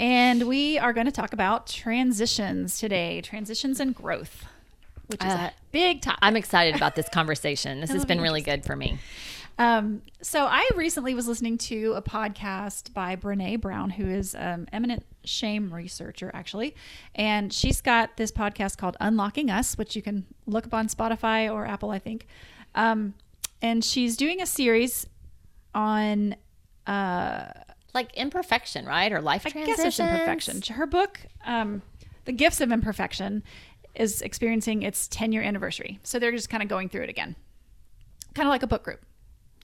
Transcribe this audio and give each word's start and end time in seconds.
And 0.00 0.48
we 0.48 0.78
are 0.78 0.92
going 0.92 1.06
to 1.06 1.12
talk 1.12 1.32
about 1.32 1.66
transitions 1.68 2.78
today 2.80 3.20
transitions 3.20 3.78
and 3.78 3.94
growth, 3.94 4.46
which 5.06 5.22
is 5.22 5.32
Uh, 5.32 5.50
a 5.50 5.52
big 5.70 6.00
topic. 6.00 6.18
I'm 6.22 6.36
excited 6.36 6.74
about 6.74 6.96
this 6.96 7.08
conversation. 7.12 7.80
This 7.80 7.90
has 7.92 8.04
been 8.04 8.20
really 8.20 8.40
good 8.42 8.64
for 8.64 8.74
me. 8.74 8.98
Um, 9.58 10.00
so 10.22 10.46
I 10.46 10.66
recently 10.74 11.14
was 11.14 11.28
listening 11.28 11.58
to 11.58 11.92
a 11.92 12.00
podcast 12.00 12.94
by 12.94 13.14
Brene 13.14 13.60
Brown, 13.60 13.90
who 13.90 14.06
is 14.08 14.34
um, 14.34 14.66
eminent 14.72 15.04
shame 15.22 15.72
researcher, 15.74 16.30
actually, 16.32 16.74
and 17.14 17.52
she's 17.52 17.82
got 17.82 18.16
this 18.16 18.32
podcast 18.32 18.78
called 18.78 18.96
Unlocking 19.00 19.50
Us, 19.50 19.76
which 19.76 19.94
you 19.94 20.00
can 20.00 20.24
look 20.46 20.64
up 20.66 20.72
on 20.72 20.88
Spotify 20.88 21.52
or 21.52 21.66
Apple, 21.66 21.90
I 21.90 21.98
think. 21.98 22.26
Um, 22.74 23.12
and 23.60 23.84
she's 23.84 24.16
doing 24.16 24.40
a 24.40 24.46
series 24.46 25.06
on, 25.74 26.36
uh, 26.86 27.52
Like 27.94 28.14
imperfection, 28.14 28.86
right? 28.86 29.12
Or 29.12 29.20
life 29.20 29.46
I 29.46 29.50
guess 29.50 29.78
it's 29.80 29.98
imperfection. 30.00 30.62
Her 30.74 30.86
book, 30.86 31.20
um, 31.44 31.82
The 32.24 32.32
Gifts 32.32 32.60
of 32.60 32.70
Imperfection, 32.70 33.42
is 33.94 34.22
experiencing 34.22 34.82
its 34.82 35.08
10 35.08 35.32
year 35.32 35.42
anniversary. 35.42 35.98
So 36.04 36.18
they're 36.18 36.30
just 36.32 36.48
kind 36.48 36.62
of 36.62 36.68
going 36.68 36.88
through 36.88 37.02
it 37.02 37.10
again, 37.10 37.34
kind 38.34 38.46
of 38.46 38.50
like 38.50 38.62
a 38.62 38.68
book 38.68 38.84
group 38.84 39.00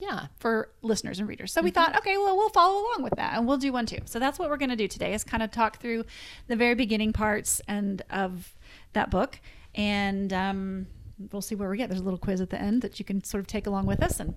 Yeah. 0.01 0.27
for 0.39 0.69
listeners 0.81 1.19
and 1.19 1.27
readers. 1.29 1.53
So 1.53 1.61
we 1.61 1.71
thought, 1.71 1.95
okay, 1.97 2.17
well, 2.17 2.35
we'll 2.35 2.49
follow 2.49 2.81
along 2.81 3.03
with 3.03 3.15
that, 3.15 3.37
and 3.37 3.47
we'll 3.47 3.57
do 3.57 3.71
one 3.71 3.85
too. 3.85 3.99
So 4.05 4.19
that's 4.19 4.37
what 4.37 4.49
we're 4.49 4.57
going 4.57 4.69
to 4.69 4.75
do 4.75 4.87
today: 4.89 5.13
is 5.13 5.23
kind 5.23 5.41
of 5.41 5.51
talk 5.51 5.79
through 5.79 6.03
the 6.47 6.55
very 6.57 6.75
beginning 6.75 7.13
parts 7.13 7.61
and 7.67 8.01
of 8.09 8.53
that 8.93 9.09
book, 9.09 9.39
and 9.73 10.33
um, 10.33 10.87
we'll 11.31 11.41
see 11.41 11.55
where 11.55 11.69
we 11.69 11.77
get. 11.77 11.87
There's 11.89 12.01
a 12.01 12.03
little 12.03 12.19
quiz 12.19 12.41
at 12.41 12.49
the 12.49 12.59
end 12.61 12.81
that 12.81 12.99
you 12.99 13.05
can 13.05 13.23
sort 13.23 13.39
of 13.39 13.47
take 13.47 13.65
along 13.65 13.85
with 13.85 14.03
us, 14.03 14.19
and 14.19 14.35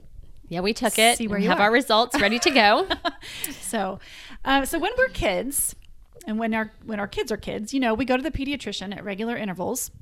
Yeah, 0.51 0.61
we 0.61 0.75
took 0.75 0.98
it. 0.98 1.17
See 1.17 1.29
where 1.29 1.39
you 1.39 1.48
have 1.48 1.61
are. 1.61 1.65
our 1.65 1.73
results 1.73 2.20
ready 2.20 2.41
to 2.41 2.51
go. 2.51 2.87
so, 3.61 4.01
uh, 4.45 4.65
so 4.65 4.81
when 4.81 4.91
we're 4.98 5.09
kids, 5.09 5.77
and 6.27 6.39
when 6.41 6.53
our 6.55 6.73
when 6.84 6.98
our 6.98 7.07
kids 7.07 7.31
are 7.33 7.37
kids, 7.37 7.73
you 7.73 7.79
know, 7.79 7.95
we 7.95 8.05
go 8.05 8.17
to 8.17 8.23
the 8.23 8.33
pediatrician 8.33 8.95
at 8.95 9.05
regular 9.05 9.37
intervals, 9.37 9.92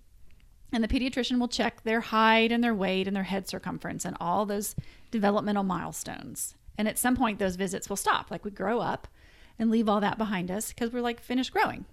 and 0.73 0.83
the 0.83 0.89
pediatrician 0.89 1.39
will 1.39 1.49
check 1.49 1.83
their 1.85 2.01
height 2.01 2.51
and 2.51 2.65
their 2.65 2.75
weight 2.75 3.07
and 3.07 3.15
their 3.15 3.25
head 3.25 3.47
circumference 3.47 4.07
and 4.07 4.17
all 4.21 4.47
those 4.47 4.75
developmental 5.11 5.63
milestones. 5.63 6.55
And 6.79 6.89
at 6.89 6.99
some 6.99 7.15
point, 7.15 7.39
those 7.39 7.57
visits 7.57 7.91
will 7.91 7.97
stop. 7.97 8.31
Like 8.31 8.45
we 8.45 8.51
grow 8.51 8.81
up 8.81 9.07
and 9.59 9.71
leave 9.71 9.87
all 9.89 10.01
that 10.01 10.17
behind 10.17 10.51
us 10.51 10.73
because 10.73 10.93
we're 10.93 11.03
like 11.03 11.21
finished 11.21 11.53
growing, 11.53 11.85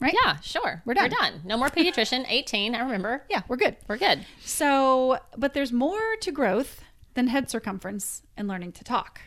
right? 0.00 0.14
yeah, 0.24 0.36
sure. 0.40 0.80
We're 0.86 0.94
done. 0.94 1.10
We're 1.10 1.18
done. 1.18 1.42
No 1.44 1.58
more 1.58 1.68
pediatrician. 1.68 2.24
18, 2.28 2.74
I 2.74 2.80
remember. 2.80 3.24
yeah, 3.28 3.42
we're 3.46 3.56
good. 3.56 3.76
We're 3.88 3.98
good. 3.98 4.24
So, 4.42 5.18
but 5.36 5.52
there's 5.52 5.72
more 5.72 6.16
to 6.22 6.32
growth 6.32 6.82
than 7.20 7.28
head 7.28 7.50
circumference 7.50 8.22
and 8.36 8.48
learning 8.48 8.72
to 8.72 8.84
talk. 8.84 9.20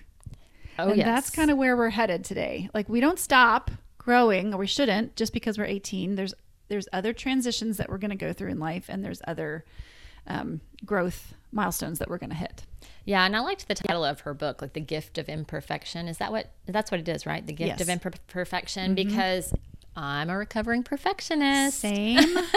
Oh, 0.79 0.89
and 0.89 0.97
yes. 0.97 1.05
that's 1.05 1.29
kind 1.29 1.51
of 1.51 1.57
where 1.57 1.77
we're 1.77 1.91
headed 1.91 2.25
today. 2.25 2.69
Like 2.73 2.89
we 2.89 2.99
don't 2.99 3.19
stop 3.19 3.69
growing, 3.99 4.53
or 4.53 4.57
we 4.57 4.67
shouldn't, 4.67 5.15
just 5.15 5.31
because 5.31 5.57
we're 5.57 5.65
18. 5.65 6.15
There's 6.15 6.33
there's 6.69 6.87
other 6.91 7.13
transitions 7.13 7.77
that 7.77 7.89
we're 7.89 7.99
going 7.99 8.09
to 8.09 8.17
go 8.17 8.33
through 8.33 8.49
in 8.49 8.59
life, 8.59 8.85
and 8.89 9.05
there's 9.05 9.21
other 9.27 9.63
um, 10.25 10.61
growth 10.83 11.35
milestones 11.51 11.99
that 11.99 12.09
we're 12.09 12.17
going 12.17 12.31
to 12.31 12.35
hit. 12.35 12.63
Yeah, 13.05 13.25
and 13.25 13.35
I 13.35 13.41
liked 13.41 13.67
the 13.67 13.75
title 13.75 14.03
of 14.03 14.21
her 14.21 14.33
book, 14.33 14.61
like 14.61 14.73
The 14.73 14.79
Gift 14.79 15.19
of 15.19 15.29
Imperfection. 15.29 16.07
Is 16.07 16.17
that 16.17 16.31
what 16.31 16.51
that's 16.65 16.89
what 16.89 16.99
it 16.99 17.07
is, 17.07 17.27
right? 17.27 17.45
The 17.45 17.53
Gift 17.53 17.79
of 17.79 17.87
Yes. 17.87 17.99
Mm-hmm. 17.99 18.07
Imperfection 18.31 18.95
because 18.95 19.53
I'm 19.95 20.31
a 20.31 20.37
recovering 20.37 20.81
perfectionist. 20.81 21.79
Same. 21.79 22.37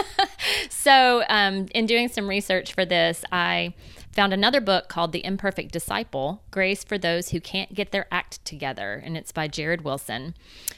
So, 0.69 1.23
um, 1.27 1.67
in 1.75 1.85
doing 1.85 2.07
some 2.07 2.27
research 2.27 2.73
for 2.73 2.85
this, 2.85 3.25
I 3.31 3.73
found 4.17 4.33
another 4.33 4.59
book 4.59 4.87
called 4.87 5.11
The 5.11 5.23
Imperfect 5.23 5.71
Disciple 5.71 6.41
Grace 6.49 6.83
for 6.83 6.97
Those 6.97 7.29
Who 7.29 7.39
Can't 7.39 7.75
Get 7.75 7.91
Their 7.91 8.07
Act 8.11 8.43
Together, 8.43 8.99
and 9.05 9.15
it's 9.15 9.31
by 9.31 9.47
Jared 9.47 9.83
Wilson. 9.83 10.33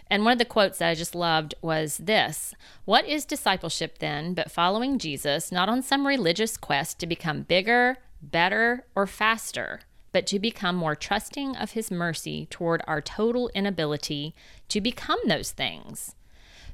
And 0.09 0.25
one 0.25 0.33
of 0.33 0.39
the 0.39 0.43
quotes 0.43 0.79
that 0.79 0.89
I 0.89 0.93
just 0.93 1.15
loved 1.15 1.55
was 1.61 1.99
this 1.99 2.53
What 2.83 3.07
is 3.07 3.23
discipleship 3.23 3.99
then 3.99 4.33
but 4.33 4.51
following 4.51 4.99
Jesus, 4.99 5.53
not 5.53 5.69
on 5.69 5.81
some 5.81 6.05
religious 6.05 6.57
quest 6.57 6.99
to 6.99 7.07
become 7.07 7.43
bigger, 7.43 7.99
better, 8.21 8.85
or 8.93 9.07
faster? 9.07 9.79
But 10.11 10.27
to 10.27 10.39
become 10.39 10.75
more 10.75 10.95
trusting 10.95 11.55
of 11.55 11.71
his 11.71 11.89
mercy 11.89 12.45
toward 12.49 12.81
our 12.87 12.99
total 12.99 13.49
inability 13.55 14.35
to 14.67 14.81
become 14.81 15.19
those 15.27 15.51
things. 15.51 16.13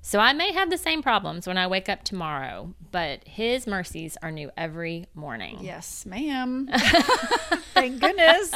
So 0.05 0.19
I 0.19 0.33
may 0.33 0.53
have 0.53 0.69
the 0.69 0.77
same 0.77 1.01
problems 1.01 1.47
when 1.47 1.57
I 1.57 1.66
wake 1.66 1.89
up 1.89 2.03
tomorrow, 2.03 2.75
but 2.91 3.27
his 3.27 3.66
mercies 3.66 4.19
are 4.21 4.29
new 4.29 4.51
every 4.55 5.07
morning. 5.16 5.57
yes, 5.61 6.05
ma'am. 6.05 6.69
Thank 7.73 8.01
goodness. 8.01 8.53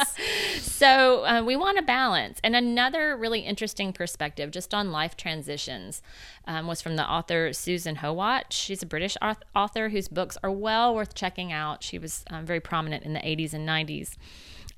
So 0.60 1.24
uh, 1.24 1.42
we 1.42 1.56
want 1.56 1.76
a 1.76 1.82
balance. 1.82 2.38
And 2.44 2.54
another 2.54 3.16
really 3.16 3.40
interesting 3.40 3.92
perspective 3.92 4.52
just 4.52 4.72
on 4.72 4.92
life 4.92 5.16
transitions 5.16 6.02
um, 6.46 6.68
was 6.68 6.80
from 6.80 6.94
the 6.94 7.04
author 7.04 7.52
Susan 7.52 7.96
Howatch. 7.96 8.52
She's 8.52 8.84
a 8.84 8.86
British 8.86 9.16
author 9.56 9.88
whose 9.88 10.06
books 10.06 10.38
are 10.44 10.52
well 10.52 10.94
worth 10.94 11.16
checking 11.16 11.50
out. 11.50 11.82
She 11.82 11.98
was 11.98 12.24
um, 12.30 12.46
very 12.46 12.60
prominent 12.60 13.02
in 13.02 13.12
the 13.12 13.18
80s 13.18 13.54
and 13.54 13.68
90s. 13.68 14.14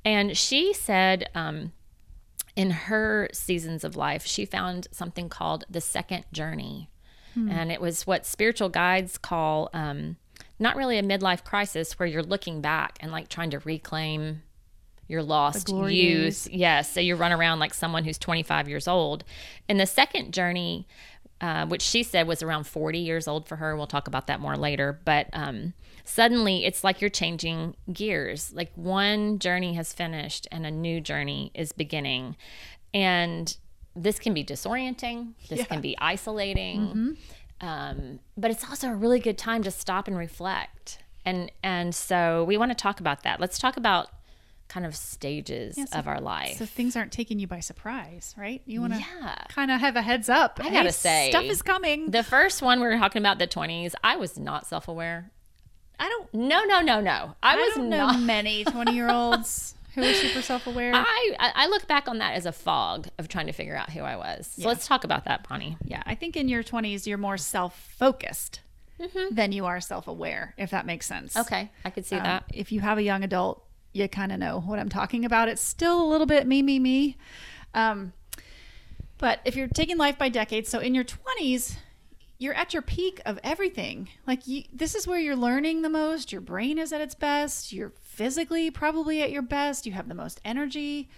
And 0.07 0.35
she 0.39 0.73
said, 0.73 1.29
um, 1.35 1.73
in 2.57 2.71
her 2.71 3.29
seasons 3.33 3.85
of 3.85 3.97
life, 3.97 4.27
she 4.27 4.45
found 4.45 4.89
something 4.93 5.29
called 5.29 5.65
the 5.71 5.81
second 5.81 6.25
journey. 6.33 6.91
And 7.51 7.73
it 7.73 7.81
was 7.81 8.07
what 8.07 8.27
spiritual 8.27 8.69
guides 8.69 9.17
call 9.17 9.71
um, 9.73 10.17
not 10.59 10.77
really 10.77 10.99
a 10.99 11.03
midlife 11.03 11.45
crisis 11.45 11.99
where 11.99 12.07
you're 12.07 12.23
looking 12.23 12.61
back 12.61 12.99
and 13.01 13.11
like 13.11 13.29
trying 13.29 13.51
to 13.51 13.59
reclaim 13.61 14.43
your 15.09 15.23
lost 15.23 15.69
youth. 15.69 16.49
Yes. 16.51 16.91
So 16.91 17.01
you 17.01 17.17
run 17.17 17.33
around 17.33 17.59
like 17.59 17.75
someone 17.75 18.05
who's 18.05 18.19
25 18.19 18.69
years 18.69 18.89
old. 18.89 19.25
And 19.69 19.79
the 19.81 19.87
second 19.87 20.33
journey, 20.33 20.87
uh, 21.43 21.67
which 21.67 21.83
she 21.83 22.05
said 22.05 22.29
was 22.29 22.41
around 22.41 22.65
40 22.65 22.99
years 22.99 23.27
old 23.27 23.49
for 23.49 23.57
her. 23.57 23.77
We'll 23.77 23.89
talk 23.89 24.07
about 24.07 24.29
that 24.29 24.39
more 24.39 24.57
later. 24.57 25.01
But 25.05 25.27
um, 25.33 25.75
suddenly 26.05 26.65
it's 26.65 26.85
like 26.85 27.01
you're 27.01 27.11
changing 27.11 27.77
gears. 27.93 28.53
Like 28.55 28.71
one 28.77 29.41
journey 29.41 29.75
has 29.75 29.93
finished 29.93 30.47
and 30.53 30.65
a 30.65 30.71
new 30.71 31.01
journey 31.01 31.51
is 31.53 31.73
beginning. 31.73 32.37
And 32.95 33.55
this 33.97 34.21
can 34.21 34.33
be 34.33 34.45
disorienting, 34.45 35.33
this 35.49 35.67
can 35.67 35.81
be 35.81 35.97
isolating. 35.99 37.17
Um, 37.61 38.21
but 38.37 38.51
it's 38.51 38.65
also 38.65 38.89
a 38.89 38.95
really 38.95 39.21
good 39.21 39.37
time 39.37 39.63
to 39.65 39.71
stop 39.71 40.07
and 40.09 40.17
reflect. 40.17 40.99
And 41.25 41.51
and 41.63 41.95
so 41.95 42.45
we 42.45 42.57
want 42.57 42.71
to 42.71 42.75
talk 42.77 43.01
about 43.01 43.23
that. 43.25 43.41
Let's 43.41 43.59
talk 43.59 43.77
about 43.77 44.09
kind 44.73 44.87
of 44.87 44.97
stages 44.97 45.77
so- 45.77 45.99
of 45.99 46.09
our 46.09 46.21
life. 46.21 46.57
So 46.57 46.65
things 46.67 46.97
aren't 46.97 47.13
taking 47.13 47.39
you 47.39 47.47
by 47.47 47.61
surprise, 47.61 48.35
right? 48.39 48.63
You 48.65 48.81
want 48.81 48.95
to 48.95 48.99
Yeah. 49.01 49.35
kind 49.49 49.71
of 49.71 49.81
have 49.81 49.97
a 49.97 50.03
heads 50.03 50.29
up. 50.29 50.59
I 50.63 50.71
gotta 50.71 50.93
say, 50.93 51.29
stuff 51.31 51.45
is 51.45 51.61
coming. 51.63 52.11
the 52.11 52.23
first 52.23 52.63
one 52.63 52.81
we 52.81 52.87
were 52.87 52.97
talking 52.97 53.21
about 53.21 53.39
the 53.39 53.47
20s, 53.47 53.95
I 54.03 54.17
was 54.17 54.39
not 54.39 54.67
self-aware. 54.67 55.31
I 56.01 56.09
don't. 56.09 56.33
No, 56.35 56.65
no, 56.65 56.81
no, 56.81 57.01
no. 57.01 57.37
I, 57.43 57.53
I, 57.53 57.57
was 57.57 57.75
don't 57.75 57.91
know 57.91 58.07
not. 58.09 58.21
many 58.21 58.65
20 58.77 58.93
year 58.95 59.11
olds 59.11 59.75
who 59.95 60.03
are 60.03 60.15
super 60.15 60.41
self 60.43 60.67
aware. 60.67 60.93
I, 60.95 61.35
I 61.39 61.67
look 61.69 61.87
back 61.87 62.09
on 62.09 62.19
that 62.19 62.35
as 62.35 62.47
a 62.47 62.53
fog 62.53 63.09
of 63.19 63.29
trying 63.29 63.47
to 63.49 63.53
figure 63.53 63.77
out 63.77 63.91
who 63.91 64.01
I 64.01 64.17
was. 64.17 64.47
So 64.59 64.67
let's 64.69 64.87
talk 64.87 65.05
about 65.05 65.27
that, 65.27 65.47
Bonnie. 65.49 65.77
Yeah, 65.85 66.03
I 66.07 66.15
think 66.15 66.35
in 66.37 66.49
your 66.49 66.63
20s, 66.63 67.07
you're 67.07 67.19
more 67.19 67.37
self 67.37 67.79
focused 67.99 68.61
Mm-hmm. 69.01 69.35
than 69.35 69.51
you 69.53 69.67
are 69.67 69.81
self 69.81 70.07
aware, 70.07 70.55
if 70.57 70.71
that 70.71 70.87
makes 70.87 71.07
sense. 71.07 71.37
Okay, 71.37 71.71
I 71.85 71.91
could 71.91 72.07
see 72.07 72.17
Um, 72.17 72.23
that. 72.23 72.45
If 72.55 72.71
you 72.73 72.81
have 72.81 72.99
a 72.99 73.03
young 73.03 73.25
adult, 73.25 73.65
you 73.93 74.09
kind 74.09 74.33
of 74.33 74.39
know 74.39 74.61
what 74.61 74.79
I'm 74.79 74.89
talking 74.89 75.25
about. 75.25 75.49
It's 75.49 75.63
still 75.63 76.03
a 76.03 76.09
little 76.09 76.27
bit 76.27 76.47
me, 76.47 76.63
me, 76.63 76.79
me. 76.79 77.17
Um, 77.75 78.13
but 79.19 79.41
if 79.45 79.55
you're 79.57 79.69
taking 79.69 79.97
life 79.99 80.19
by 80.19 80.29
decades, 80.29 80.69
so 80.69 80.79
in 80.79 80.95
your 80.95 81.05
20s, 81.05 81.77
you're 82.39 82.55
at 82.55 82.73
your 82.73 82.83
peak 82.83 83.21
of 83.25 83.39
everything. 83.45 84.09
Like 84.27 84.47
you, 84.49 84.65
this 84.73 84.95
is 84.95 85.07
where 85.07 85.19
you're 85.21 85.37
learning 85.37 85.83
the 85.83 85.89
most. 85.89 86.33
Your 86.33 86.41
brain 86.41 86.77
is 86.79 86.93
at 86.93 87.01
its 87.01 87.15
best. 87.15 87.73
You're 87.73 87.93
physically 88.03 88.71
probably 88.71 89.23
at 89.23 89.31
your 89.31 89.43
best. 89.43 89.87
You 89.87 89.93
have 89.93 90.09
the 90.09 90.15
most 90.15 90.41
energy, 90.45 91.09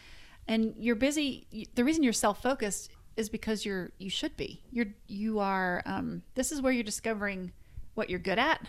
and 0.46 0.74
you're 0.78 0.96
busy. 0.96 1.46
The 1.74 1.82
reason 1.84 2.02
you're 2.02 2.12
self-focused 2.12 2.90
is 3.16 3.28
because 3.30 3.64
you're 3.64 3.90
you 3.98 4.10
should 4.10 4.36
be. 4.36 4.60
You're 4.70 4.88
you 5.06 5.38
are. 5.38 5.82
Um, 5.86 6.22
this 6.34 6.52
is 6.52 6.60
where 6.60 6.72
you're 6.72 6.82
discovering 6.84 7.52
what 7.94 8.10
you're 8.10 8.18
good 8.18 8.38
at, 8.40 8.60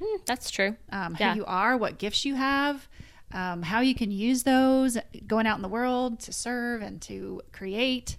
Hmm, 0.00 0.18
that's 0.24 0.50
true. 0.52 0.76
um, 0.92 1.16
Yeah. 1.18 1.32
who 1.32 1.40
you 1.40 1.44
are, 1.46 1.76
what 1.76 1.98
gifts 1.98 2.24
you 2.24 2.36
have, 2.36 2.88
um, 3.32 3.62
how 3.62 3.80
you 3.80 3.94
can 3.94 4.10
use 4.10 4.42
those 4.42 4.96
going 5.26 5.46
out 5.46 5.56
in 5.56 5.62
the 5.62 5.68
world 5.68 6.20
to 6.20 6.32
serve 6.32 6.82
and 6.82 7.00
to 7.02 7.42
create. 7.52 8.16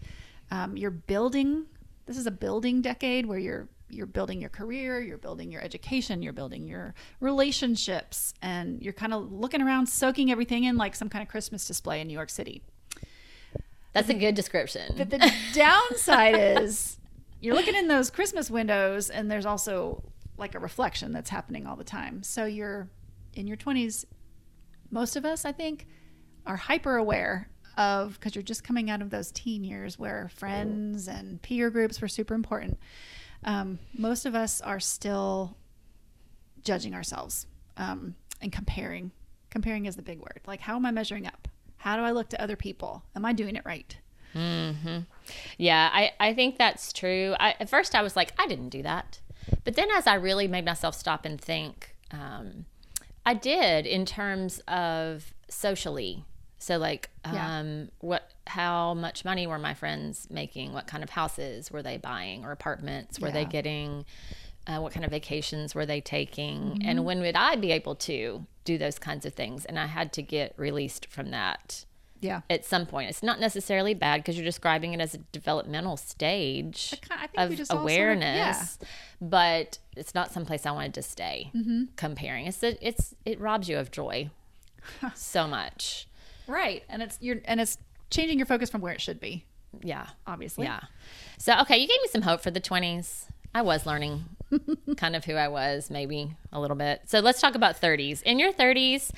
Um, 0.51 0.77
you're 0.77 0.91
building 0.91 1.65
this 2.09 2.17
is 2.17 2.25
a 2.25 2.31
building 2.31 2.81
decade 2.81 3.27
where 3.27 3.37
you're 3.37 3.67
you're 3.91 4.07
building 4.07 4.41
your 4.41 4.49
career, 4.49 4.99
you're 4.99 5.17
building 5.17 5.51
your 5.51 5.61
education, 5.61 6.21
you're 6.21 6.33
building 6.33 6.67
your 6.67 6.95
relationships, 7.19 8.33
and 8.41 8.81
you're 8.81 8.93
kind 8.93 9.13
of 9.13 9.31
looking 9.31 9.61
around, 9.61 9.87
soaking 9.87 10.31
everything 10.31 10.63
in 10.63 10.75
like 10.75 10.95
some 10.95 11.09
kind 11.09 11.21
of 11.21 11.27
Christmas 11.27 11.67
display 11.67 12.01
in 12.01 12.07
New 12.07 12.13
York 12.13 12.29
City. 12.31 12.63
That's 13.93 14.09
a 14.09 14.13
good 14.13 14.35
description. 14.35 14.93
But 14.97 15.09
the 15.11 15.31
downside 15.53 16.61
is 16.63 16.97
you're 17.41 17.55
looking 17.55 17.75
in 17.75 17.87
those 17.87 18.09
Christmas 18.09 18.49
windows, 18.49 19.11
and 19.11 19.29
there's 19.29 19.45
also 19.45 20.03
like 20.37 20.55
a 20.55 20.59
reflection 20.59 21.11
that's 21.11 21.29
happening 21.29 21.67
all 21.67 21.75
the 21.75 21.83
time. 21.83 22.23
So 22.23 22.45
you're 22.45 22.89
in 23.35 23.45
your 23.45 23.57
20s. 23.57 24.05
Most 24.91 25.15
of 25.15 25.25
us, 25.25 25.45
I 25.45 25.51
think, 25.51 25.87
are 26.45 26.57
hyper 26.57 26.95
aware 26.95 27.49
of 27.77 28.13
because 28.13 28.35
you're 28.35 28.43
just 28.43 28.63
coming 28.63 28.89
out 28.89 29.01
of 29.01 29.09
those 29.09 29.31
teen 29.31 29.63
years 29.63 29.97
where 29.97 30.29
friends 30.35 31.07
and 31.07 31.41
peer 31.41 31.69
groups 31.69 32.01
were 32.01 32.07
super 32.07 32.33
important. 32.33 32.77
Um, 33.43 33.79
most 33.97 34.25
of 34.25 34.35
us 34.35 34.59
are 34.61 34.79
still 34.79 35.55
judging 36.63 36.93
ourselves 36.93 37.47
um, 37.77 38.15
and 38.41 38.51
comparing. 38.51 39.11
Comparing 39.49 39.85
is 39.85 39.95
the 39.95 40.01
big 40.01 40.19
word. 40.19 40.41
Like, 40.45 40.59
how 40.59 40.75
am 40.75 40.85
I 40.85 40.91
measuring 40.91 41.25
up? 41.25 41.47
How 41.77 41.95
do 41.95 42.03
I 42.03 42.11
look 42.11 42.29
to 42.29 42.41
other 42.41 42.57
people? 42.57 43.03
Am 43.15 43.23
I 43.23 43.31
doing 43.33 43.55
it 43.55 43.63
right? 43.65 43.95
Mm-hmm. 44.35 44.99
Yeah, 45.57 45.89
I, 45.91 46.11
I 46.19 46.33
think 46.33 46.57
that's 46.57 46.91
true. 46.93 47.35
I, 47.39 47.55
at 47.59 47.69
first, 47.69 47.95
I 47.95 48.01
was 48.01 48.15
like, 48.15 48.33
I 48.37 48.47
didn't 48.47 48.69
do 48.69 48.83
that. 48.83 49.21
But 49.63 49.75
then, 49.75 49.87
as 49.91 50.05
I 50.05 50.15
really 50.15 50.47
made 50.47 50.65
myself 50.65 50.95
stop 50.95 51.25
and 51.25 51.39
think, 51.39 51.95
um, 52.11 52.65
I 53.29 53.35
did 53.35 53.85
in 53.85 54.07
terms 54.07 54.59
of 54.67 55.35
socially. 55.49 56.25
So, 56.57 56.77
like, 56.77 57.11
Yeah. 57.23 57.59
um, 57.59 57.89
what, 57.99 58.31
how 58.47 58.95
much 58.95 59.23
money 59.23 59.45
were 59.45 59.59
my 59.59 59.75
friends 59.75 60.27
making? 60.31 60.73
What 60.73 60.87
kind 60.87 61.03
of 61.03 61.11
houses 61.11 61.69
were 61.69 61.83
they 61.83 61.97
buying 61.97 62.43
or 62.43 62.51
apartments 62.51 63.19
were 63.19 63.29
they 63.29 63.45
getting? 63.45 64.05
Uh, 64.65 64.79
what 64.79 64.93
kind 64.93 65.05
of 65.05 65.11
vacations 65.11 65.75
were 65.75 65.85
they 65.85 66.01
taking? 66.01 66.59
Mm-hmm. 66.59 66.89
And 66.89 67.05
when 67.05 67.21
would 67.21 67.35
I 67.35 67.55
be 67.55 67.71
able 67.71 67.93
to 67.95 68.47
do 68.65 68.77
those 68.79 68.97
kinds 68.97 69.27
of 69.27 69.33
things? 69.35 69.63
And 69.63 69.77
I 69.77 69.85
had 69.85 70.11
to 70.13 70.23
get 70.23 70.55
released 70.57 71.05
from 71.05 71.29
that 71.29 71.85
Yeah. 72.21 72.41
at 72.49 72.65
some 72.65 72.85
point. 72.85 73.09
It's 73.09 73.23
not 73.23 73.39
necessarily 73.39 73.93
bad 73.93 74.17
because 74.21 74.35
you're 74.37 74.45
describing 74.45 74.93
it 74.93 74.99
as 74.99 75.13
a 75.13 75.19
developmental 75.31 75.95
stage 75.97 76.93
I 77.11 77.27
ki- 77.27 77.33
I 77.37 77.47
we 77.47 77.53
of 77.53 77.59
all 77.61 77.65
sort 77.65 77.69
of- 77.69 77.89
yeah. 77.89 78.03
awareness, 78.03 78.79
but 79.21 79.79
it's 79.95 80.13
not 80.13 80.31
someplace 80.31 80.65
I 80.65 80.71
wanted 80.71 80.93
to 80.95 81.01
stay. 81.01 81.51
Mm-hmm. 81.55 81.83
Comparing, 81.95 82.45
it's 82.47 82.61
a, 82.63 82.87
it's 82.87 83.15
it 83.25 83.39
robs 83.39 83.69
you 83.69 83.77
of 83.77 83.91
joy 83.91 84.29
so 85.15 85.47
much. 85.47 86.07
Right. 86.47 86.83
And 86.89 87.01
it's 87.01 87.17
you're 87.21 87.37
and 87.45 87.59
it's 87.61 87.77
changing 88.09 88.39
your 88.39 88.45
focus 88.47 88.69
from 88.69 88.81
where 88.81 88.93
it 88.93 89.01
should 89.01 89.19
be, 89.19 89.45
Yeah, 89.81 90.07
obviously. 90.25 90.65
yeah. 90.65 90.79
So 91.37 91.53
okay, 91.61 91.77
you 91.77 91.87
gave 91.87 92.01
me 92.01 92.07
some 92.11 92.23
hope 92.23 92.41
for 92.41 92.51
the 92.51 92.59
twenties. 92.59 93.25
I 93.53 93.63
was 93.63 93.85
learning 93.87 94.25
kind 94.97 95.15
of 95.15 95.25
who 95.25 95.33
I 95.33 95.47
was, 95.47 95.89
maybe 95.89 96.35
a 96.53 96.59
little 96.59 96.75
bit. 96.77 97.01
So 97.07 97.19
let's 97.19 97.41
talk 97.41 97.55
about 97.55 97.81
30s. 97.81 98.21
In 98.21 98.37
your 98.37 98.51
30s, 98.53 99.09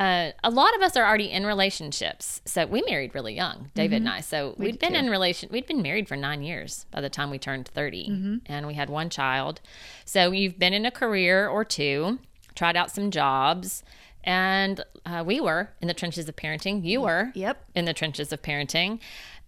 uh, 0.00 0.30
a 0.42 0.50
lot 0.50 0.74
of 0.74 0.80
us 0.82 0.96
are 0.96 1.04
already 1.06 1.30
in 1.30 1.44
relationships. 1.46 2.40
So 2.46 2.64
we 2.66 2.82
married 2.88 3.14
really 3.14 3.34
young, 3.34 3.70
David 3.74 3.96
and 3.96 4.08
I. 4.08 4.20
So 4.22 4.54
we 4.58 4.66
had 4.66 4.78
been 4.78 4.92
too. 4.94 4.98
in 4.98 5.10
relation. 5.10 5.50
We'd 5.52 5.66
been 5.66 5.82
married 5.82 6.08
for 6.08 6.16
nine 6.16 6.42
years 6.42 6.86
by 6.90 7.00
the 7.02 7.10
time 7.10 7.30
we 7.30 7.38
turned 7.38 7.68
30, 7.68 8.40
and 8.46 8.66
we 8.66 8.74
had 8.74 8.88
one 8.88 9.10
child. 9.10 9.60
So 10.06 10.32
you've 10.32 10.58
been 10.58 10.72
in 10.72 10.86
a 10.86 10.90
career 10.90 11.46
or 11.48 11.64
two, 11.64 12.18
tried 12.54 12.76
out 12.76 12.90
some 12.90 13.10
jobs, 13.10 13.82
and 14.24 14.82
uh, 15.06 15.22
we 15.26 15.40
were 15.40 15.70
in 15.82 15.88
the 15.88 15.94
trenches 15.94 16.28
of 16.28 16.36
parenting. 16.36 16.82
You 16.84 17.02
were 17.02 17.30
Yep. 17.34 17.62
in 17.74 17.84
the 17.84 17.92
trenches 17.94 18.32
of 18.32 18.40
parenting, 18.42 19.00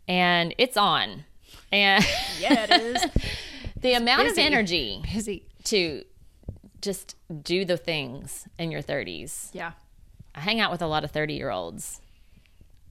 and 0.07 0.55
it's 0.59 0.77
on. 0.77 1.25
And 1.73 2.05
Yeah, 2.39 2.67
it 2.69 2.83
is. 2.83 3.05
the 3.81 3.95
amount 3.95 4.25
busy. 4.25 4.41
of 4.43 4.47
energy 4.47 5.03
Busy. 5.13 5.45
to 5.65 6.05
just 6.83 7.17
do 7.43 7.65
the 7.65 7.77
things 7.77 8.47
in 8.59 8.71
your 8.71 8.83
30s. 8.83 9.49
Yeah. 9.53 9.73
I 10.35 10.41
hang 10.41 10.61
out 10.61 10.71
with 10.71 10.83
a 10.83 10.87
lot 10.87 11.05
of 11.05 11.11
30 11.11 11.35
year 11.35 11.51
olds. 11.51 12.01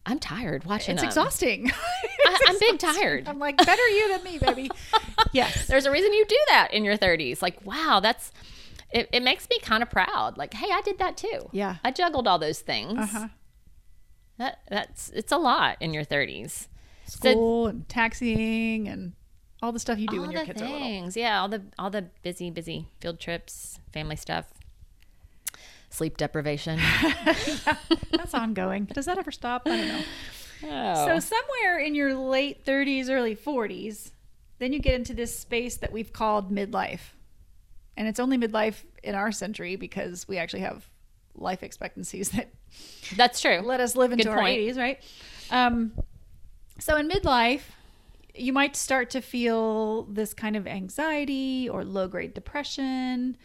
I'm 0.06 0.20
tired 0.20 0.66
watching 0.66 0.94
It's 0.94 1.02
them. 1.02 1.10
exhausting. 1.10 1.72
I, 2.26 2.38
I'm 2.48 2.60
big 2.60 2.80
tired. 2.80 3.28
I'm 3.28 3.38
like, 3.40 3.58
better 3.58 3.88
you 3.90 4.10
than 4.18 4.24
me, 4.24 4.40
baby. 4.40 4.72
yes. 5.32 5.68
There's 5.68 5.86
a 5.86 5.92
reason 5.92 6.12
you 6.14 6.26
do 6.26 6.38
that 6.50 6.74
in 6.74 6.84
your 6.84 6.98
30s. 6.98 7.42
Like, 7.42 7.64
wow, 7.66 8.00
that's 8.02 8.32
it, 8.92 9.08
it 9.14 9.22
makes 9.24 9.48
me 9.50 9.58
kind 9.62 9.84
of 9.84 9.90
proud. 9.92 10.38
Like, 10.38 10.54
hey, 10.56 10.68
I 10.72 10.82
did 10.82 10.98
that 10.98 11.18
too. 11.18 11.50
Yeah. 11.52 11.76
I 11.84 11.92
juggled 11.92 12.28
all 12.28 12.40
those 12.40 12.60
things. 12.62 12.98
Uh-huh. 12.98 13.28
That 14.38 14.60
that's 14.70 15.10
it's 15.10 15.32
a 15.32 15.38
lot 15.38 15.78
in 15.80 15.94
your 15.94 16.04
30s. 16.04 16.68
So 17.06 17.32
School 17.32 17.68
and 17.68 17.88
taxiing 17.88 18.88
and 18.88 19.14
all 19.62 19.72
the 19.72 19.80
stuff 19.80 20.00
you 20.00 20.08
do 20.08 20.22
when 20.22 20.32
your 20.32 20.44
kids 20.46 20.62
are 20.62 20.66
little. 20.66 20.80
things. 20.80 21.16
Yeah, 21.16 21.40
all 21.42 21.48
the 21.50 21.62
all 21.78 21.90
the 21.92 22.08
busy, 22.24 22.50
busy 22.50 22.88
field 23.00 23.20
trips, 23.20 23.80
family 23.94 24.16
stuff, 24.16 24.46
sleep 25.92 26.18
deprivation. 26.18 26.80
That's 28.12 28.34
ongoing. 28.34 28.86
Does 28.86 29.06
that 29.06 29.18
ever 29.18 29.32
stop? 29.32 29.64
I 29.66 29.70
don't 29.70 29.88
know. 29.88 30.02
oh. 30.64 31.06
So 31.06 31.20
somewhere 31.20 31.80
in 31.80 31.94
your 31.96 32.16
late 32.16 32.66
30s, 32.66 33.10
early 33.10 33.36
40s, 33.36 34.12
then 34.60 34.74
you 34.74 34.80
get 34.80 34.96
into 34.96 35.14
this 35.14 35.38
space 35.38 35.78
that 35.78 35.92
we've 35.92 36.12
called 36.14 36.52
midlife. 36.52 37.02
And 37.98 38.08
it's 38.08 38.20
only 38.20 38.38
midlife 38.38 38.84
in 39.04 39.16
our 39.16 39.32
century 39.32 39.76
because 39.76 40.28
we 40.28 40.38
actually 40.38 40.62
have 40.62 40.88
life 41.36 41.64
expectancies 41.64 42.30
that 42.32 42.50
that's 43.16 43.42
true. 43.42 43.60
let 43.64 43.80
us 43.80 43.96
live 43.96 44.12
into 44.12 44.24
Good 44.26 44.32
our 44.32 44.40
point. 44.40 44.60
80s, 44.60 44.78
right? 44.78 45.00
Um, 45.50 45.92
so 46.80 46.96
in 46.98 47.10
midlife, 47.10 47.62
you 48.34 48.54
might 48.54 48.76
start 48.76 49.10
to 49.12 49.22
feel 49.22 50.04
this 50.04 50.34
kind 50.34 50.56
of 50.56 50.66
anxiety 50.68 51.68
or 51.70 51.84
low 51.84 52.08
grade 52.08 52.34
depression. 52.34 53.38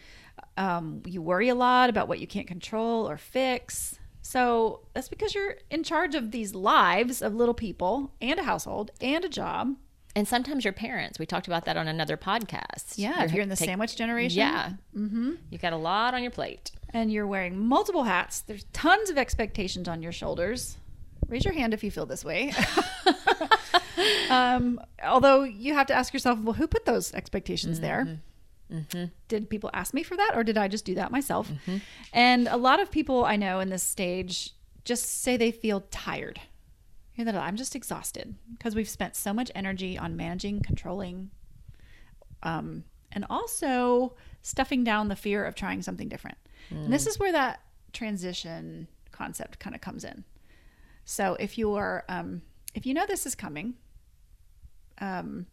Um, 0.57 1.03
you 1.05 1.21
worry 1.21 1.49
a 1.49 1.55
lot 1.55 1.89
about 1.89 2.07
what 2.07 2.19
you 2.19 2.27
can't 2.27 2.47
control 2.47 3.07
or 3.09 3.17
fix. 3.17 3.99
So 4.21 4.81
that's 4.93 5.07
because 5.07 5.33
you're 5.33 5.55
in 5.69 5.83
charge 5.83 6.15
of 6.15 6.31
these 6.31 6.53
lives 6.53 7.21
of 7.21 7.33
little 7.33 7.53
people 7.53 8.11
and 8.19 8.39
a 8.39 8.43
household 8.43 8.91
and 8.99 9.23
a 9.23 9.29
job. 9.29 9.75
And 10.15 10.27
sometimes 10.27 10.63
your 10.65 10.73
parents. 10.73 11.19
We 11.19 11.25
talked 11.27 11.45
about 11.47 11.65
that 11.65 11.77
on 11.77 11.87
another 11.87 12.17
podcast. 12.17 12.95
Yeah, 12.95 13.23
if 13.23 13.31
you're 13.31 13.43
in 13.43 13.49
the 13.49 13.55
take- 13.55 13.69
sandwich 13.69 13.95
generation. 13.95 14.39
Yeah. 14.39 14.71
Mm-hmm. 14.95 15.33
You 15.51 15.57
got 15.59 15.73
a 15.73 15.77
lot 15.77 16.13
on 16.15 16.23
your 16.23 16.31
plate. 16.31 16.71
and 16.89 17.11
you're 17.11 17.27
wearing 17.27 17.57
multiple 17.59 18.03
hats. 18.03 18.41
There's 18.41 18.65
tons 18.73 19.09
of 19.11 19.17
expectations 19.17 19.87
on 19.87 20.01
your 20.01 20.11
shoulders. 20.11 20.77
Raise 21.29 21.45
your 21.45 21.53
hand 21.53 21.73
if 21.73 21.83
you 21.83 21.91
feel 21.91 22.05
this 22.07 22.25
way. 22.25 22.51
um, 24.29 24.79
although 25.03 25.43
you 25.43 25.73
have 25.73 25.87
to 25.87 25.93
ask 25.93 26.13
yourself, 26.13 26.39
well, 26.39 26.53
who 26.53 26.67
put 26.67 26.85
those 26.85 27.13
expectations 27.13 27.79
there? 27.79 28.19
Did 29.27 29.49
people 29.49 29.69
ask 29.73 29.93
me 29.93 30.03
for 30.03 30.17
that, 30.17 30.31
or 30.35 30.43
did 30.43 30.57
I 30.57 30.67
just 30.67 30.85
do 30.85 30.95
that 30.95 31.11
myself? 31.11 31.49
And 32.13 32.47
a 32.47 32.57
lot 32.57 32.79
of 32.81 32.91
people 32.91 33.23
I 33.25 33.35
know 33.35 33.59
in 33.59 33.69
this 33.69 33.83
stage 33.83 34.53
just 34.83 35.21
say 35.21 35.37
they 35.37 35.51
feel 35.51 35.81
tired. 35.91 36.39
You 37.15 37.25
know, 37.25 37.39
I'm 37.39 37.55
just 37.55 37.75
exhausted 37.75 38.35
because 38.57 38.75
we've 38.75 38.89
spent 38.89 39.15
so 39.15 39.33
much 39.33 39.51
energy 39.55 39.97
on 39.97 40.15
managing, 40.15 40.61
controlling, 40.61 41.31
um, 42.43 42.83
and 43.11 43.25
also 43.29 44.15
stuffing 44.41 44.83
down 44.83 45.07
the 45.07 45.15
fear 45.15 45.43
of 45.45 45.55
trying 45.55 45.81
something 45.81 46.07
different. 46.09 46.37
And 46.69 46.93
this 46.93 47.07
is 47.07 47.17
where 47.19 47.31
that 47.31 47.61
transition 47.93 48.87
concept 49.11 49.59
kind 49.59 49.73
of 49.75 49.81
comes 49.81 50.03
in. 50.03 50.25
So 51.05 51.35
if 51.39 51.57
you're, 51.57 52.03
um, 52.09 52.41
if 52.75 52.85
you 52.85 52.93
know 52.93 53.05
this 53.07 53.25
is 53.25 53.33
coming, 53.33 53.75
um, 54.99 55.47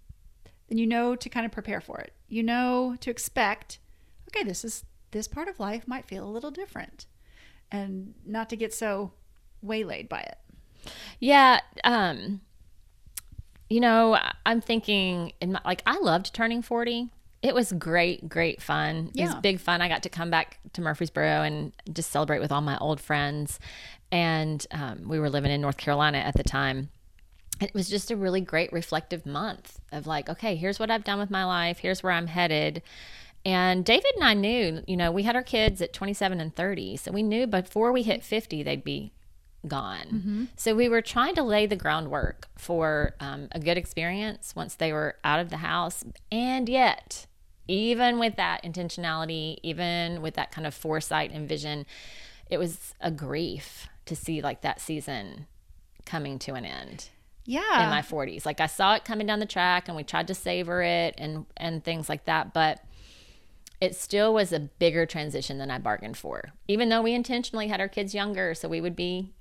then 0.69 0.79
you 0.79 0.87
know 0.87 1.15
to 1.17 1.29
kind 1.29 1.47
of 1.47 1.53
prepare 1.53 1.81
for 1.81 1.99
it. 1.99 2.13
You 2.29 2.43
know 2.43 2.97
to 3.01 3.11
expect. 3.11 3.79
Okay, 4.29 4.45
this 4.45 4.65
is 4.65 4.85
this 5.11 5.29
part 5.29 5.49
of 5.49 5.61
life 5.61 5.87
might 5.87 6.07
feel 6.07 6.27
a 6.27 6.31
little 6.31 6.51
different, 6.51 7.07
and 7.71 8.15
not 8.27 8.49
to 8.51 8.57
get 8.57 8.73
so 8.75 9.13
waylaid 9.63 10.09
by 10.09 10.21
it. 10.21 10.39
Yeah. 11.21 11.61
Um, 11.85 12.41
you 13.71 13.81
know, 13.81 14.19
I'm 14.45 14.61
thinking 14.61 15.33
in 15.41 15.53
my, 15.53 15.61
like 15.65 15.83
I 15.87 15.99
loved 15.99 16.35
turning 16.35 16.63
40. 16.63 17.11
It 17.43 17.55
was 17.55 17.73
great, 17.73 18.29
great 18.29 18.61
fun. 18.63 19.11
It 19.15 19.23
was 19.23 19.33
Yeah. 19.35 19.41
big 19.41 19.61
fun. 19.61 19.81
I 19.83 19.89
got 19.89 20.03
to 20.05 20.09
come 20.09 20.31
back 20.31 20.59
to 20.75 20.81
Murfreesboro 20.81 21.43
and 21.43 21.73
just 21.93 22.11
celebrate 22.11 22.41
with 22.41 22.51
all 22.53 22.61
my 22.61 22.79
old 22.79 23.01
friends. 23.01 23.59
And 24.11 24.67
um, 24.71 25.09
we 25.09 25.19
were 25.19 25.29
living 25.31 25.51
in 25.51 25.61
North 25.61 25.77
Carolina 25.77 26.19
at 26.19 26.35
the 26.37 26.43
time. 26.45 26.91
It 27.61 27.73
was 27.73 27.89
just 27.89 28.11
a 28.11 28.17
really 28.17 28.41
great 28.41 28.73
reflective 28.73 29.25
month 29.25 29.79
of 29.93 30.07
like, 30.07 30.29
okay, 30.29 30.57
here's 30.57 30.79
what 30.79 30.91
I've 30.91 31.05
done 31.05 31.19
with 31.19 31.31
my 31.31 31.45
life. 31.45 31.79
Here's 31.79 32.03
where 32.03 32.13
I'm 32.13 32.27
headed. 32.27 32.83
And 33.45 33.85
David 33.85 34.13
and 34.17 34.25
I 34.25 34.35
knew, 34.35 34.83
you 34.87 34.97
know, 34.97 35.13
we 35.13 35.23
had 35.23 35.37
our 35.37 35.43
kids 35.43 35.81
at 35.83 35.93
27 35.93 36.41
and 36.41 36.55
30. 36.55 36.97
So 36.97 37.13
we 37.13 37.23
knew 37.23 37.47
before 37.47 37.93
we 37.93 38.03
hit 38.03 38.25
50, 38.25 38.63
they'd 38.63 38.83
be 38.83 39.13
gone. 39.69 40.49
So 40.57 40.75
we 40.75 40.89
were 40.89 41.03
trying 41.03 41.35
to 41.37 41.43
lay 41.43 41.67
the 41.67 41.77
groundwork 41.77 42.49
for 42.57 43.15
um, 43.21 43.49
a 43.53 43.61
good 43.61 43.79
experience 43.79 44.55
once 44.57 44.75
they 44.75 44.93
were 44.93 45.17
out 45.25 45.41
of 45.41 45.51
the 45.51 45.59
house. 45.59 46.05
And 46.33 46.69
yet, 46.69 47.27
even 47.69 48.19
with 48.19 48.37
that 48.37 48.63
intentionality, 48.63 49.59
even 49.63 50.23
with 50.23 50.35
that 50.35 50.51
kind 50.51 50.67
of 50.67 50.75
foresight 50.75 51.31
and 51.33 51.49
vision, 51.49 51.87
it 52.51 52.59
was 52.59 52.95
a 53.01 53.11
grief 53.11 53.89
to 54.07 54.17
see 54.17 54.43
like 54.43 54.61
that 54.63 54.81
season 54.81 55.47
coming 56.05 56.39
to 56.41 56.55
an 56.55 56.65
end. 56.65 57.09
Yeah. 57.47 57.85
in 57.85 57.91
my 57.91 58.01
40s. 58.03 58.45
Like 58.47 58.61
I 58.61 58.67
saw 58.67 58.95
it 58.95 59.05
coming 59.05 59.27
down 59.27 59.39
the 59.41 59.47
track 59.47 59.89
and 59.89 59.97
we 59.97 60.03
tried 60.05 60.29
to 60.29 60.35
savor 60.35 60.83
it 60.83 61.15
and 61.19 61.47
and 61.57 61.83
things 61.85 62.09
like 62.09 62.25
that, 62.25 62.53
but 62.55 62.81
it 63.81 63.95
still 63.95 64.33
was 64.33 64.53
a 64.53 64.61
bigger 64.61 65.05
transition 65.05 65.59
than 65.59 65.71
I 65.71 65.79
bargained 65.79 66.17
for. 66.17 66.53
Even 66.69 66.89
though 66.89 67.03
we 67.03 67.13
intentionally 67.13 67.69
had 67.69 67.81
our 67.81 67.89
kids 67.89 68.15
younger 68.15 68.55
so 68.55 68.69
we 68.69 68.81
would 68.81 68.97
be 68.97 69.33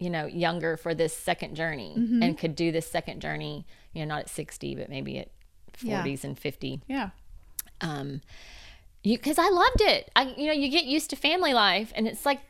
you 0.00 0.10
know, 0.10 0.26
younger 0.26 0.76
for 0.76 0.94
this 0.94 1.16
second 1.16 1.56
journey 1.56 1.94
Mm-hmm. 1.98 2.22
and 2.22 2.38
could 2.38 2.54
do 2.54 2.70
this 2.70 2.88
second 2.88 3.20
journey, 3.20 3.66
you 3.92 4.00
know, 4.00 4.14
not 4.14 4.20
at 4.20 4.28
60, 4.28 4.76
but 4.76 4.88
maybe 4.88 5.18
at 5.18 5.28
Yeah. 5.80 6.04
40s 6.04 6.22
and 6.24 6.38
50 6.38 6.82
yeah. 6.88 7.10
um 7.80 8.20
you 9.04 9.16
because 9.16 9.38
i 9.38 9.48
loved 9.48 9.80
it 9.80 10.10
i 10.16 10.22
you 10.36 10.46
know 10.48 10.52
you 10.52 10.68
get 10.70 10.84
used 10.84 11.10
to 11.10 11.16
family 11.16 11.52
life 11.54 11.92
and 11.94 12.08
it's 12.08 12.26
like 12.26 12.40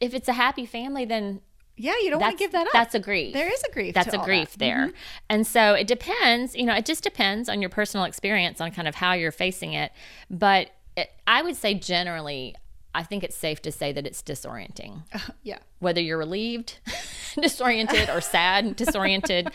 if 0.00 0.12
it's 0.14 0.28
a 0.28 0.34
happy 0.34 0.66
family 0.66 1.04
then 1.06 1.40
Yeah. 1.76 1.92
You 2.02 2.10
don't 2.10 2.20
want 2.20 2.38
to 2.38 2.42
give 2.44 2.52
that 2.52 2.66
up. 2.66 2.72
that's 2.72 2.94
a 2.94 3.00
grief 3.00 3.34
there 3.34 3.52
is 3.52 3.62
a 3.68 3.72
grief. 3.72 3.94
that's 3.94 4.14
a 4.14 4.18
grief 4.18 4.56
that. 4.56 4.64
Mm-hmm. 4.64 4.84
there 4.86 4.92
and 5.28 5.46
so 5.46 5.74
it 5.74 5.86
depends 5.86 6.54
you 6.56 6.64
know 6.64 6.74
it 6.74 6.86
just 6.86 7.02
depends 7.04 7.48
on 7.48 7.60
your 7.60 7.70
personal 7.70 8.04
experience 8.06 8.60
on 8.60 8.70
kind 8.70 8.88
of 8.88 8.94
how 8.94 9.12
you're 9.12 9.32
facing 9.32 9.72
it 9.74 9.92
but 10.30 10.70
it, 10.96 11.10
i 11.26 11.42
would 11.42 11.56
say 11.56 11.74
generally 11.74 12.54
i 12.94 13.02
think 13.02 13.22
it's 13.22 13.36
safe 13.36 13.60
to 13.62 13.70
say 13.72 13.92
that 13.92 14.06
it's 14.06 14.22
disorienting 14.22 15.02
Yeah. 15.42 15.58
whether 15.80 16.00
you're 16.00 16.18
relieved 16.18 16.78
disoriented 17.40 18.08
or 18.08 18.20
sad 18.20 18.76
disoriented 18.82 19.48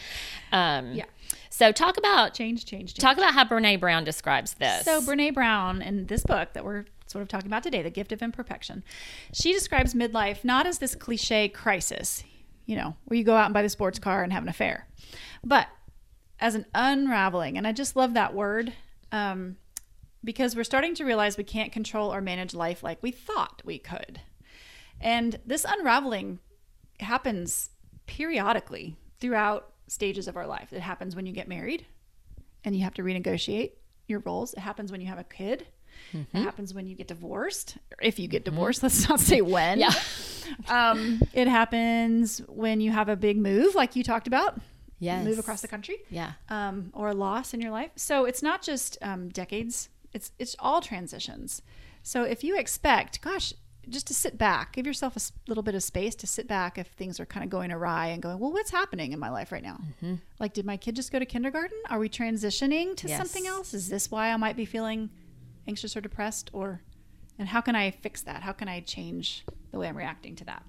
um 0.51 0.93
Yeah. 0.93 1.05
so 1.49 1.71
talk 1.71 1.97
about 1.97 2.33
Change, 2.33 2.65
change, 2.65 2.93
change. 2.93 2.99
talk 2.99 3.17
about 3.17 3.33
how 3.33 3.45
brene 3.45 3.79
brown 3.79 4.03
describes 4.03 4.53
this 4.55 4.85
So 4.85 5.01
Brene 5.01 5.33
Brown 5.33 5.81
in 5.81 6.05
this 6.07 6.23
book 6.23 6.53
that 6.53 6.63
we're 6.63 6.85
sort 7.11 7.21
of 7.21 7.27
talking 7.27 7.47
about 7.47 7.63
today, 7.63 7.81
The 7.81 7.89
Gift 7.89 8.11
of 8.11 8.21
Imperfection, 8.21 8.83
she 9.33 9.53
describes 9.53 9.93
midlife 9.93 10.43
not 10.43 10.65
as 10.65 10.79
this 10.79 10.95
cliche 10.95 11.49
crisis, 11.49 12.23
you 12.65 12.75
know, 12.75 12.95
where 13.05 13.17
you 13.17 13.23
go 13.23 13.35
out 13.35 13.45
and 13.45 13.53
buy 13.53 13.61
the 13.61 13.69
sports 13.69 13.99
car 13.99 14.23
and 14.23 14.33
have 14.33 14.43
an 14.43 14.49
affair, 14.49 14.87
but 15.43 15.67
as 16.39 16.55
an 16.55 16.65
unraveling. 16.73 17.57
And 17.57 17.67
I 17.67 17.71
just 17.71 17.95
love 17.95 18.15
that 18.15 18.33
word 18.33 18.73
um, 19.11 19.57
because 20.23 20.55
we're 20.55 20.63
starting 20.63 20.95
to 20.95 21.05
realize 21.05 21.37
we 21.37 21.43
can't 21.43 21.71
control 21.71 22.13
or 22.13 22.21
manage 22.21 22.53
life 22.53 22.83
like 22.83 23.01
we 23.03 23.11
thought 23.11 23.61
we 23.63 23.77
could. 23.77 24.21
And 24.99 25.39
this 25.45 25.65
unraveling 25.67 26.39
happens 26.99 27.69
periodically 28.05 28.97
throughout 29.19 29.73
stages 29.87 30.27
of 30.27 30.37
our 30.37 30.47
life. 30.47 30.73
It 30.73 30.81
happens 30.81 31.15
when 31.15 31.25
you 31.25 31.33
get 31.33 31.47
married 31.47 31.85
and 32.63 32.75
you 32.75 32.83
have 32.83 32.93
to 32.95 33.03
renegotiate 33.03 33.71
your 34.07 34.19
roles. 34.19 34.53
It 34.53 34.59
happens 34.59 34.91
when 34.91 35.01
you 35.01 35.07
have 35.07 35.19
a 35.19 35.23
kid. 35.23 35.67
It 36.13 36.27
happens 36.33 36.73
when 36.73 36.87
you 36.87 36.95
get 36.95 37.07
divorced. 37.07 37.77
If 38.01 38.19
you 38.19 38.27
get 38.27 38.43
divorced, 38.45 38.83
let's 38.83 39.07
not 39.09 39.19
say 39.19 39.41
when. 39.41 39.79
Yeah. 39.79 39.93
Um, 40.67 41.21
it 41.33 41.47
happens 41.47 42.39
when 42.47 42.81
you 42.81 42.91
have 42.91 43.09
a 43.09 43.15
big 43.15 43.37
move, 43.37 43.75
like 43.75 43.95
you 43.95 44.03
talked 44.03 44.27
about. 44.27 44.59
Yes. 44.99 45.25
Move 45.25 45.39
across 45.39 45.61
the 45.61 45.67
country. 45.67 45.97
yeah 46.09 46.33
Um, 46.49 46.91
or 46.93 47.07
a 47.09 47.13
loss 47.13 47.53
in 47.53 47.61
your 47.61 47.71
life. 47.71 47.91
So 47.95 48.25
it's 48.25 48.43
not 48.43 48.61
just 48.61 48.97
um, 49.01 49.29
decades. 49.29 49.89
It's 50.13 50.31
it's 50.39 50.55
all 50.59 50.81
transitions. 50.81 51.61
So 52.03 52.23
if 52.23 52.43
you 52.43 52.57
expect, 52.57 53.21
gosh, 53.21 53.53
just 53.89 54.05
to 54.07 54.13
sit 54.13 54.37
back, 54.37 54.73
give 54.73 54.85
yourself 54.85 55.15
a 55.17 55.21
little 55.47 55.63
bit 55.63 55.73
of 55.73 55.81
space 55.81 56.13
to 56.15 56.27
sit 56.27 56.47
back 56.47 56.77
if 56.77 56.87
things 56.89 57.19
are 57.19 57.25
kind 57.25 57.43
of 57.43 57.49
going 57.49 57.71
awry 57.71 58.07
and 58.07 58.21
going, 58.21 58.37
well, 58.37 58.51
what's 58.51 58.69
happening 58.71 59.11
in 59.11 59.19
my 59.19 59.29
life 59.29 59.51
right 59.51 59.63
now? 59.63 59.77
Mm-hmm. 60.03 60.15
Like, 60.39 60.53
did 60.53 60.65
my 60.65 60.77
kid 60.77 60.95
just 60.95 61.11
go 61.11 61.17
to 61.17 61.25
kindergarten? 61.25 61.77
Are 61.89 61.97
we 61.97 62.07
transitioning 62.09 62.95
to 62.97 63.07
Yes. 63.07 63.17
something 63.17 63.47
else? 63.47 63.73
Is 63.73 63.89
this 63.89 64.11
why 64.11 64.31
I 64.31 64.37
might 64.37 64.55
be 64.55 64.65
feeling 64.65 65.09
anxious 65.71 65.95
or 65.95 66.01
depressed? 66.01 66.49
Or, 66.53 66.81
and 67.39 67.47
how 67.47 67.61
can 67.61 67.75
I 67.75 67.91
fix 67.91 68.21
that? 68.23 68.43
How 68.43 68.51
can 68.51 68.67
I 68.67 68.81
change 68.81 69.45
the 69.71 69.79
way 69.79 69.87
I'm 69.87 69.97
reacting 69.97 70.35
to 70.35 70.45
that? 70.45 70.63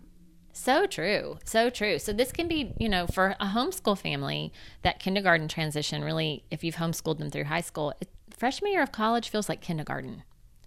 So 0.53 0.87
true. 0.87 1.39
So 1.45 1.71
true. 1.71 1.99
So 1.99 2.13
this 2.13 2.31
can 2.31 2.47
be, 2.47 2.73
you 2.79 2.89
know, 2.89 3.07
for 3.07 3.35
a 3.41 3.47
homeschool 3.47 3.99
family, 3.99 4.53
that 4.83 5.01
kindergarten 5.01 5.49
transition 5.49 6.05
really, 6.05 6.45
if 6.51 6.63
you've 6.63 6.77
homeschooled 6.77 7.19
them 7.19 7.31
through 7.31 7.45
high 7.45 7.63
school, 7.63 7.95
it, 8.01 8.09
freshman 8.31 8.71
year 8.71 8.83
of 8.83 8.93
college 8.93 9.29
feels 9.29 9.49
like 9.49 9.61
kindergarten. 9.61 10.23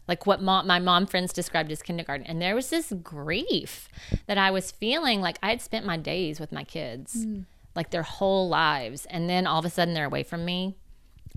Like 0.08 0.26
what 0.26 0.42
mom, 0.42 0.68
my 0.68 0.80
mom 0.80 1.06
friends 1.06 1.32
described 1.34 1.72
as 1.72 1.82
kindergarten. 1.82 2.26
And 2.26 2.42
there 2.42 2.56
was 2.56 2.70
this 2.70 2.94
grief 3.04 3.88
that 4.28 4.38
I 4.38 4.52
was 4.52 4.72
feeling 4.72 5.22
like 5.22 5.38
I 5.42 5.50
had 5.50 5.62
spent 5.62 5.86
my 5.86 5.98
days 5.98 6.40
with 6.40 6.52
my 6.52 6.64
kids, 6.64 7.24
hmm. 7.24 7.42
like 7.76 7.92
their 7.92 8.04
whole 8.04 8.50
lives. 8.50 9.06
And 9.06 9.30
then 9.30 9.48
all 9.48 9.60
of 9.60 9.66
a 9.66 9.70
sudden 9.70 9.94
they're 9.94 10.06
away 10.06 10.24
from 10.24 10.46
me, 10.46 10.76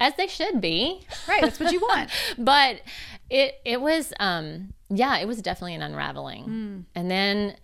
as 0.01 0.15
they 0.17 0.27
should 0.27 0.61
be. 0.61 1.01
Right. 1.29 1.43
That's 1.43 1.59
what 1.61 1.73
you 1.73 1.81
want. 1.81 2.11
but 2.39 2.81
it 3.31 3.57
it 3.65 3.81
was 3.81 4.13
um 4.21 4.73
yeah 4.89 5.19
it 5.19 5.29
was 5.29 5.43
definitely 5.43 5.75
an 5.75 5.83
unraveling 5.83 6.87
and 6.95 7.11
then 7.11 7.57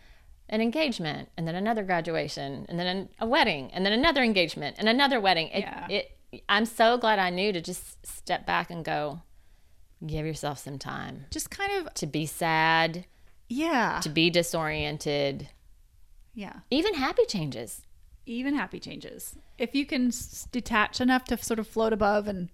an 0.51 0.61
engagement 0.61 1.31
and 1.39 1.49
then 1.49 1.55
another 1.55 1.83
graduation 1.83 2.67
and 2.69 2.79
then 2.79 3.09
a 3.19 3.27
wedding 3.27 3.71
and 3.73 3.85
then 3.87 3.95
another 3.95 4.23
engagement 4.23 4.77
and 4.79 4.89
another 4.91 5.19
wedding 5.21 5.49
it, 5.49 5.61
Yeah. 5.61 5.87
it 5.89 6.19
i'm 6.51 6.67
so 6.67 6.99
glad 6.99 7.19
i 7.19 7.31
knew 7.31 7.51
to 7.51 7.63
just 7.63 8.05
step 8.07 8.45
back 8.45 8.71
and 8.71 8.85
go 8.85 9.23
give 10.07 10.27
yourself 10.27 10.59
some 10.59 10.79
time 10.79 11.25
just 11.31 11.51
kind 11.51 11.73
of, 11.79 11.95
to 11.95 12.07
be 12.07 12.27
sad 12.27 13.07
yeah. 13.49 14.01
to 14.03 14.11
be 14.11 14.29
disoriented 14.29 15.49
Yeah. 16.35 16.57
even 16.71 16.93
happy 16.93 17.25
changes 17.25 17.87
even 18.27 18.55
happy 18.55 18.81
changes. 18.81 19.37
If 19.59 19.75
you 19.75 19.85
can 19.87 20.09
s- 20.09 20.49
detach 20.51 21.01
enough 21.01 21.25
to 21.27 21.37
sort 21.39 21.59
of 21.59 21.67
float 21.69 21.93
above 21.93 22.27
and 22.29 22.49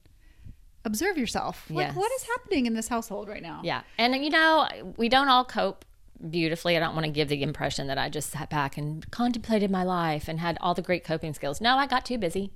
observe 0.84 1.16
yourself, 1.18 1.66
like 1.70 1.88
Yes. 1.88 1.96
what 1.96 2.10
is 2.12 2.24
happening 2.24 2.66
in 2.66 2.74
this 2.74 2.88
household 2.88 3.28
right 3.28 3.42
now? 3.42 3.60
Yeah. 3.62 3.82
And 3.98 4.14
you 4.24 4.30
know, 4.30 4.68
we 4.96 5.08
don't 5.08 5.28
all 5.28 5.44
cope 5.44 5.84
beautifully. 6.28 6.76
I 6.76 6.80
don't 6.80 6.94
want 6.94 7.06
to 7.06 7.12
give 7.12 7.28
the 7.28 7.42
impression 7.42 7.86
that 7.86 7.98
I 7.98 8.08
just 8.08 8.30
sat 8.30 8.50
back 8.50 8.76
and 8.76 9.08
contemplated 9.10 9.70
my 9.70 9.84
life 9.84 10.28
and 10.28 10.40
had 10.40 10.58
all 10.60 10.74
the 10.74 10.82
great 10.82 11.04
coping 11.04 11.32
skills. 11.34 11.60
No, 11.60 11.76
I 11.76 11.86
got 11.86 12.04
too 12.04 12.18
busy. 12.18 12.52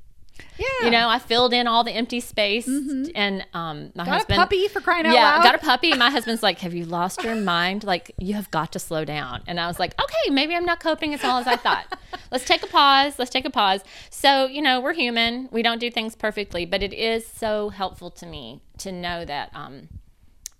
Yeah. 0.58 0.66
You 0.82 0.90
know, 0.90 1.08
I 1.08 1.18
filled 1.18 1.52
in 1.52 1.66
all 1.66 1.84
the 1.84 1.92
empty 1.92 2.20
space 2.20 2.66
and 2.66 3.46
um 3.54 3.92
my 3.94 4.04
got 4.04 4.12
husband 4.12 4.38
a 4.38 4.42
puppy 4.42 4.68
for 4.68 4.80
crying 4.80 5.06
out 5.06 5.14
yeah, 5.14 5.36
loud. 5.36 5.42
got 5.42 5.54
a 5.54 5.58
puppy. 5.58 5.94
My 5.94 6.10
husband's 6.16 6.42
like, 6.42 6.58
"Have 6.60 6.74
you 6.74 6.84
lost 6.84 7.22
your 7.22 7.34
mind? 7.34 7.84
Like, 7.84 8.12
you 8.18 8.34
have 8.34 8.50
got 8.50 8.72
to 8.72 8.78
slow 8.78 9.04
down." 9.04 9.42
And 9.46 9.60
I 9.60 9.66
was 9.66 9.78
like, 9.78 9.94
"Okay, 10.00 10.30
maybe 10.30 10.54
I'm 10.54 10.64
not 10.64 10.80
coping 10.80 11.14
as 11.14 11.22
well 11.22 11.38
as 11.38 11.46
I 11.46 11.56
thought. 11.56 11.98
Let's 12.32 12.44
take 12.44 12.62
a 12.62 12.66
pause. 12.66 13.18
Let's 13.18 13.30
take 13.30 13.44
a 13.44 13.50
pause." 13.50 13.82
So, 14.10 14.46
you 14.46 14.62
know, 14.62 14.80
we're 14.80 14.94
human. 14.94 15.48
We 15.52 15.62
don't 15.62 15.78
do 15.78 15.90
things 15.90 16.14
perfectly, 16.14 16.66
but 16.66 16.82
it 16.82 16.92
is 16.92 17.26
so 17.26 17.70
helpful 17.70 18.10
to 18.12 18.26
me 18.26 18.62
to 18.78 18.92
know 18.92 19.24
that 19.24 19.50
um, 19.54 19.88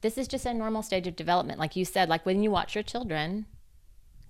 this 0.00 0.18
is 0.18 0.28
just 0.28 0.46
a 0.46 0.54
normal 0.54 0.82
stage 0.82 1.06
of 1.06 1.16
development. 1.16 1.58
Like 1.58 1.76
you 1.76 1.84
said, 1.84 2.08
like 2.08 2.24
when 2.26 2.42
you 2.42 2.50
watch 2.50 2.74
your 2.74 2.84
children 2.84 3.46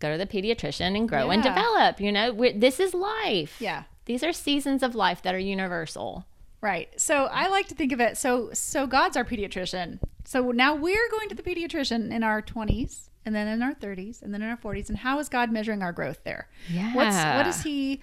go 0.05 0.13
to 0.13 0.19
the 0.19 0.27
pediatrician 0.27 0.97
and 0.97 1.09
grow 1.09 1.31
and 1.31 1.43
develop. 1.43 2.01
You 2.01 2.13
know, 2.13 2.33
this 2.55 2.81
is 2.81 2.95
life. 2.95 3.57
Yeah. 3.61 3.85
These 4.07 4.23
are 4.23 4.33
seasons 4.33 4.83
of 4.83 4.95
life 4.95 5.23
that 5.23 5.35
are 5.35 5.39
universal. 5.39 6.27
Right. 6.61 6.89
So 7.01 7.25
I 7.27 7.49
like 7.49 7.69
to 7.69 7.75
think 7.75 7.93
of 7.93 8.01
it. 8.01 8.17
So 8.17 8.51
so 8.53 8.87
God's 8.87 9.17
our 9.17 9.25
pediatrician. 9.25 9.99
So 10.25 10.51
now 10.51 10.75
we're 10.75 11.11
going 11.11 11.29
to 11.29 11.35
the 11.35 11.43
pediatrician 11.43 12.11
in 12.11 12.23
our 12.23 12.41
20s 12.41 13.09
and 13.27 13.35
then 13.35 13.47
in 13.49 13.63
our 13.63 13.75
30s 13.75 14.23
and 14.23 14.33
then 14.33 14.41
in 14.43 14.49
our 14.49 14.57
40s. 14.57 14.89
And 14.89 14.99
how 14.99 15.19
is 15.19 15.29
God 15.29 15.53
measuring 15.53 15.83
our 15.83 15.93
growth 15.93 16.25
there? 16.25 16.49
Yeah. 16.71 16.95
what 16.95 17.09
is 17.09 17.15
what 17.17 17.47
is 17.47 17.63
he 17.63 18.01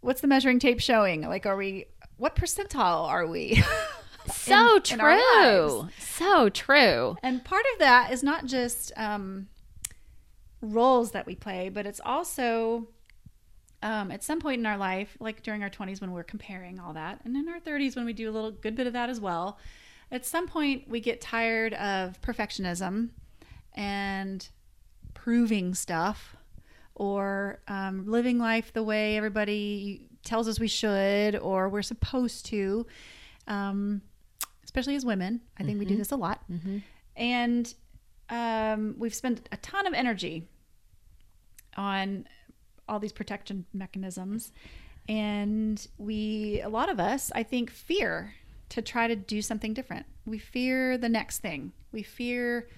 what's 0.00 0.20
the 0.22 0.26
measuring 0.26 0.58
tape 0.58 0.80
showing? 0.80 1.22
Like 1.22 1.44
are 1.46 1.56
we 1.56 1.86
what 2.16 2.34
percentile 2.36 3.06
are 3.06 3.26
we? 3.26 3.62
So 4.30 4.76
in- 4.76 4.82
in 4.92 4.98
true. 4.98 5.88
So 5.98 6.48
true. 6.50 7.16
And 7.22 7.42
part 7.44 7.64
of 7.72 7.78
that 7.78 8.12
is 8.12 8.22
not 8.22 8.44
just 8.44 8.92
um, 8.96 9.48
roles 10.60 11.12
that 11.12 11.26
we 11.26 11.34
play, 11.34 11.68
but 11.68 11.86
it's 11.86 12.00
also 12.04 12.88
um, 13.82 14.10
at 14.10 14.22
some 14.24 14.40
point 14.40 14.58
in 14.60 14.66
our 14.66 14.76
life, 14.76 15.16
like 15.20 15.42
during 15.42 15.62
our 15.62 15.70
20s 15.70 16.00
when 16.00 16.12
we're 16.12 16.24
comparing 16.24 16.78
all 16.80 16.92
that, 16.94 17.20
and 17.24 17.36
in 17.36 17.48
our 17.48 17.60
30s 17.60 17.96
when 17.96 18.04
we 18.04 18.12
do 18.12 18.28
a 18.28 18.32
little 18.32 18.50
good 18.50 18.74
bit 18.74 18.86
of 18.86 18.92
that 18.94 19.08
as 19.08 19.20
well. 19.20 19.58
At 20.10 20.24
some 20.24 20.48
point, 20.48 20.88
we 20.88 21.00
get 21.00 21.20
tired 21.20 21.74
of 21.74 22.20
perfectionism 22.22 23.10
and 23.74 24.48
proving 25.14 25.74
stuff 25.74 26.34
or 26.94 27.60
um, 27.68 28.04
living 28.06 28.38
life 28.38 28.72
the 28.72 28.82
way 28.82 29.16
everybody 29.16 30.08
tells 30.24 30.48
us 30.48 30.58
we 30.58 30.66
should 30.68 31.36
or 31.36 31.68
we're 31.68 31.82
supposed 31.82 32.46
to. 32.46 32.86
Um, 33.46 34.02
especially 34.64 34.94
as 34.96 35.04
women. 35.04 35.40
I 35.58 35.64
think 35.64 35.78
we 35.78 35.86
do 35.86 35.96
this 35.96 36.12
a 36.12 36.16
lot. 36.16 36.42
And 37.16 37.74
um, 38.28 38.94
we've 38.98 39.14
spent 39.14 39.48
a 39.50 39.56
ton 39.56 39.86
of 39.86 39.94
energy 39.94 40.46
on 41.74 42.26
all 42.88 42.98
these 42.98 43.12
protection 43.12 43.64
mechanisms. 43.72 44.52
And 45.08 45.86
we, 45.96 46.60
a 46.62 46.68
lot 46.68 46.88
of 46.90 47.00
us, 47.00 47.32
I 47.34 47.42
think, 47.42 47.70
fear 47.70 48.34
to 48.70 48.82
try 48.82 49.06
to 49.08 49.16
do 49.16 49.40
something 49.40 49.72
different. 49.72 50.06
We 50.26 50.38
fear 50.38 50.98
the 50.98 51.08
next 51.08 51.38
thing. 51.38 51.72
We 51.92 52.02
fear 52.02 52.68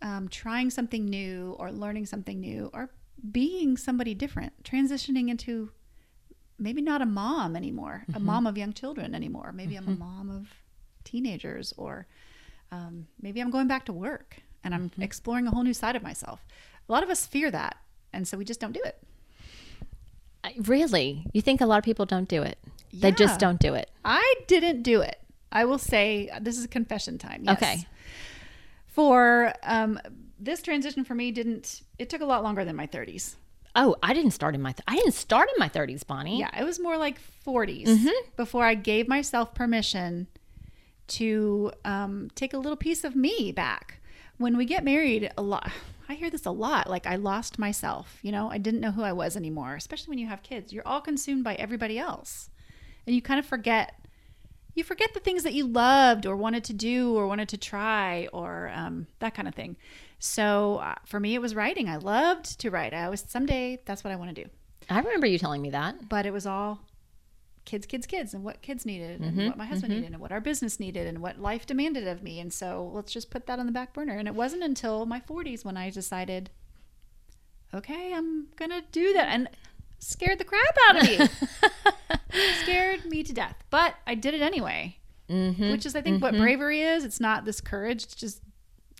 um, 0.00 0.28
trying 0.28 0.70
something 0.70 1.04
new 1.04 1.54
or 1.58 1.70
learning 1.70 2.06
something 2.06 2.40
new 2.40 2.70
or 2.72 2.90
being 3.32 3.76
somebody 3.76 4.14
different, 4.14 4.62
transitioning 4.62 5.28
into 5.28 5.70
maybe 6.58 6.80
not 6.80 7.02
a 7.02 7.06
mom 7.06 7.56
anymore, 7.56 8.04
a 8.14 8.20
mom 8.20 8.46
of 8.46 8.56
young 8.56 8.72
children 8.72 9.14
anymore. 9.14 9.52
Maybe 9.52 9.76
I'm 9.76 9.88
a 9.88 9.96
mom 9.98 10.30
of 10.30 10.48
teenagers, 11.04 11.74
or 11.76 12.06
um, 12.72 13.06
maybe 13.20 13.40
I'm 13.40 13.50
going 13.50 13.68
back 13.68 13.84
to 13.86 13.92
work 13.92 14.36
and 14.64 14.74
I'm 14.74 14.90
exploring 15.04 15.46
a 15.46 15.50
whole 15.50 15.62
new 15.62 15.74
side 15.74 15.96
of 15.96 16.02
myself. 16.02 16.44
A 16.88 16.92
lot 16.92 17.02
of 17.02 17.10
us 17.10 17.26
fear 17.26 17.50
that, 17.50 17.76
and 18.12 18.26
so 18.26 18.38
we 18.38 18.44
just 18.44 18.60
don't 18.60 18.72
do 18.72 18.80
it. 18.84 19.02
Really? 20.64 21.26
You 21.32 21.40
think 21.42 21.60
a 21.60 21.66
lot 21.66 21.78
of 21.78 21.84
people 21.84 22.06
don't 22.06 22.28
do 22.28 22.42
it? 22.42 22.58
They 22.92 23.12
just 23.12 23.38
don't 23.40 23.60
do 23.60 23.74
it. 23.74 23.90
I 24.04 24.34
didn't 24.46 24.82
do 24.82 25.00
it. 25.02 25.20
I 25.52 25.64
will 25.64 25.78
say 25.78 26.30
this 26.40 26.58
is 26.58 26.66
confession 26.66 27.18
time. 27.18 27.42
Yes. 27.44 27.56
Okay. 27.56 27.86
For 28.86 29.52
um, 29.62 30.00
this 30.38 30.62
transition 30.62 31.04
for 31.04 31.14
me 31.14 31.30
didn't. 31.30 31.82
It 31.98 32.08
took 32.08 32.20
a 32.22 32.24
lot 32.26 32.42
longer 32.42 32.64
than 32.64 32.76
my 32.76 32.86
30s. 32.86 33.34
Oh, 33.74 33.94
I 34.02 34.14
didn't 34.14 34.30
start 34.30 34.54
in 34.54 34.62
my 34.62 34.72
th- 34.72 34.84
I 34.88 34.96
didn't 34.96 35.12
start 35.12 35.48
in 35.54 35.58
my 35.58 35.68
30s, 35.68 36.06
Bonnie. 36.06 36.38
Yeah, 36.38 36.58
it 36.58 36.64
was 36.64 36.80
more 36.80 36.96
like 36.96 37.18
40s 37.46 37.84
Mm-hmm. 37.86 38.08
before 38.36 38.64
I 38.64 38.74
gave 38.74 39.06
myself 39.08 39.54
permission 39.54 40.26
to 41.08 41.72
um, 41.84 42.30
take 42.34 42.54
a 42.54 42.58
little 42.58 42.76
piece 42.76 43.04
of 43.04 43.14
me 43.14 43.52
back. 43.52 44.00
When 44.38 44.56
we 44.56 44.64
get 44.64 44.82
married, 44.84 45.30
a 45.36 45.42
lot. 45.42 45.70
I 46.08 46.14
hear 46.14 46.30
this 46.30 46.46
a 46.46 46.50
lot. 46.50 46.88
Like 46.88 47.06
I 47.06 47.16
lost 47.16 47.58
myself. 47.58 48.18
You 48.22 48.32
know, 48.32 48.50
I 48.50 48.58
didn't 48.58 48.80
know 48.80 48.92
who 48.92 49.02
I 49.02 49.12
was 49.12 49.36
anymore. 49.36 49.74
Especially 49.74 50.10
when 50.10 50.18
you 50.18 50.26
have 50.28 50.42
kids, 50.42 50.72
you're 50.72 50.86
all 50.86 51.00
consumed 51.00 51.44
by 51.44 51.54
everybody 51.56 51.98
else, 51.98 52.50
and 53.06 53.14
you 53.14 53.22
kind 53.22 53.38
of 53.38 53.46
forget. 53.46 53.94
You 54.74 54.84
forget 54.84 55.14
the 55.14 55.20
things 55.20 55.42
that 55.44 55.54
you 55.54 55.66
loved 55.66 56.26
or 56.26 56.36
wanted 56.36 56.62
to 56.64 56.74
do 56.74 57.16
or 57.16 57.26
wanted 57.26 57.48
to 57.48 57.56
try 57.56 58.28
or 58.30 58.70
um, 58.74 59.06
that 59.20 59.34
kind 59.34 59.48
of 59.48 59.54
thing. 59.54 59.76
So 60.18 60.76
uh, 60.82 60.96
for 61.06 61.18
me, 61.18 61.34
it 61.34 61.40
was 61.40 61.54
writing. 61.54 61.88
I 61.88 61.96
loved 61.96 62.60
to 62.60 62.70
write. 62.70 62.92
I 62.92 63.04
always 63.04 63.24
someday 63.26 63.80
that's 63.86 64.04
what 64.04 64.12
I 64.12 64.16
want 64.16 64.34
to 64.36 64.44
do 64.44 64.50
I 64.90 64.98
remember 64.98 65.26
you 65.26 65.38
telling 65.38 65.62
me 65.62 65.70
that. 65.70 66.08
but 66.08 66.26
it 66.26 66.32
was 66.32 66.46
all 66.46 66.80
kids, 67.66 67.84
kids, 67.86 68.06
kids, 68.06 68.32
and 68.32 68.42
what 68.42 68.62
kids 68.62 68.86
needed, 68.86 69.20
and 69.20 69.32
Mm-hmm, 69.36 69.46
what 69.48 69.58
my 69.58 69.66
husband 69.66 69.92
needed, 69.92 70.12
and 70.12 70.20
what 70.20 70.32
our 70.32 70.40
business 70.40 70.80
needed, 70.80 71.06
and 71.06 71.18
what 71.20 71.38
life 71.38 71.66
demanded 71.66 72.06
of 72.08 72.22
me. 72.22 72.40
And 72.40 72.50
so 72.52 72.90
let's 72.94 73.12
just 73.12 73.28
put 73.30 73.46
that 73.46 73.58
on 73.58 73.66
the 73.66 73.72
back 73.72 73.92
burner. 73.92 74.16
And 74.16 74.26
it 74.26 74.34
wasn't 74.34 74.62
until 74.62 75.04
my 75.04 75.20
40s 75.20 75.64
when 75.64 75.76
I 75.76 75.90
decided, 75.90 76.48
okay, 77.74 78.12
I'm 78.14 78.46
gonna 78.56 78.82
do 78.92 79.12
that, 79.12 79.28
and 79.28 79.48
scared 79.98 80.38
the 80.38 80.44
crap 80.44 80.76
out 80.88 81.02
of 81.02 81.08
me, 81.08 81.28
scared 82.62 83.04
me 83.06 83.22
to 83.22 83.32
death. 83.32 83.56
But 83.70 83.94
I 84.06 84.14
did 84.14 84.34
it 84.34 84.40
anyway, 84.42 84.96
Mm-hmm. 85.28 85.72
which 85.72 85.84
is 85.84 85.96
I 85.96 86.02
think 86.02 86.22
what 86.22 86.36
bravery 86.36 86.82
is. 86.82 87.04
It's 87.04 87.18
not 87.18 87.44
this 87.44 87.60
courage; 87.60 88.04
it's 88.04 88.14
just 88.14 88.40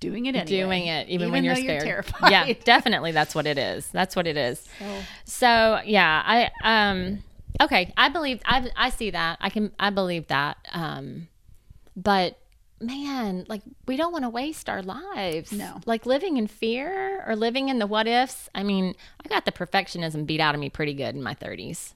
doing 0.00 0.26
it 0.26 0.34
anyway, 0.34 0.46
Doing 0.60 0.86
it 0.88 1.08
even, 1.08 1.30
when 1.30 1.44
you're 1.44 1.54
scared. 1.54 1.82
terrified. 1.82 2.30
Yeah, 2.32 2.52
definitely 2.64 3.12
that's 3.12 3.32
what 3.32 3.46
it 3.46 3.58
is. 3.58 3.86
That's 3.92 4.16
what 4.16 4.26
it 4.26 4.36
is. 4.36 4.66
So- 4.80 5.00
So 5.24 5.80
yeah, 5.84 6.22
I 6.26 6.50
um 6.90 7.22
okay, 7.60 7.92
I 7.96 8.08
believe 8.08 8.40
I 8.44 8.70
I 8.76 8.90
see 8.90 9.10
that. 9.10 9.38
I 9.40 9.50
can 9.50 9.72
I 9.78 9.90
believe 9.90 10.28
that. 10.28 10.56
Um 10.72 11.28
but 11.96 12.38
man, 12.80 13.46
like 13.48 13.62
we 13.86 13.96
don't 13.96 14.12
want 14.12 14.24
to 14.24 14.28
waste 14.28 14.68
our 14.68 14.82
lives. 14.82 15.52
No. 15.52 15.80
Like 15.86 16.06
living 16.06 16.36
in 16.36 16.46
fear 16.46 17.24
or 17.26 17.34
living 17.34 17.68
in 17.68 17.78
the 17.78 17.86
what 17.86 18.06
ifs. 18.06 18.48
I 18.54 18.62
mean, 18.62 18.94
I 19.24 19.28
got 19.28 19.44
the 19.44 19.52
perfectionism 19.52 20.26
beat 20.26 20.40
out 20.40 20.54
of 20.54 20.60
me 20.60 20.68
pretty 20.68 20.94
good 20.94 21.14
in 21.14 21.22
my 21.22 21.34
30s. 21.34 21.94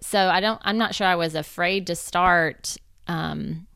So 0.00 0.18
I 0.18 0.40
don't 0.40 0.60
I'm 0.64 0.78
not 0.78 0.94
sure 0.94 1.06
I 1.06 1.16
was 1.16 1.34
afraid 1.34 1.86
to 1.88 1.94
start 1.94 2.76
um 3.06 3.66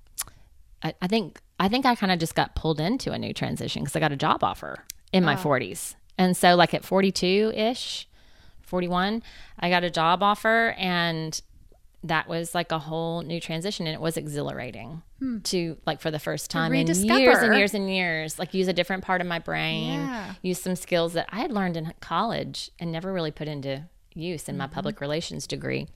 I, 0.83 0.95
I 1.01 1.07
think 1.07 1.41
I 1.59 1.69
think 1.69 1.87
I 1.87 1.95
kind 1.95 2.13
of 2.13 2.19
just 2.19 2.35
got 2.35 2.55
pulled 2.55 2.81
into 2.81 3.13
a 3.13 3.19
new 3.19 3.33
transition 3.33 3.83
because 3.83 3.95
I 3.95 4.01
got 4.01 4.13
a 4.13 4.17
job 4.17 4.43
offer 4.43 4.85
in 5.13 5.25
my 5.25 5.37
40s. 5.37 5.95
And 6.19 6.37
so 6.37 6.57
like 6.57 6.75
at 6.75 6.85
42 6.85 7.53
ish, 7.55 8.09
41, 8.65 9.23
I 9.59 9.71
got 9.71 9.85
a 9.85 9.91
job 9.91 10.23
offer 10.23 10.75
and 10.79 11.41
that 12.03 12.29
was 12.29 12.55
like 12.55 12.71
a 12.71 12.79
whole 12.79 13.23
new 13.23 13.41
transition 13.41 13.87
and 13.87 13.95
it 13.95 14.01
was 14.01 14.17
exhilarating 14.19 15.03
to 15.45 15.79
like 15.87 16.03
for 16.03 16.11
the 16.11 16.19
first 16.19 16.51
time 16.51 16.71
in 16.81 16.87
years 17.19 17.39
and 17.39 17.57
years 17.57 17.73
and 17.73 17.91
years 17.91 18.39
like 18.39 18.53
use 18.53 18.69
a 18.69 18.75
different 18.75 19.03
part 19.03 19.23
of 19.23 19.27
my 19.27 19.39
brain 19.39 20.01
Yeah. 20.01 20.35
use 20.43 20.61
some 20.61 20.77
skills 20.77 21.15
that 21.15 21.27
i 21.33 21.39
had 21.39 21.51
learned 21.51 21.79
in 21.79 21.95
college 22.01 22.71
and 22.79 22.93
never 22.93 23.11
really 23.11 23.31
put 23.31 23.49
into 23.49 23.85
use 24.13 24.51
in 24.51 24.59
my 24.59 24.67
public 24.67 25.01
relations 25.01 25.47
degree 25.47 25.87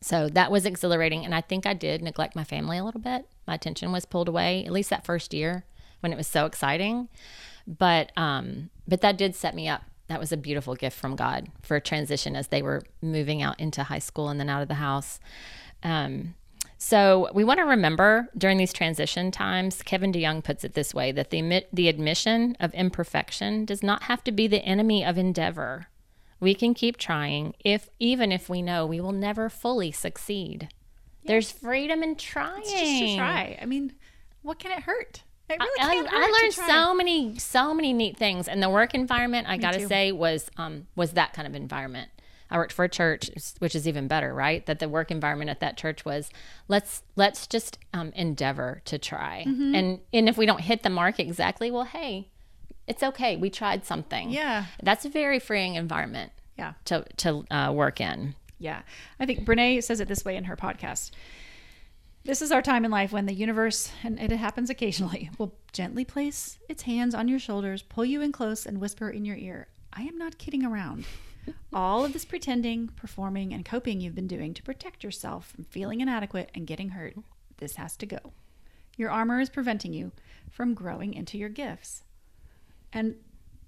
so 0.00 0.28
that 0.28 0.50
was 0.50 0.66
exhilarating. 0.66 1.24
And 1.24 1.34
I 1.34 1.40
think 1.40 1.64
I 1.66 1.72
did 1.72 2.02
neglect 2.02 2.36
my 2.36 2.44
family 2.44 2.76
a 2.76 2.84
little 2.84 3.00
bit. 3.00 3.26
My 3.46 3.54
attention 3.54 3.90
was 3.90 4.04
pulled 4.04 4.28
away, 4.28 4.62
at 4.66 4.70
least 4.70 4.90
that 4.90 5.02
first 5.06 5.32
year 5.32 5.64
when 6.00 6.12
it 6.12 6.16
was 6.16 6.26
so 6.26 6.44
exciting. 6.44 7.08
But 7.66 8.12
um, 8.14 8.68
but 8.86 9.00
that 9.00 9.16
did 9.16 9.34
set 9.34 9.54
me 9.54 9.66
up. 9.66 9.82
That 10.08 10.20
was 10.20 10.32
a 10.32 10.36
beautiful 10.36 10.74
gift 10.74 10.98
from 10.98 11.16
God 11.16 11.48
for 11.62 11.76
a 11.76 11.80
transition 11.80 12.36
as 12.36 12.48
they 12.48 12.62
were 12.62 12.82
moving 13.00 13.42
out 13.42 13.58
into 13.58 13.84
high 13.84 13.98
school 13.98 14.28
and 14.28 14.38
then 14.38 14.50
out 14.50 14.62
of 14.62 14.68
the 14.68 14.74
house. 14.74 15.18
Um, 15.82 16.34
so 16.76 17.30
we 17.32 17.44
want 17.44 17.58
to 17.60 17.64
remember 17.64 18.28
during 18.36 18.58
these 18.58 18.72
transition 18.72 19.30
times, 19.30 19.82
Kevin 19.82 20.12
DeYoung 20.12 20.44
puts 20.44 20.64
it 20.64 20.74
this 20.74 20.92
way 20.92 21.12
that 21.12 21.30
the, 21.30 21.64
the 21.72 21.88
admission 21.88 22.56
of 22.60 22.74
imperfection 22.74 23.64
does 23.64 23.82
not 23.82 24.04
have 24.04 24.22
to 24.24 24.32
be 24.32 24.46
the 24.46 24.62
enemy 24.62 25.04
of 25.04 25.16
endeavor. 25.16 25.86
We 26.40 26.54
can 26.54 26.74
keep 26.74 26.98
trying 26.98 27.54
if 27.64 27.88
even 27.98 28.30
if 28.30 28.50
we 28.50 28.60
know 28.60 28.84
we 28.84 29.00
will 29.00 29.12
never 29.12 29.48
fully 29.48 29.92
succeed. 29.92 30.68
There's 31.24 31.50
freedom 31.50 32.02
in 32.02 32.16
trying. 32.16 32.60
It's 32.60 32.70
just 32.70 32.98
to 32.98 33.16
try. 33.16 33.58
I 33.62 33.64
mean, 33.64 33.94
what 34.42 34.58
can 34.58 34.72
it 34.72 34.80
hurt? 34.80 35.22
It 35.48 35.58
really 35.60 36.08
I, 36.08 36.10
I 36.10 36.40
learned 36.42 36.54
so 36.54 36.94
many 36.94 37.38
so 37.38 37.74
many 37.74 37.92
neat 37.92 38.16
things 38.16 38.48
and 38.48 38.62
the 38.62 38.70
work 38.70 38.94
environment 38.94 39.46
I 39.48 39.56
got 39.58 39.72
to 39.74 39.80
too. 39.80 39.86
say 39.88 40.10
was 40.12 40.50
um 40.56 40.86
was 40.96 41.12
that 41.12 41.32
kind 41.34 41.46
of 41.46 41.54
environment. 41.54 42.10
I 42.50 42.56
worked 42.56 42.72
for 42.72 42.84
a 42.84 42.88
church 42.88 43.30
which 43.58 43.74
is 43.74 43.86
even 43.88 44.06
better, 44.08 44.32
right? 44.34 44.64
That 44.66 44.78
the 44.78 44.88
work 44.88 45.10
environment 45.10 45.50
at 45.50 45.60
that 45.60 45.76
church 45.76 46.04
was 46.04 46.30
let's 46.68 47.02
let's 47.16 47.46
just 47.46 47.78
um 47.92 48.10
endeavor 48.14 48.80
to 48.86 48.98
try. 48.98 49.44
Mm-hmm. 49.46 49.74
And 49.74 50.00
and 50.12 50.28
if 50.28 50.36
we 50.38 50.46
don't 50.46 50.60
hit 50.60 50.82
the 50.82 50.90
mark 50.90 51.20
exactly, 51.20 51.70
well 51.70 51.84
hey, 51.84 52.28
it's 52.86 53.02
okay. 53.02 53.36
We 53.36 53.50
tried 53.50 53.84
something. 53.84 54.30
Yeah. 54.30 54.66
That's 54.82 55.04
a 55.04 55.08
very 55.10 55.38
freeing 55.40 55.74
environment 55.74 56.32
Yeah. 56.56 56.74
to 56.86 57.04
to 57.18 57.44
uh, 57.50 57.72
work 57.72 58.00
in. 58.00 58.34
Yeah. 58.58 58.82
I 59.20 59.26
think 59.26 59.44
Brene 59.44 59.82
says 59.82 60.00
it 60.00 60.08
this 60.08 60.24
way 60.24 60.36
in 60.36 60.44
her 60.44 60.56
podcast. 60.56 61.10
This 62.26 62.40
is 62.40 62.50
our 62.50 62.62
time 62.62 62.86
in 62.86 62.90
life 62.90 63.12
when 63.12 63.26
the 63.26 63.34
universe, 63.34 63.90
and 64.02 64.18
it 64.18 64.30
happens 64.30 64.70
occasionally, 64.70 65.28
will 65.38 65.54
gently 65.74 66.06
place 66.06 66.58
its 66.70 66.84
hands 66.84 67.14
on 67.14 67.28
your 67.28 67.38
shoulders, 67.38 67.82
pull 67.82 68.06
you 68.06 68.22
in 68.22 68.32
close, 68.32 68.64
and 68.64 68.80
whisper 68.80 69.10
in 69.10 69.26
your 69.26 69.36
ear, 69.36 69.68
I 69.92 70.04
am 70.04 70.16
not 70.16 70.38
kidding 70.38 70.64
around. 70.64 71.04
All 71.72 72.02
of 72.02 72.14
this 72.14 72.24
pretending, 72.24 72.88
performing, 72.96 73.52
and 73.52 73.62
coping 73.62 74.00
you've 74.00 74.14
been 74.14 74.26
doing 74.26 74.54
to 74.54 74.62
protect 74.62 75.04
yourself 75.04 75.48
from 75.50 75.64
feeling 75.64 76.00
inadequate 76.00 76.50
and 76.54 76.66
getting 76.66 76.90
hurt, 76.90 77.14
this 77.58 77.76
has 77.76 77.94
to 77.98 78.06
go. 78.06 78.32
Your 78.96 79.10
armor 79.10 79.38
is 79.38 79.50
preventing 79.50 79.92
you 79.92 80.10
from 80.50 80.72
growing 80.72 81.12
into 81.12 81.36
your 81.36 81.50
gifts. 81.50 82.04
And 82.90 83.16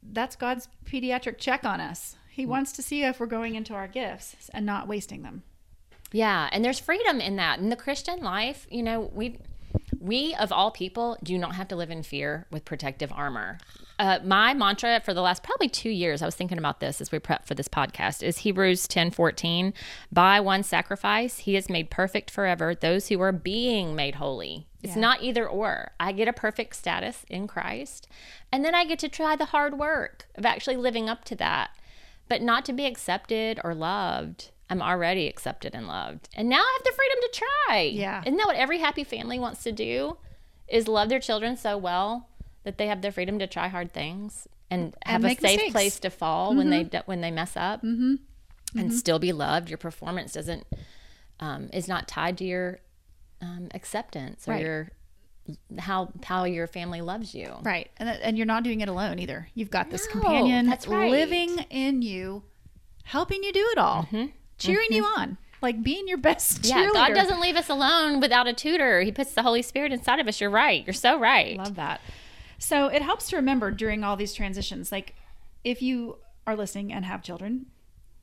that's 0.03 0.35
God's 0.35 0.69
pediatric 0.87 1.37
check 1.37 1.66
on 1.66 1.83
us. 1.83 2.16
He 2.31 2.45
hmm. 2.45 2.51
wants 2.51 2.73
to 2.73 2.83
see 2.83 3.03
if 3.03 3.21
we're 3.21 3.27
going 3.27 3.55
into 3.55 3.75
our 3.75 3.88
gifts 3.88 4.49
and 4.55 4.64
not 4.64 4.88
wasting 4.88 5.21
them. 5.21 5.42
Yeah, 6.16 6.48
and 6.50 6.64
there's 6.64 6.79
freedom 6.79 7.20
in 7.20 7.37
that. 7.37 7.59
In 7.59 7.68
the 7.68 7.76
Christian 7.76 8.20
life, 8.20 8.66
you 8.70 8.83
know, 8.83 9.11
we 9.14 9.38
we 10.00 10.35
of 10.37 10.50
all 10.50 10.70
people 10.70 11.18
do 11.22 11.37
not 11.37 11.55
have 11.57 11.68
to 11.68 11.76
live 11.76 11.90
in 11.90 12.02
fear 12.02 12.46
with 12.50 12.64
protective 12.64 13.12
armor. 13.12 13.59
Uh, 13.98 14.18
my 14.24 14.55
mantra 14.55 15.00
for 15.05 15.12
the 15.12 15.20
last 15.20 15.42
probably 15.42 15.68
two 15.68 15.90
years, 15.90 16.22
I 16.22 16.26
was 16.26 16.35
thinking 16.35 16.57
about 16.59 16.81
this 16.81 17.00
as 17.02 17.12
we 17.12 17.18
prep 17.18 17.44
for 17.46 17.55
this 17.55 17.68
podcast, 17.68 18.22
is 18.22 18.38
Hebrews 18.38 18.88
ten 18.88 19.11
fourteen. 19.11 19.74
By 20.11 20.40
one 20.40 20.62
sacrifice, 20.62 21.40
he 21.40 21.52
has 21.55 21.68
made 21.68 21.90
perfect 21.90 22.31
forever 22.31 22.74
those 22.74 23.09
who 23.09 23.20
are 23.20 23.33
being 23.33 23.94
made 23.94 24.14
holy. 24.14 24.66
It's 24.83 24.94
Yeah. 24.96 25.02
not 25.02 25.22
either 25.22 25.46
or. 25.46 25.92
I 26.00 26.12
get 26.12 26.29
a 26.29 26.33
perfect 26.33 26.76
status 26.76 27.26
in 27.29 27.46
Christ, 27.46 28.09
and 28.50 28.64
then 28.64 28.74
I 28.74 28.87
get 28.87 28.98
to 29.00 29.09
try 29.11 29.37
the 29.37 29.46
hard 29.46 29.79
work 29.79 30.29
of 30.35 30.46
actually 30.46 30.76
living 30.76 31.11
up 31.11 31.24
to 31.26 31.37
that. 31.37 31.70
But 32.29 32.40
not 32.40 32.64
to 32.64 32.72
be 32.72 32.87
accepted 32.87 33.61
or 33.62 33.74
loved. 33.74 34.50
I'm 34.68 34.83
already 34.83 35.29
accepted 35.29 35.74
and 35.74 35.87
loved. 35.87 36.29
And 36.35 36.48
now 36.48 36.57
I 36.61 36.79
have 36.79 36.85
the 36.85 36.92
freedom 36.92 37.18
to 37.22 37.44
try. 37.68 37.81
Yeah. 37.83 38.22
Isn't 38.22 38.37
that 38.37 38.46
what 38.46 38.57
every 38.57 38.79
happy 38.79 39.05
family 39.05 39.38
wants 39.38 39.62
to 39.64 39.72
do? 39.72 40.16
Is 40.68 40.88
love 40.88 41.09
their 41.09 41.20
children 41.20 41.57
so 41.57 41.79
well 41.79 42.29
that 42.64 42.76
they 42.76 42.88
have 42.88 43.00
the 43.00 43.12
freedom 43.12 43.38
to 43.38 43.46
try 43.46 43.68
hard 43.68 43.92
things 43.92 44.48
and 44.68 44.96
have 45.05 45.24
a 45.24 45.29
safe 45.29 45.42
mistakes. 45.42 45.72
place 45.72 46.00
to 46.00 46.11
fall 46.11 46.57
when 46.57 46.70
they 46.70 46.83
when 47.07 47.20
they 47.20 47.31
mess 47.31 47.57
up 47.57 47.83
mm-hmm. 47.85 48.16
and 48.76 48.92
still 48.92 49.20
be 49.20 49.33
loved. 49.33 49.70
Your 49.70 49.79
performance 49.79 50.33
doesn't 50.33 50.66
um, 51.38 51.70
is 51.72 51.87
not 51.87 52.09
tied 52.09 52.37
to 52.38 52.44
your 52.44 52.81
um, 53.40 53.68
acceptance 53.74 54.48
or 54.48 54.52
Right. 54.52 54.62
your 54.62 54.90
how 55.79 56.11
how 56.24 56.42
your 56.42 56.66
family 56.66 57.00
loves 57.00 57.33
you. 57.33 57.55
Right. 57.62 57.88
And, 57.98 58.09
and 58.09 58.37
you're 58.37 58.46
not 58.46 58.64
doing 58.64 58.81
it 58.81 58.88
alone 58.88 59.20
either. 59.20 59.48
You've 59.55 59.70
got 59.70 59.90
this 59.90 60.07
No, 60.07 60.12
companion 60.20 60.66
that's 60.66 60.88
right. 60.88 61.09
living 61.09 61.61
in 61.70 62.02
you, 62.02 62.42
helping 63.05 63.44
you 63.44 63.52
do 63.52 63.64
it 63.70 63.79
all, 63.79 64.09
cheering 64.59 64.88
you 64.90 65.05
on, 65.05 65.37
like 65.62 65.83
being 65.83 66.09
your 66.09 66.19
best 66.19 66.62
Mm-hmm. 66.62 66.69
Yeah, 66.79 66.87
cheerleader. 66.88 66.92
God 66.95 67.14
doesn't 67.14 67.40
leave 67.40 67.57
us 67.57 67.69
alone 67.69 68.21
without 68.21 68.47
a 68.47 68.53
tutor. 68.53 69.01
He 69.03 69.12
puts 69.12 69.33
the 69.35 69.42
Holy 69.42 69.62
Spirit 69.62 69.92
inside 69.92 70.19
of 70.21 70.29
us. 70.29 70.40
You're 70.40 70.51
right. 70.51 70.85
You're 70.87 70.95
so 70.95 71.19
right. 71.19 71.57
Love 71.59 71.77
that. 71.77 72.01
So 72.59 72.87
it 72.88 73.03
helps 73.03 73.29
to 73.31 73.37
remember 73.37 73.71
during 73.71 74.03
all 74.03 74.16
these 74.16 74.33
transitions, 74.33 74.90
like 74.90 75.14
if 75.64 75.83
you 75.83 76.19
are 76.47 76.57
listening 76.57 76.92
and 76.92 77.05
have 77.05 77.23
children, 77.23 77.66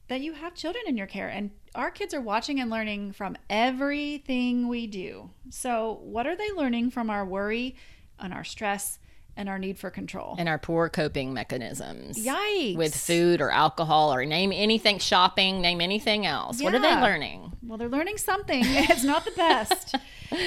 that 0.08 0.22
you 0.22 0.34
have 0.34 0.54
children 0.56 0.84
in 0.88 0.98
your 0.98 1.08
care 1.08 1.30
and 1.30 1.52
our 1.76 1.90
kids 1.92 2.14
are 2.14 2.22
watching 2.22 2.60
and 2.60 2.70
learning 2.70 3.12
from 3.14 3.36
everything 3.50 4.68
we 4.68 4.88
do. 4.88 5.30
So 5.50 6.00
what 6.04 6.28
are 6.28 6.36
they 6.36 6.50
learning 6.52 6.92
from 6.92 7.10
our 7.10 7.26
worry 7.26 7.76
and 8.20 8.34
our 8.34 8.44
stress 8.44 9.00
and 9.36 9.50
our 9.50 9.58
need 9.58 9.78
for 9.80 9.90
control. 9.90 10.36
and 10.38 10.48
our 10.48 10.58
poor 10.58 10.90
coping 10.90 11.34
mechanisms. 11.34 12.24
Yikes. 12.24 12.76
With 12.78 12.96
food 12.96 13.42
or 13.42 13.50
alcohol 13.50 14.14
or 14.14 14.26
name 14.26 14.52
anything 14.54 15.00
shopping, 15.00 15.62
name 15.62 15.82
anything 15.82 16.26
else. 16.26 16.62
What 16.62 16.76
are 16.76 16.80
they 16.80 16.94
learning? 16.96 17.54
Well, 17.64 17.78
they're 17.78 17.90
learning 17.90 18.18
something. 18.18 18.62
it's 18.66 19.04
not 19.04 19.26
the 19.26 19.32
best. 19.32 19.96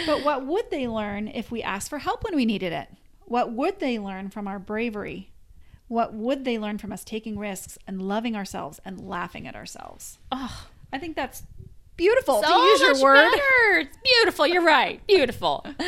but 0.07 0.25
what 0.25 0.47
would 0.47 0.71
they 0.71 0.87
learn 0.87 1.29
if 1.29 1.51
we 1.51 1.63
asked 1.63 1.91
for 1.91 1.99
help 1.99 2.25
when 2.25 2.37
we 2.37 2.45
needed 2.45 2.73
it? 2.73 2.89
What 3.25 3.53
would 3.53 3.81
they 3.81 3.99
learn 3.99 4.31
from 4.31 4.47
our 4.47 4.59
bravery? 4.59 5.33
What 5.89 6.15
would 6.15 6.45
they 6.45 6.59
learn 6.59 6.79
from 6.79 6.93
us 6.93 7.05
taking 7.05 7.39
risks 7.39 7.79
and 7.87 8.03
loving 8.03 8.35
ourselves 8.37 8.81
and 8.85 9.01
laughing 9.01 9.47
at 9.47 9.55
ourselves? 9.55 10.19
Oh, 10.33 10.67
I 10.93 10.99
think 10.99 11.17
that's 11.17 11.43
beautiful 11.97 12.43
so 12.43 12.49
to 12.49 12.55
use 12.55 12.81
your 12.81 13.03
word. 13.03 13.31
better. 13.31 13.79
It's 13.81 13.97
beautiful. 14.05 14.47
You're 14.47 14.65
right. 14.65 15.05
Beautiful. 15.07 15.65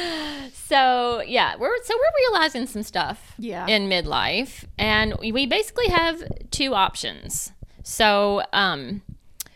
So 0.69 1.23
yeah, 1.23 1.57
we're 1.57 1.83
so 1.83 1.95
we're 1.97 2.29
realizing 2.29 2.67
some 2.67 2.83
stuff. 2.83 3.33
Yeah. 3.39 3.67
In 3.67 3.89
midlife, 3.89 4.65
and 4.77 5.15
we 5.19 5.47
basically 5.47 5.89
have 5.89 6.23
two 6.51 6.75
options. 6.75 7.53
So 7.83 8.43
um, 8.53 9.01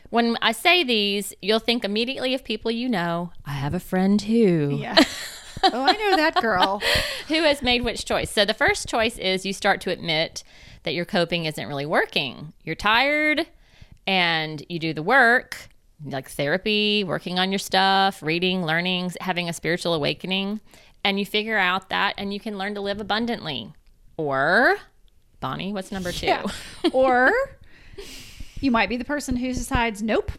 when 0.08 0.38
I 0.40 0.52
say 0.52 0.82
these, 0.84 1.34
you'll 1.42 1.58
think 1.58 1.84
immediately 1.84 2.32
of 2.32 2.44
people 2.44 2.70
you 2.70 2.88
know. 2.88 3.30
I 3.44 3.52
have 3.52 3.74
a 3.74 3.80
friend 3.80 4.22
who. 4.22 4.78
Yeah. 4.80 4.96
oh, 5.64 5.82
I 5.82 5.92
know 5.92 6.16
that 6.16 6.40
girl. 6.40 6.80
who 7.28 7.42
has 7.42 7.60
made 7.60 7.82
which 7.82 8.06
choice. 8.06 8.30
So 8.30 8.46
the 8.46 8.54
first 8.54 8.88
choice 8.88 9.18
is 9.18 9.44
you 9.44 9.52
start 9.52 9.82
to 9.82 9.90
admit 9.90 10.42
that 10.84 10.94
your 10.94 11.04
coping 11.04 11.44
isn't 11.44 11.68
really 11.68 11.86
working. 11.86 12.54
You're 12.64 12.74
tired 12.74 13.46
and 14.06 14.64
you 14.70 14.78
do 14.78 14.94
the 14.94 15.02
work, 15.02 15.68
like 16.04 16.30
therapy, 16.30 17.04
working 17.04 17.38
on 17.38 17.52
your 17.52 17.58
stuff, 17.58 18.22
reading, 18.22 18.64
learning, 18.64 19.12
having 19.20 19.50
a 19.50 19.52
spiritual 19.52 19.92
awakening, 19.92 20.60
and 21.04 21.18
you 21.18 21.26
figure 21.26 21.58
out 21.58 21.88
that 21.90 22.14
and 22.18 22.32
you 22.32 22.40
can 22.40 22.58
learn 22.58 22.74
to 22.74 22.80
live 22.80 23.00
abundantly. 23.00 23.72
Or 24.16 24.76
Bonnie, 25.40 25.72
what's 25.72 25.90
number 25.92 26.12
2? 26.12 26.26
Yeah. 26.26 26.44
Or 26.92 27.32
you 28.60 28.70
might 28.70 28.88
be 28.88 28.96
the 28.96 29.04
person 29.04 29.36
who 29.36 29.48
decides, 29.52 30.02
nope, 30.02 30.32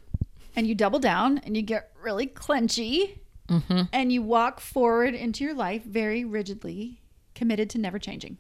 and 0.56 0.65
you 0.67 0.76
double 0.76 0.99
down 0.99 1.39
and 1.39 1.56
you 1.56 1.62
get 1.63 1.91
really 2.02 2.28
clenchy 2.28 3.17
Mm-hmm. 3.49 3.82
and 3.91 4.10
you 4.12 4.21
walk 4.21 4.62
forward 4.62 5.13
into 5.13 5.43
your 5.43 5.54
life 5.54 5.84
very 5.84 6.23
rigidly, 6.23 7.02
committed 7.36 7.69
to 7.71 7.78
never 7.78 7.99
changing. 7.99 8.38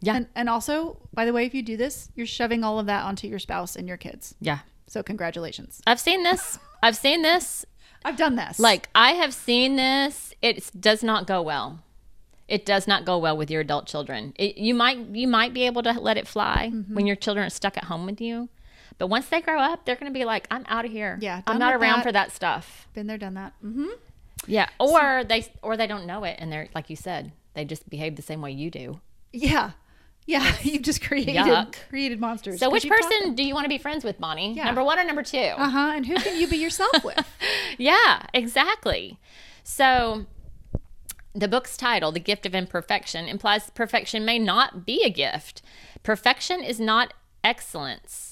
Yeah. 0.00 0.14
And, 0.14 0.28
and 0.36 0.48
also, 0.48 1.08
by 1.12 1.24
the 1.24 1.32
way, 1.32 1.44
if 1.44 1.54
you 1.54 1.62
do 1.62 1.76
this, 1.76 2.08
you're 2.14 2.24
shoving 2.24 2.62
all 2.62 2.78
of 2.78 2.86
that 2.86 3.04
onto 3.04 3.26
your 3.26 3.40
spouse 3.40 3.74
and 3.74 3.88
your 3.88 3.96
kids. 3.96 4.36
Yeah. 4.40 4.60
So, 4.86 5.02
congratulations. 5.02 5.82
I've 5.88 5.98
seen 5.98 6.22
this. 6.22 6.60
I've 6.84 6.96
seen 6.96 7.22
this 7.22 7.66
I've 8.04 8.16
done 8.16 8.36
this. 8.36 8.58
Like 8.58 8.88
I 8.94 9.12
have 9.12 9.32
seen 9.34 9.76
this. 9.76 10.34
It 10.42 10.70
does 10.80 11.02
not 11.02 11.26
go 11.26 11.40
well. 11.42 11.80
It 12.48 12.66
does 12.66 12.86
not 12.86 13.04
go 13.04 13.16
well 13.18 13.36
with 13.36 13.50
your 13.50 13.60
adult 13.62 13.86
children. 13.86 14.34
It, 14.36 14.56
you 14.58 14.74
might 14.74 14.98
you 15.12 15.26
might 15.28 15.54
be 15.54 15.64
able 15.66 15.82
to 15.84 15.92
let 15.92 16.16
it 16.16 16.26
fly 16.28 16.70
Mm-hmm. 16.72 16.94
when 16.94 17.06
your 17.06 17.16
children 17.16 17.46
are 17.46 17.50
stuck 17.50 17.76
at 17.76 17.84
home 17.84 18.04
with 18.04 18.20
you, 18.20 18.48
but 18.98 19.06
once 19.06 19.28
they 19.28 19.40
grow 19.40 19.58
up, 19.60 19.84
they're 19.84 19.96
going 19.96 20.12
to 20.12 20.18
be 20.18 20.24
like, 20.24 20.46
"I'm 20.50 20.64
out 20.68 20.84
of 20.84 20.90
here. 20.90 21.18
Yeah, 21.22 21.42
I'm 21.46 21.58
not 21.58 21.74
around 21.74 21.98
that. 21.98 22.02
for 22.04 22.12
that 22.12 22.32
stuff." 22.32 22.88
been 22.94 23.06
there, 23.06 23.16
done 23.18 23.34
that. 23.34 23.54
Mm-hmm. 23.64 23.86
Yeah, 24.46 24.68
or 24.80 25.22
they 25.24 25.46
or 25.62 25.76
they 25.76 25.86
don't 25.86 26.04
know 26.06 26.24
it, 26.24 26.36
and 26.38 26.50
they're 26.52 26.68
like 26.74 26.90
you 26.90 26.96
said, 26.96 27.32
they 27.54 27.64
just 27.64 27.88
behave 27.88 28.16
the 28.16 28.22
same 28.22 28.42
way 28.42 28.50
you 28.50 28.70
do. 28.70 29.00
Yeah. 29.32 29.70
Yeah. 30.26 30.54
You've 30.62 30.82
just 30.82 31.02
created 31.02 31.34
Yuck. 31.34 31.74
created 31.88 32.20
monsters. 32.20 32.60
So, 32.60 32.70
which 32.70 32.88
person 32.88 33.34
do 33.34 33.42
you 33.42 33.54
want 33.54 33.64
to 33.64 33.68
be 33.68 33.78
friends 33.78 34.04
with, 34.04 34.18
Bonnie? 34.20 34.54
Yeah. 34.54 34.64
Number 34.64 34.84
one 34.84 34.98
or 34.98 35.04
number 35.04 35.22
two? 35.22 35.38
Uh 35.38 35.68
huh. 35.68 35.92
And 35.94 36.06
who 36.06 36.14
can 36.16 36.38
you 36.40 36.46
be 36.46 36.56
yourself 36.56 37.04
with? 37.04 37.26
Yeah, 37.78 38.26
exactly. 38.34 39.18
So 39.64 40.26
the 41.34 41.48
book's 41.48 41.76
title, 41.76 42.12
The 42.12 42.20
Gift 42.20 42.44
of 42.44 42.54
Imperfection, 42.54 43.26
implies 43.28 43.70
perfection 43.70 44.24
may 44.24 44.38
not 44.38 44.84
be 44.84 45.02
a 45.02 45.10
gift. 45.10 45.62
Perfection 46.02 46.62
is 46.62 46.78
not 46.78 47.14
excellence. 47.42 48.31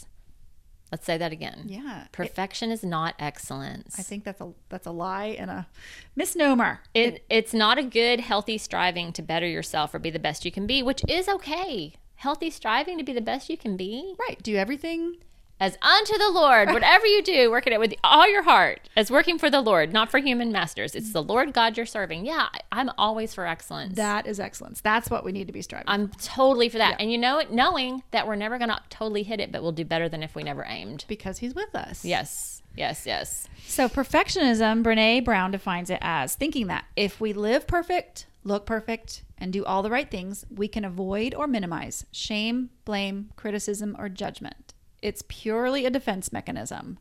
Let's 0.90 1.06
say 1.06 1.16
that 1.18 1.32
again. 1.32 1.64
Yeah. 1.66 2.06
Perfection 2.10 2.70
is 2.70 2.82
not 2.82 3.14
excellence. 3.18 3.98
I 3.98 4.02
think 4.02 4.24
that's 4.24 4.40
a 4.40 4.52
that's 4.68 4.86
a 4.86 4.90
lie 4.90 5.36
and 5.38 5.50
a 5.50 5.68
misnomer. 6.16 6.80
it, 6.94 7.24
it's 7.30 7.54
not 7.54 7.78
a 7.78 7.82
good, 7.82 8.20
healthy 8.20 8.58
striving 8.58 9.12
to 9.12 9.22
better 9.22 9.46
yourself 9.46 9.94
or 9.94 9.98
be 9.98 10.10
the 10.10 10.18
best 10.18 10.44
you 10.44 10.50
can 10.50 10.66
be, 10.66 10.82
which 10.82 11.02
is 11.08 11.28
okay. 11.28 11.94
Healthy 12.16 12.50
striving 12.50 12.98
to 12.98 13.04
be 13.04 13.12
the 13.12 13.20
best 13.20 13.48
you 13.48 13.56
can 13.56 13.76
be. 13.76 14.14
Right. 14.18 14.42
Do 14.42 14.56
everything. 14.56 15.16
As 15.60 15.76
unto 15.82 16.16
the 16.16 16.30
Lord, 16.30 16.68
whatever 16.72 17.06
you 17.06 17.22
do, 17.22 17.50
work 17.50 17.66
at 17.66 17.72
it 17.74 17.78
with 17.78 17.94
all 18.02 18.26
your 18.30 18.42
heart, 18.42 18.88
as 18.96 19.10
working 19.10 19.38
for 19.38 19.50
the 19.50 19.60
Lord, 19.60 19.92
not 19.92 20.10
for 20.10 20.18
human 20.18 20.50
masters. 20.50 20.94
It's 20.94 21.12
the 21.12 21.22
Lord 21.22 21.52
God 21.52 21.76
you're 21.76 21.84
serving. 21.84 22.24
Yeah, 22.24 22.48
I'm 22.72 22.90
always 22.96 23.34
for 23.34 23.46
excellence. 23.46 23.94
That 23.96 24.26
is 24.26 24.40
excellence. 24.40 24.80
That's 24.80 25.10
what 25.10 25.22
we 25.24 25.32
need 25.32 25.46
to 25.48 25.52
be 25.52 25.60
striving. 25.62 25.84
I'm 25.86 26.08
totally 26.08 26.70
for 26.70 26.78
that. 26.78 26.96
And 26.98 27.12
you 27.12 27.18
know 27.18 27.38
it, 27.38 27.52
knowing 27.52 28.02
that 28.10 28.26
we're 28.26 28.36
never 28.36 28.56
going 28.56 28.70
to 28.70 28.80
totally 28.88 29.22
hit 29.22 29.38
it, 29.38 29.52
but 29.52 29.62
we'll 29.62 29.72
do 29.72 29.84
better 29.84 30.08
than 30.08 30.22
if 30.22 30.34
we 30.34 30.42
never 30.42 30.64
aimed. 30.66 31.04
because 31.08 31.38
he's 31.38 31.54
with 31.54 31.74
us. 31.74 32.04
Yes, 32.04 32.62
yes, 32.74 33.04
yes. 33.06 33.46
So 33.66 33.88
perfectionism, 33.88 34.82
Brene 34.82 35.24
Brown 35.24 35.50
defines 35.50 35.90
it 35.90 35.98
as 36.00 36.34
thinking 36.34 36.68
that 36.68 36.86
if 36.96 37.20
we 37.20 37.32
live 37.34 37.66
perfect, 37.66 38.26
look 38.44 38.64
perfect, 38.64 39.22
and 39.36 39.52
do 39.52 39.64
all 39.64 39.82
the 39.82 39.90
right 39.90 40.10
things, 40.10 40.46
we 40.54 40.68
can 40.68 40.84
avoid 40.84 41.34
or 41.34 41.46
minimize 41.46 42.06
shame, 42.12 42.70
blame, 42.84 43.30
criticism, 43.36 43.94
or 43.98 44.08
judgment. 44.08 44.69
It's 45.02 45.22
purely 45.28 45.86
a 45.86 45.90
defense 45.90 46.32
mechanism, 46.32 46.98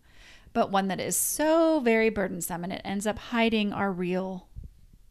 but 0.53 0.71
one 0.71 0.87
that 0.87 0.99
is 0.99 1.15
so 1.15 1.79
very 1.79 2.09
burdensome 2.09 2.63
and 2.63 2.73
it 2.73 2.81
ends 2.83 3.05
up 3.05 3.17
hiding 3.17 3.73
our 3.73 3.91
real 3.91 4.47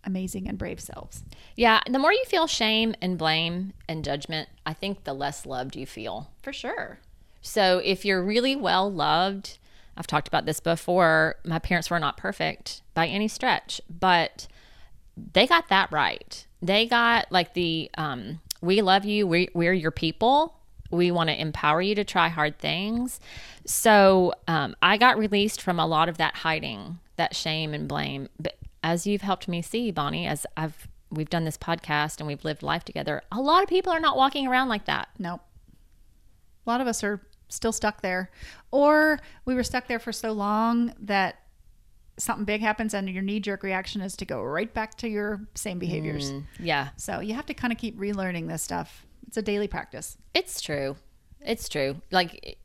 amazing 0.04 0.48
and 0.48 0.58
brave 0.58 0.80
selves. 0.80 1.22
Yeah, 1.54 1.80
the 1.88 1.98
more 1.98 2.12
you 2.12 2.24
feel 2.26 2.46
shame 2.46 2.94
and 3.00 3.18
blame 3.18 3.72
and 3.88 4.04
judgment, 4.04 4.48
I 4.64 4.72
think 4.72 5.04
the 5.04 5.12
less 5.12 5.44
loved 5.46 5.76
you 5.76 5.86
feel. 5.86 6.30
For 6.42 6.52
sure. 6.52 7.00
So 7.40 7.80
if 7.84 8.04
you're 8.04 8.22
really 8.22 8.56
well 8.56 8.90
loved, 8.90 9.58
I've 9.96 10.06
talked 10.06 10.28
about 10.28 10.46
this 10.46 10.60
before, 10.60 11.36
my 11.44 11.58
parents 11.58 11.90
were 11.90 11.98
not 11.98 12.16
perfect 12.16 12.82
by 12.94 13.06
any 13.06 13.28
stretch, 13.28 13.80
but 13.88 14.46
they 15.32 15.46
got 15.46 15.68
that 15.68 15.90
right. 15.92 16.46
They 16.62 16.86
got 16.86 17.30
like 17.30 17.54
the 17.54 17.90
um, 17.96 18.40
we 18.60 18.82
love 18.82 19.04
you, 19.04 19.26
we, 19.26 19.48
we're 19.54 19.72
your 19.72 19.90
people. 19.90 20.57
We 20.90 21.10
want 21.10 21.28
to 21.30 21.40
empower 21.40 21.82
you 21.82 21.94
to 21.96 22.04
try 22.04 22.28
hard 22.28 22.58
things. 22.58 23.20
So 23.66 24.32
um, 24.46 24.74
I 24.82 24.96
got 24.96 25.18
released 25.18 25.60
from 25.60 25.78
a 25.78 25.86
lot 25.86 26.08
of 26.08 26.16
that 26.18 26.36
hiding, 26.36 26.98
that 27.16 27.36
shame 27.36 27.74
and 27.74 27.86
blame. 27.88 28.28
But 28.38 28.56
as 28.82 29.06
you've 29.06 29.22
helped 29.22 29.48
me 29.48 29.62
see, 29.62 29.90
Bonnie, 29.90 30.26
as 30.26 30.46
I've 30.56 30.88
we've 31.10 31.30
done 31.30 31.44
this 31.44 31.56
podcast 31.56 32.18
and 32.18 32.26
we've 32.26 32.44
lived 32.44 32.62
life 32.62 32.84
together, 32.84 33.22
a 33.32 33.40
lot 33.40 33.62
of 33.62 33.68
people 33.68 33.92
are 33.92 34.00
not 34.00 34.16
walking 34.16 34.46
around 34.46 34.68
like 34.68 34.84
that. 34.86 35.08
Nope. 35.18 35.40
A 36.66 36.70
lot 36.70 36.80
of 36.80 36.86
us 36.86 37.02
are 37.02 37.22
still 37.48 37.72
stuck 37.72 38.02
there. 38.02 38.30
Or 38.70 39.18
we 39.44 39.54
were 39.54 39.64
stuck 39.64 39.88
there 39.88 39.98
for 39.98 40.12
so 40.12 40.32
long 40.32 40.92
that 41.00 41.40
something 42.18 42.44
big 42.44 42.60
happens 42.60 42.94
and 42.94 43.08
your 43.08 43.22
knee 43.22 43.40
jerk 43.40 43.62
reaction 43.62 44.00
is 44.00 44.16
to 44.16 44.24
go 44.24 44.42
right 44.42 44.72
back 44.74 44.96
to 44.98 45.08
your 45.08 45.40
same 45.54 45.78
behaviors. 45.78 46.32
Yeah, 46.58 46.88
So 46.96 47.20
you 47.20 47.34
have 47.34 47.46
to 47.46 47.54
kind 47.54 47.72
of 47.72 47.78
keep 47.78 47.98
relearning 47.98 48.48
this 48.48 48.62
stuff. 48.62 49.06
It's 49.28 49.36
a 49.36 49.42
daily 49.42 49.68
practice. 49.68 50.16
It's 50.34 50.60
true. 50.60 50.96
It's 51.40 51.68
true. 51.68 52.00
Like 52.10 52.58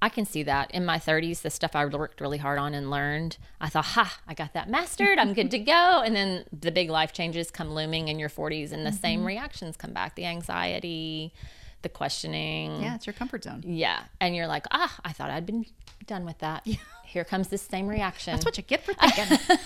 I 0.00 0.08
can 0.08 0.24
see 0.24 0.42
that 0.44 0.70
in 0.70 0.84
my 0.84 0.98
30s, 0.98 1.42
the 1.42 1.50
stuff 1.50 1.74
I 1.74 1.84
worked 1.84 2.20
really 2.20 2.38
hard 2.38 2.58
on 2.58 2.74
and 2.74 2.90
learned. 2.90 3.38
I 3.60 3.68
thought, 3.68 3.86
"Ha, 3.86 4.20
I 4.28 4.34
got 4.34 4.52
that 4.52 4.68
mastered. 4.68 5.18
I'm 5.18 5.32
good 5.34 5.50
to 5.50 5.58
go." 5.58 6.02
And 6.04 6.14
then 6.14 6.44
the 6.52 6.70
big 6.70 6.90
life 6.90 7.12
changes 7.12 7.50
come 7.50 7.74
looming 7.74 8.08
in 8.08 8.18
your 8.18 8.28
40s, 8.28 8.70
and 8.72 8.86
the 8.86 8.92
same 8.92 9.24
reactions 9.24 9.76
come 9.76 9.92
back: 9.92 10.14
the 10.14 10.26
anxiety, 10.26 11.32
the 11.82 11.88
questioning. 11.88 12.82
Yeah, 12.82 12.94
it's 12.94 13.06
your 13.06 13.14
comfort 13.14 13.44
zone. 13.44 13.62
Yeah. 13.66 14.00
And 14.20 14.36
you're 14.36 14.46
like, 14.46 14.66
"Ah, 14.70 14.94
I 15.04 15.12
thought 15.12 15.30
I'd 15.30 15.46
been 15.46 15.66
done 16.06 16.24
with 16.24 16.38
that. 16.38 16.66
Here 17.04 17.24
comes 17.24 17.48
this 17.48 17.62
same 17.62 17.88
reaction." 17.88 18.34
That's 18.34 18.44
what 18.44 18.56
you 18.56 18.62
get 18.62 18.84
for 18.84 18.92
thinking. 19.00 19.24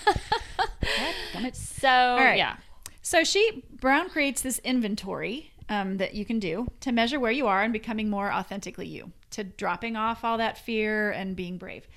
Dadgummit. 0.81 1.55
so, 1.55 1.87
right. 1.87 2.37
yeah. 2.37 2.55
So 3.01 3.23
she 3.23 3.63
Brown 3.71 4.09
creates 4.09 4.41
this 4.41 4.59
inventory 4.59 5.48
um, 5.69 5.97
that 5.97 6.15
you 6.15 6.25
can 6.25 6.39
do 6.39 6.67
to 6.81 6.91
measure 6.91 7.19
where 7.19 7.31
you 7.31 7.47
are 7.47 7.61
and 7.61 7.71
becoming 7.71 8.09
more 8.09 8.31
authentically 8.31 8.87
you, 8.87 9.11
to 9.31 9.43
dropping 9.43 9.95
off 9.95 10.23
all 10.23 10.37
that 10.37 10.57
fear 10.57 11.11
and 11.11 11.35
being 11.35 11.57
brave. 11.57 11.87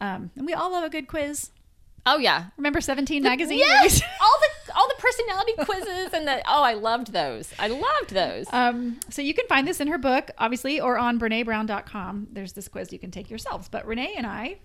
Um, 0.00 0.30
and 0.36 0.46
we 0.46 0.54
all 0.54 0.72
love 0.72 0.84
a 0.84 0.90
good 0.90 1.08
quiz. 1.08 1.50
Oh, 2.06 2.18
yeah. 2.18 2.46
Remember 2.56 2.80
Seventeen 2.80 3.22
magazine? 3.22 3.58
Yes, 3.58 4.00
all 4.20 4.38
the 4.40 4.74
all 4.74 4.88
the 4.88 4.94
personality 4.98 5.52
quizzes 5.58 6.14
and 6.14 6.26
the 6.26 6.38
oh, 6.46 6.62
I 6.62 6.74
loved 6.74 7.12
those. 7.12 7.52
I 7.58 7.68
loved 7.68 8.10
those. 8.10 8.46
Um, 8.52 8.98
so 9.10 9.20
you 9.20 9.34
can 9.34 9.46
find 9.46 9.66
this 9.66 9.80
in 9.80 9.88
her 9.88 9.98
book, 9.98 10.30
obviously, 10.38 10.80
or 10.80 10.96
on 10.96 11.18
BreneBrown.com. 11.18 12.28
There's 12.32 12.52
this 12.52 12.68
quiz 12.68 12.92
you 12.92 12.98
can 12.98 13.10
take 13.10 13.28
yourselves. 13.28 13.68
But 13.68 13.86
Renee 13.86 14.14
and 14.16 14.26
I 14.26 14.58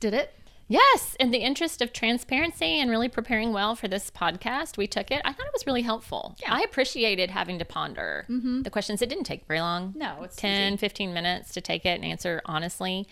did 0.00 0.14
it. 0.14 0.34
Yes, 0.70 1.16
in 1.18 1.32
the 1.32 1.38
interest 1.38 1.82
of 1.82 1.92
transparency 1.92 2.78
and 2.78 2.88
really 2.88 3.08
preparing 3.08 3.52
well 3.52 3.74
for 3.74 3.88
this 3.88 4.08
podcast, 4.08 4.76
we 4.76 4.86
took 4.86 5.10
it. 5.10 5.20
I 5.24 5.32
thought 5.32 5.46
it 5.46 5.52
was 5.52 5.66
really 5.66 5.82
helpful. 5.82 6.36
Yeah. 6.40 6.54
I 6.54 6.60
appreciated 6.60 7.28
having 7.28 7.58
to 7.58 7.64
ponder 7.64 8.24
mm-hmm. 8.30 8.62
the 8.62 8.70
questions. 8.70 9.02
It 9.02 9.08
didn't 9.08 9.24
take 9.24 9.44
very 9.46 9.60
long. 9.60 9.94
No, 9.96 10.22
it's 10.22 10.36
10, 10.36 10.76
15 10.76 11.12
minutes 11.12 11.52
to 11.54 11.60
take 11.60 11.84
it 11.84 11.96
and 11.96 12.04
answer 12.04 12.40
honestly. 12.44 13.08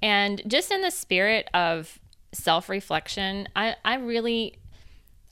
And 0.00 0.42
just 0.46 0.70
in 0.70 0.80
the 0.82 0.92
spirit 0.92 1.50
of 1.52 1.98
self 2.30 2.68
reflection, 2.68 3.48
I, 3.56 3.74
I 3.84 3.96
really. 3.96 4.58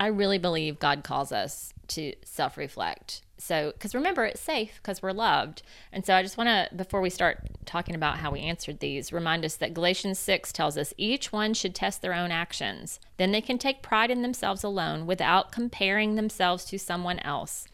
I 0.00 0.06
really 0.06 0.38
believe 0.38 0.78
God 0.78 1.04
calls 1.04 1.30
us 1.30 1.74
to 1.88 2.14
self 2.24 2.56
reflect. 2.56 3.20
So, 3.36 3.72
because 3.72 3.94
remember, 3.94 4.24
it's 4.24 4.40
safe 4.40 4.80
because 4.82 5.02
we're 5.02 5.12
loved. 5.12 5.62
And 5.92 6.04
so, 6.04 6.14
I 6.14 6.22
just 6.22 6.38
want 6.38 6.48
to, 6.48 6.74
before 6.74 7.02
we 7.02 7.10
start 7.10 7.46
talking 7.66 7.94
about 7.94 8.18
how 8.18 8.30
we 8.30 8.40
answered 8.40 8.80
these, 8.80 9.12
remind 9.12 9.44
us 9.44 9.56
that 9.56 9.74
Galatians 9.74 10.18
6 10.18 10.52
tells 10.52 10.78
us 10.78 10.94
each 10.96 11.32
one 11.32 11.52
should 11.52 11.74
test 11.74 12.00
their 12.00 12.14
own 12.14 12.30
actions. 12.30 12.98
Then 13.18 13.30
they 13.30 13.42
can 13.42 13.58
take 13.58 13.82
pride 13.82 14.10
in 14.10 14.22
themselves 14.22 14.64
alone 14.64 15.06
without 15.06 15.52
comparing 15.52 16.14
themselves 16.14 16.64
to 16.66 16.78
someone 16.78 17.18
else. 17.20 17.66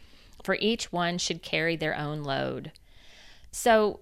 For 0.42 0.56
each 0.60 0.92
one 0.92 1.18
should 1.18 1.42
carry 1.42 1.76
their 1.76 1.96
own 1.96 2.24
load. 2.24 2.72
So, 3.52 4.00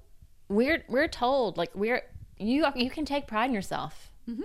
we're 0.49 0.85
we're 0.89 1.09
told 1.09 1.57
like 1.59 1.71
we're 1.75 2.03
you 2.39 2.67
you 2.75 2.91
can 2.91 3.05
take 3.05 3.27
pride 3.27 3.47
in 3.47 3.55
yourself. 3.55 4.11
Mm-hmm. 4.29 4.45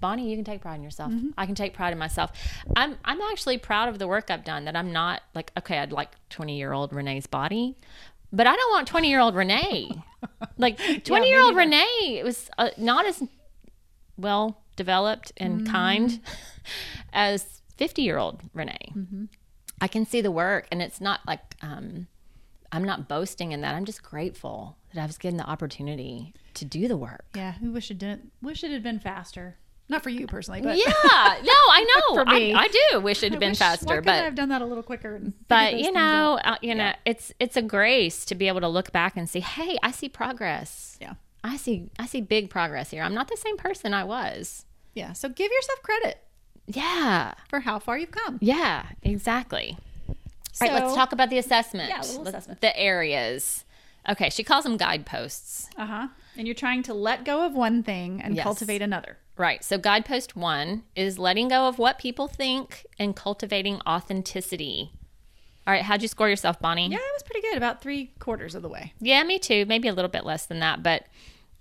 Bonnie, 0.00 0.30
you 0.30 0.36
can 0.36 0.44
take 0.44 0.60
pride 0.60 0.76
in 0.76 0.82
yourself. 0.82 1.12
I 1.36 1.46
can 1.46 1.54
take 1.54 1.74
pride 1.74 1.92
in 1.92 1.98
myself. 1.98 2.32
I'm 2.76 2.96
I'm 3.04 3.20
actually 3.20 3.58
proud 3.58 3.88
of 3.88 3.98
the 3.98 4.06
work 4.08 4.30
I've 4.30 4.44
done. 4.44 4.64
That 4.64 4.76
I'm 4.76 4.92
not 4.92 5.22
like 5.34 5.52
okay, 5.58 5.78
I'd 5.78 5.92
like 5.92 6.10
20 6.30 6.56
year 6.56 6.72
old 6.72 6.92
Renee's 6.92 7.26
body, 7.26 7.76
but 8.32 8.46
I 8.46 8.54
don't 8.54 8.70
want 8.70 8.86
20 8.88 9.08
year 9.08 9.20
old 9.20 9.34
Renee. 9.34 9.90
Like 10.56 10.78
20 11.04 11.28
year 11.28 11.40
old. 11.40 11.54
Renee 11.54 12.20
was 12.24 12.50
uh, 12.58 12.70
not 12.76 13.06
as 13.06 13.22
well 14.16 14.62
developed 14.74 15.30
and 15.36 15.64
kind 15.68 16.20
as 17.12 17.60
50 17.76 18.02
year 18.02 18.18
old 18.18 18.40
Renee. 18.52 18.92
I 19.80 19.86
can 19.86 20.04
see 20.04 20.20
the 20.20 20.32
work, 20.32 20.66
and 20.72 20.82
it's 20.82 21.00
not 21.00 21.20
like 21.26 21.40
um, 21.62 22.08
I'm 22.72 22.82
not 22.82 23.08
boasting 23.08 23.52
in 23.52 23.60
that. 23.60 23.74
I'm 23.76 23.84
just 23.84 24.02
grateful 24.02 24.76
that 24.94 25.00
I 25.02 25.06
was 25.06 25.18
given 25.18 25.36
the 25.36 25.48
opportunity 25.48 26.34
to 26.54 26.64
do 26.64 26.88
the 26.88 26.96
work. 26.96 27.26
Yeah, 27.34 27.54
we 27.62 27.68
wish 27.68 27.90
it 27.90 27.98
didn't. 27.98 28.32
Wish 28.42 28.64
it 28.64 28.72
had 28.72 28.82
been 28.82 28.98
faster. 28.98 29.56
Not 29.90 30.02
for 30.02 30.10
you 30.10 30.26
personally, 30.26 30.60
but 30.60 30.76
Yeah, 30.76 30.84
no, 30.84 30.92
I 31.52 31.86
know. 32.10 32.14
For 32.16 32.24
me. 32.26 32.52
I, 32.52 32.64
I 32.64 32.68
do 32.90 33.00
wish 33.00 33.22
it 33.22 33.32
had 33.32 33.36
I 33.36 33.40
been 33.40 33.50
wish- 33.52 33.58
faster, 33.58 34.02
but 34.02 34.22
have 34.24 34.34
done 34.34 34.50
that 34.50 34.60
a 34.60 34.66
little 34.66 34.82
quicker. 34.82 35.20
but 35.48 35.78
you 35.78 35.90
know, 35.92 36.38
uh, 36.44 36.56
you 36.60 36.74
know, 36.74 36.92
it's 37.06 37.32
it's 37.40 37.56
a 37.56 37.62
grace 37.62 38.24
to 38.26 38.34
be 38.34 38.48
able 38.48 38.60
to 38.60 38.68
look 38.68 38.92
back 38.92 39.16
and 39.16 39.28
see, 39.28 39.40
hey, 39.40 39.78
I 39.82 39.90
see 39.90 40.08
progress. 40.08 40.98
yeah, 41.00 41.14
I 41.42 41.56
see 41.56 41.90
I 41.98 42.06
see 42.06 42.20
big 42.20 42.50
progress 42.50 42.90
here. 42.90 43.02
I'm 43.02 43.14
not 43.14 43.28
the 43.28 43.36
same 43.36 43.56
person 43.56 43.94
I 43.94 44.04
was. 44.04 44.66
yeah. 44.94 45.12
So 45.14 45.28
give 45.28 45.50
yourself 45.50 45.82
credit 45.82 46.18
Yeah, 46.66 47.32
for 47.48 47.60
how 47.60 47.78
far 47.78 47.96
you've 47.98 48.10
come. 48.10 48.38
yeah, 48.42 48.86
exactly. 49.02 49.78
All 50.60 50.68
right, 50.68 50.72
let's 50.82 50.94
talk 50.94 51.12
about 51.12 51.30
the 51.30 51.38
assessment. 51.38 51.88
Yeah, 51.88 52.00
assessment. 52.00 52.60
The 52.60 52.76
areas. 52.78 53.64
Okay, 54.08 54.28
she 54.30 54.42
calls 54.42 54.64
them 54.64 54.76
guideposts. 54.76 55.68
Uh 55.76 55.86
huh. 55.86 56.08
And 56.36 56.46
you're 56.46 56.54
trying 56.54 56.82
to 56.84 56.94
let 56.94 57.24
go 57.24 57.46
of 57.46 57.54
one 57.54 57.82
thing 57.82 58.20
and 58.20 58.34
Yes. 58.36 58.42
cultivate 58.44 58.82
another. 58.82 59.18
Right. 59.38 59.62
So, 59.64 59.78
guidepost 59.78 60.36
one 60.36 60.82
is 60.96 61.18
letting 61.18 61.48
go 61.48 61.68
of 61.68 61.78
what 61.78 61.98
people 61.98 62.26
think 62.26 62.84
and 62.98 63.14
cultivating 63.14 63.80
authenticity. 63.86 64.92
All 65.66 65.72
right. 65.72 65.82
How'd 65.82 66.02
you 66.02 66.08
score 66.08 66.28
yourself, 66.28 66.58
Bonnie? 66.60 66.88
Yeah, 66.88 66.96
it 66.96 67.12
was 67.14 67.22
pretty 67.22 67.42
good. 67.42 67.56
About 67.56 67.80
three 67.80 68.12
quarters 68.18 68.54
of 68.54 68.62
the 68.62 68.68
way. 68.68 68.94
Yeah, 69.00 69.22
me 69.22 69.38
too. 69.38 69.64
Maybe 69.66 69.86
a 69.86 69.92
little 69.92 70.10
bit 70.10 70.24
less 70.24 70.46
than 70.46 70.58
that, 70.60 70.82
but 70.82 71.04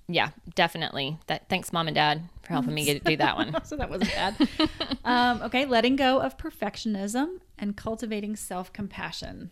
yeah, 0.08 0.30
definitely. 0.56 1.18
That 1.28 1.50
thanks, 1.50 1.74
mom 1.74 1.88
and 1.88 1.96
dad, 1.96 2.24
for 2.42 2.54
helping 2.54 2.74
me 2.74 2.86
get, 2.86 3.04
do 3.04 3.18
that 3.18 3.36
one. 3.36 3.56
so 3.64 3.76
that 3.76 3.90
wasn't 3.90 4.12
bad. 4.12 4.50
um, 5.06 5.42
okay, 5.44 5.66
letting 5.66 5.98
go 5.98 6.20
of 6.20 6.38
perfectionism 6.38 7.40
and 7.60 7.76
cultivating 7.76 8.36
self 8.36 8.72
compassion, 8.72 9.52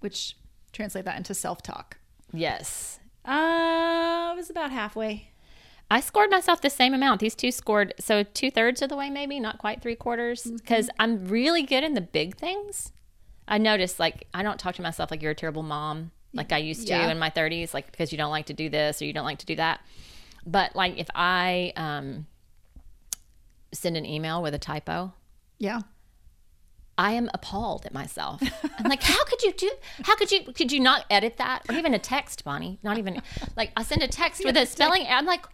which 0.00 0.36
translate 0.72 1.04
that 1.04 1.16
into 1.16 1.34
self 1.34 1.62
talk. 1.62 1.98
Yes. 2.32 2.98
Uh, 3.24 4.30
it 4.32 4.36
was 4.36 4.50
about 4.50 4.72
halfway. 4.72 5.29
I 5.92 6.00
scored 6.00 6.30
myself 6.30 6.60
the 6.60 6.70
same 6.70 6.94
amount. 6.94 7.20
These 7.20 7.34
two 7.34 7.50
scored 7.50 7.94
so 7.98 8.22
two 8.22 8.50
thirds 8.50 8.80
of 8.82 8.88
the 8.90 8.96
way, 8.96 9.10
maybe 9.10 9.40
not 9.40 9.58
quite 9.58 9.82
three 9.82 9.96
quarters, 9.96 10.44
because 10.44 10.88
I'm 11.00 11.26
really 11.26 11.62
good 11.62 11.82
in 11.82 11.94
the 11.94 12.00
big 12.00 12.36
things. 12.36 12.92
I 13.48 13.58
noticed 13.58 13.98
like 13.98 14.28
I 14.32 14.42
don't 14.44 14.58
talk 14.60 14.76
to 14.76 14.82
myself 14.82 15.10
like 15.10 15.20
you're 15.22 15.32
a 15.32 15.34
terrible 15.34 15.64
mom, 15.64 16.12
like 16.32 16.52
I 16.52 16.58
used 16.58 16.86
to 16.86 16.92
Yeah. 16.92 17.10
in 17.10 17.18
my 17.18 17.30
30s, 17.30 17.74
like 17.74 17.90
because 17.90 18.12
you 18.12 18.18
don't 18.18 18.30
like 18.30 18.46
to 18.46 18.54
do 18.54 18.68
this 18.68 19.02
or 19.02 19.04
you 19.06 19.12
don't 19.12 19.24
like 19.24 19.38
to 19.38 19.46
do 19.46 19.56
that. 19.56 19.80
But 20.46 20.76
like 20.76 20.96
if 20.98 21.08
I 21.14 21.72
um, 21.76 22.26
send 23.72 23.96
an 23.96 24.06
email 24.06 24.42
with 24.42 24.54
a 24.54 24.58
typo, 24.58 25.12
Yeah. 25.58 25.80
I 26.98 27.12
am 27.12 27.30
appalled 27.32 27.86
at 27.86 27.94
myself. 27.94 28.42
I'm 28.78 28.88
like, 28.88 29.02
how 29.12 29.24
could 29.24 29.42
you 29.42 29.52
do? 29.54 29.70
How 30.04 30.14
could 30.16 30.30
you? 30.30 30.44
Could 30.52 30.70
you 30.70 30.80
not 30.80 31.06
edit 31.08 31.38
that, 31.38 31.62
or 31.68 31.74
even 31.76 31.94
a 31.94 31.98
text, 31.98 32.44
Bonnie? 32.44 32.78
Not 32.82 32.98
even 32.98 33.22
like 33.56 33.72
I 33.74 33.82
send 33.84 34.02
a 34.02 34.08
text 34.08 34.44
with 34.44 34.54
a 34.56 34.66
spelling. 34.66 35.06
I'm 35.08 35.24
like, 35.24 35.46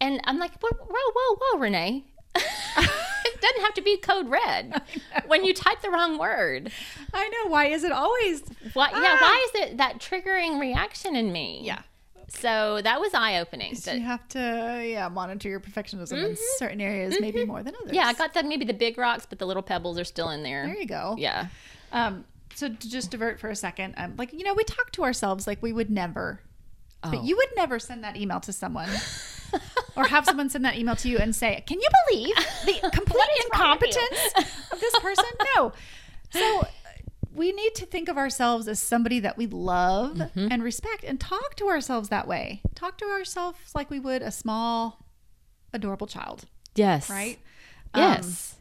and 0.00 0.20
I'm 0.24 0.38
like, 0.38 0.52
whoa, 0.60 0.70
whoa, 0.72 1.12
whoa, 1.14 1.36
whoa 1.36 1.58
Renee. 1.58 2.04
it 2.36 3.40
doesn't 3.40 3.62
have 3.62 3.74
to 3.74 3.82
be 3.82 3.96
code 3.96 4.28
red 4.28 4.80
when 5.26 5.44
you 5.44 5.54
type 5.54 5.80
the 5.82 5.90
wrong 5.90 6.18
word. 6.18 6.70
I 7.12 7.28
know. 7.28 7.50
Why 7.50 7.66
is 7.66 7.84
it 7.84 7.92
always? 7.92 8.42
Why? 8.74 8.90
Yeah. 8.92 9.20
Why 9.20 9.46
is 9.54 9.62
it 9.62 9.76
that 9.78 9.98
triggering 9.98 10.60
reaction 10.60 11.16
in 11.16 11.32
me? 11.32 11.60
Yeah. 11.64 11.82
So 12.30 12.80
that 12.82 13.00
was 13.00 13.14
eye 13.14 13.38
opening. 13.38 13.74
So 13.74 13.92
you 13.92 14.02
have 14.02 14.28
to, 14.28 14.38
yeah, 14.84 15.08
monitor 15.08 15.48
your 15.48 15.60
perfectionism 15.60 16.12
in 16.12 16.36
certain 16.58 16.80
areas, 16.80 17.16
maybe 17.20 17.46
more 17.46 17.62
than 17.62 17.74
others. 17.80 17.94
Yeah, 17.94 18.06
I 18.06 18.12
got 18.12 18.34
the 18.34 18.42
maybe 18.42 18.66
the 18.66 18.74
big 18.74 18.98
rocks, 18.98 19.24
but 19.28 19.38
the 19.38 19.46
little 19.46 19.62
pebbles 19.62 19.98
are 19.98 20.04
still 20.04 20.28
in 20.28 20.42
there. 20.42 20.66
There 20.66 20.76
you 20.76 20.86
go. 20.86 21.14
Yeah. 21.18 21.46
Um, 21.90 22.26
so 22.54 22.68
to 22.68 22.90
just 22.90 23.10
divert 23.10 23.40
for 23.40 23.48
a 23.48 23.56
second, 23.56 23.94
um, 23.96 24.14
like 24.18 24.34
you 24.34 24.44
know, 24.44 24.52
we 24.52 24.62
talk 24.64 24.92
to 24.92 25.04
ourselves 25.04 25.46
like 25.46 25.62
we 25.62 25.72
would 25.72 25.90
never, 25.90 26.40
Oh. 27.02 27.12
but 27.12 27.22
you 27.24 27.36
would 27.36 27.48
never 27.56 27.78
send 27.78 28.04
that 28.04 28.16
email 28.16 28.40
to 28.40 28.52
someone, 28.52 28.88
or 29.98 30.04
have 30.06 30.24
someone 30.24 30.48
send 30.48 30.64
that 30.64 30.76
email 30.78 30.96
to 30.96 31.08
you 31.08 31.18
and 31.18 31.34
say, 31.36 31.62
"Can 31.66 31.78
you 31.80 31.88
believe 32.08 32.34
the 32.64 32.90
complete 32.92 33.18
wrong 33.52 33.76
with 33.80 33.94
you?" 33.94 34.00
incompetence 34.08 34.50
of 34.72 34.80
this 34.80 34.98
person?" 35.00 35.24
No. 35.56 35.72
So 36.30 36.66
we 37.34 37.52
need 37.52 37.74
to 37.76 37.86
think 37.86 38.08
of 38.08 38.16
ourselves 38.16 38.66
as 38.68 38.80
somebody 38.80 39.20
that 39.20 39.36
we 39.36 39.46
love 39.46 40.16
Mm-hmm. 40.16 40.48
and 40.50 40.62
respect, 40.62 41.04
and 41.04 41.20
talk 41.20 41.54
to 41.56 41.68
ourselves 41.68 42.08
that 42.08 42.26
way. 42.26 42.62
Talk 42.74 42.98
to 42.98 43.04
ourselves 43.06 43.58
like 43.74 43.90
we 43.90 44.00
would 44.00 44.22
a 44.22 44.30
small, 44.30 45.04
adorable 45.72 46.06
child, 46.06 46.44
Yes. 46.74 47.08
right? 47.10 47.38
Um, 47.94 48.02
Yes. 48.02 48.56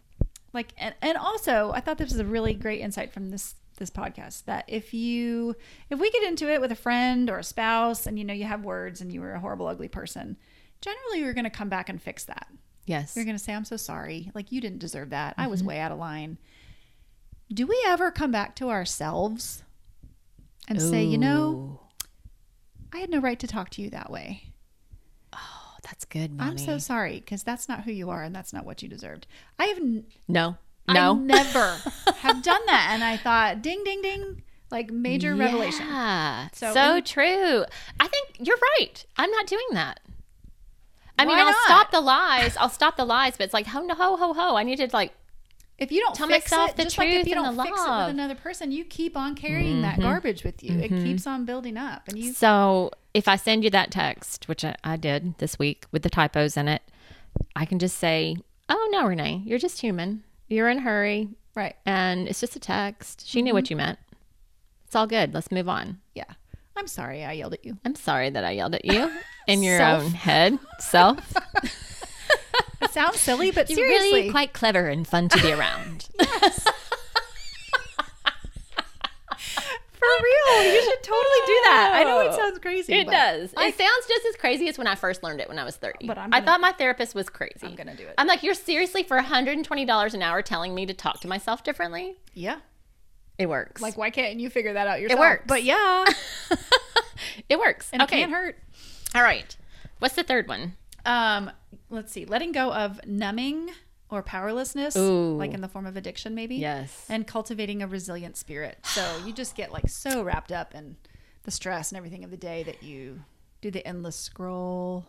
like 0.53 0.73
and, 0.77 0.95
and 1.01 1.17
also 1.17 1.71
i 1.73 1.79
thought 1.81 1.97
this 1.97 2.09
was 2.11 2.19
a 2.19 2.25
really 2.25 2.53
great 2.53 2.79
insight 2.79 3.11
from 3.11 3.29
this 3.29 3.55
this 3.77 3.89
podcast 3.91 4.45
that 4.45 4.63
if 4.67 4.93
you 4.93 5.53
if 5.89 5.99
we 5.99 6.09
get 6.09 6.23
into 6.23 6.49
it 6.51 6.61
with 6.61 6.71
a 6.71 6.75
friend 6.75 7.29
or 7.29 7.37
a 7.37 7.43
spouse 7.43 8.07
and 8.07 8.17
you 8.17 8.23
know 8.25 8.33
you 8.33 8.45
have 8.45 8.63
words 8.63 9.01
and 9.01 9.11
you 9.11 9.19
were 9.21 9.33
a 9.33 9.39
horrible 9.39 9.67
ugly 9.67 9.89
person 9.89 10.37
generally 10.81 11.19
you're 11.19 11.33
going 11.33 11.43
to 11.43 11.49
come 11.49 11.69
back 11.69 11.89
and 11.89 12.01
fix 12.01 12.23
that 12.25 12.47
yes. 12.85 13.15
you're 13.15 13.25
going 13.25 13.37
to 13.37 13.43
say 13.43 13.53
i'm 13.53 13.65
so 13.65 13.77
sorry 13.77 14.31
like 14.33 14.51
you 14.51 14.61
didn't 14.61 14.79
deserve 14.79 15.09
that 15.09 15.33
i 15.37 15.47
was 15.47 15.59
mm-hmm. 15.61 15.69
way 15.69 15.79
out 15.79 15.91
of 15.91 15.97
line 15.97 16.37
do 17.53 17.65
we 17.65 17.81
ever 17.87 18.11
come 18.11 18.31
back 18.31 18.55
to 18.55 18.69
ourselves 18.69 19.63
and 20.67 20.81
say 20.81 21.03
you 21.03 21.17
know 21.17 21.79
i 22.93 22.97
had 22.97 23.09
no 23.09 23.19
right 23.19 23.39
to 23.39 23.47
talk 23.47 23.69
to 23.69 23.81
you 23.81 23.89
that 23.89 24.11
way 24.11 24.43
Oh, 25.33 25.75
that's 25.83 26.05
good, 26.05 26.37
Bonnie. 26.37 26.51
i'm 26.51 26.57
so 26.57 26.77
sorry 26.77 27.19
because 27.19 27.43
that's 27.43 27.67
not 27.69 27.83
who 27.83 27.91
you 27.91 28.09
are 28.09 28.23
and 28.23 28.35
that's 28.35 28.51
not 28.53 28.65
what 28.65 28.81
you 28.81 28.89
deserved 28.89 29.27
i 29.59 29.65
have 29.65 29.77
n- 29.77 30.05
No. 30.27 30.57
I 30.87 30.93
No. 30.93 31.13
never 31.15 31.75
have 32.19 32.41
done 32.43 32.61
that. 32.67 32.91
And 32.93 33.03
I 33.03 33.17
thought, 33.17 33.61
ding, 33.61 33.83
ding, 33.83 34.01
ding, 34.01 34.41
like 34.71 34.89
major 34.89 35.35
revelation. 35.35 35.85
Yeah. 35.85 36.47
So 36.53 36.73
So, 36.73 36.95
in- 36.95 37.03
true. 37.03 37.65
I 37.99 38.07
think 38.07 38.37
you're 38.39 38.57
right. 38.79 39.05
I'm 39.17 39.29
not 39.31 39.47
doing 39.47 39.67
that. 39.71 39.99
I 41.17 41.25
mean, 41.25 41.37
I'll 41.37 41.45
not? 41.45 41.65
stop 41.65 41.91
the 41.91 42.01
lies. 42.01 42.55
I'll 42.57 42.69
stop 42.69 42.97
the 42.97 43.05
lies, 43.05 43.37
but 43.37 43.45
it's 43.45 43.53
like 43.53 43.67
ho 43.67 43.81
no 43.81 43.95
ho 43.95 44.15
ho 44.17 44.33
ho. 44.33 44.55
I 44.55 44.63
need 44.63 44.77
to 44.77 44.89
like 44.93 45.13
If 45.77 45.91
you 45.91 45.99
don't 46.01 46.15
Tell 46.15 46.27
fix 46.27 46.51
myself 46.51 46.71
it, 46.71 46.77
the 46.77 46.83
just 46.83 46.97
like 46.97 47.09
if 47.09 47.27
you 47.27 47.35
don't 47.35 47.55
fix 47.55 47.69
it 47.69 47.89
with 47.89 48.09
another 48.09 48.35
person, 48.35 48.71
you 48.71 48.83
keep 48.83 49.17
on 49.17 49.35
carrying 49.35 49.81
that 49.81 49.93
mm-hmm. 49.93 50.03
garbage 50.03 50.43
with 50.43 50.63
you. 50.63 50.77
It 50.79 50.91
mm-hmm. 50.91 51.03
keeps 51.03 51.27
on 51.27 51.45
building 51.45 51.77
up, 51.77 52.07
and 52.07 52.17
you. 52.17 52.33
So 52.33 52.91
if 53.13 53.27
I 53.27 53.35
send 53.35 53.63
you 53.63 53.69
that 53.71 53.91
text, 53.91 54.47
which 54.47 54.63
I, 54.63 54.75
I 54.83 54.97
did 54.97 55.37
this 55.39 55.57
week 55.57 55.85
with 55.91 56.03
the 56.03 56.09
typos 56.09 56.55
in 56.57 56.67
it, 56.67 56.81
I 57.55 57.65
can 57.65 57.79
just 57.79 57.97
say, 57.97 58.37
"Oh 58.69 58.87
no, 58.91 59.05
Renee, 59.07 59.43
you're 59.45 59.59
just 59.59 59.81
human. 59.81 60.23
You're 60.47 60.69
in 60.69 60.77
a 60.77 60.81
hurry, 60.81 61.29
Right. 61.55 61.75
and 61.85 62.27
it's 62.27 62.39
just 62.39 62.55
a 62.55 62.59
text. 62.59 63.27
She 63.27 63.41
knew 63.41 63.49
mm-hmm. 63.49 63.55
what 63.55 63.69
you 63.69 63.75
meant. 63.75 63.99
It's 64.85 64.95
all 64.95 65.07
good. 65.07 65.33
Let's 65.33 65.51
move 65.51 65.67
on." 65.67 65.99
I'm 66.77 66.87
sorry 66.87 67.25
I 67.25 67.33
yelled 67.33 67.53
at 67.53 67.65
you. 67.65 67.77
I'm 67.83 67.95
sorry 67.95 68.29
that 68.29 68.43
I 68.43 68.51
yelled 68.51 68.75
at 68.75 68.85
you 68.85 69.11
in 69.47 69.63
your 69.63 69.79
Self. 69.79 70.03
own 70.03 70.11
head. 70.11 70.59
Self. 70.79 71.33
It 72.79 72.91
sounds 72.91 73.19
silly, 73.19 73.49
but 73.49 73.69
You're 73.71 73.77
seriously, 73.77 74.11
really 74.13 74.31
quite 74.31 74.53
clever 74.53 74.87
and 74.87 75.05
fun 75.07 75.29
to 75.29 75.41
be 75.41 75.51
around. 75.51 76.07
for 76.19 76.25
real. 80.23 80.73
You 80.73 80.81
should 80.83 81.03
totally 81.03 81.41
do 81.47 81.59
that. 81.65 81.91
I 81.95 82.03
know 82.03 82.19
it 82.21 82.33
sounds 82.35 82.59
crazy. 82.59 82.93
It 82.93 83.07
but 83.07 83.11
does. 83.13 83.53
I- 83.57 83.67
it 83.67 83.77
sounds 83.77 84.05
just 84.07 84.25
as 84.27 84.35
crazy 84.35 84.67
as 84.69 84.77
when 84.77 84.85
I 84.85 84.93
first 84.95 85.23
learned 85.23 85.41
it 85.41 85.49
when 85.49 85.57
I 85.57 85.63
was 85.63 85.75
30. 85.75 86.05
But 86.07 86.17
I'm 86.19 86.31
I 86.33 86.37
gonna- 86.39 86.45
thought 86.45 86.61
my 86.61 86.71
therapist 86.71 87.15
was 87.15 87.29
crazy. 87.29 87.55
I'm 87.63 87.75
gonna 87.75 87.95
do 87.95 88.03
it. 88.03 88.13
I'm 88.17 88.27
like, 88.27 88.43
you're 88.43 88.53
seriously 88.53 89.01
for 89.03 89.19
$120 89.19 90.13
an 90.13 90.21
hour 90.21 90.41
telling 90.43 90.75
me 90.75 90.85
to 90.85 90.93
talk 90.93 91.19
to 91.21 91.27
myself 91.27 91.63
differently? 91.63 92.15
yeah. 92.35 92.57
It 93.37 93.47
works. 93.47 93.81
Like, 93.81 93.97
why 93.97 94.09
can't 94.09 94.39
you 94.39 94.49
figure 94.49 94.73
that 94.73 94.87
out 94.87 94.99
yourself? 94.99 95.19
It 95.19 95.21
works. 95.21 95.43
But 95.47 95.63
yeah, 95.63 96.05
it 97.49 97.59
works. 97.59 97.89
and 97.93 98.01
okay. 98.01 98.17
it 98.17 98.19
can't 98.21 98.31
hurt. 98.31 98.57
All 99.15 99.21
right. 99.23 99.55
What's 99.99 100.15
the 100.15 100.23
third 100.23 100.47
one? 100.47 100.75
Um, 101.05 101.51
let's 101.89 102.11
see. 102.11 102.25
Letting 102.25 102.51
go 102.51 102.71
of 102.73 102.99
numbing 103.05 103.71
or 104.09 104.23
powerlessness, 104.23 104.95
Ooh. 104.95 105.37
like 105.37 105.53
in 105.53 105.61
the 105.61 105.67
form 105.67 105.85
of 105.85 105.95
addiction, 105.97 106.33
maybe. 106.35 106.55
Yes. 106.55 107.05
And 107.09 107.27
cultivating 107.27 107.81
a 107.81 107.87
resilient 107.87 108.37
spirit. 108.37 108.79
So 108.83 109.17
you 109.25 109.33
just 109.33 109.55
get 109.55 109.71
like 109.71 109.89
so 109.89 110.23
wrapped 110.23 110.51
up 110.51 110.73
in 110.73 110.97
the 111.43 111.51
stress 111.51 111.91
and 111.91 111.97
everything 111.97 112.23
of 112.23 112.31
the 112.31 112.37
day 112.37 112.63
that 112.63 112.83
you 112.83 113.21
do 113.61 113.71
the 113.71 113.85
endless 113.87 114.15
scroll 114.15 115.05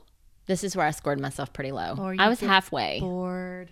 This 0.47 0.65
is 0.65 0.75
where 0.77 0.87
I 0.87 0.91
scored 0.93 1.21
myself 1.21 1.53
pretty 1.53 1.73
low. 1.73 1.97
Or 1.99 2.15
you 2.15 2.21
I 2.21 2.29
was 2.29 2.41
halfway. 2.41 3.01
bored. 3.01 3.71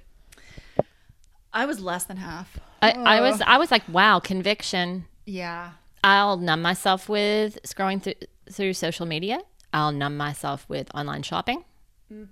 I 1.57 1.65
was 1.65 1.81
less 1.81 2.05
than 2.05 2.19
half. 2.19 2.59
I, 2.83 2.91
I 2.91 3.21
was 3.23 3.41
I 3.41 3.57
was 3.57 3.71
like, 3.71 3.83
wow, 3.89 4.21
conviction. 4.21 5.07
Yeah. 5.25 5.71
I'll 6.05 6.37
numb 6.37 6.61
myself 6.61 7.09
with 7.09 7.59
scrolling 7.63 8.03
through 8.03 8.15
through 8.53 8.75
social 8.75 9.07
media. 9.07 9.41
I'll 9.73 9.91
numb 9.91 10.19
myself 10.19 10.67
with 10.69 10.95
online 10.95 11.23
shopping. 11.23 11.65
Mm. 12.13 12.29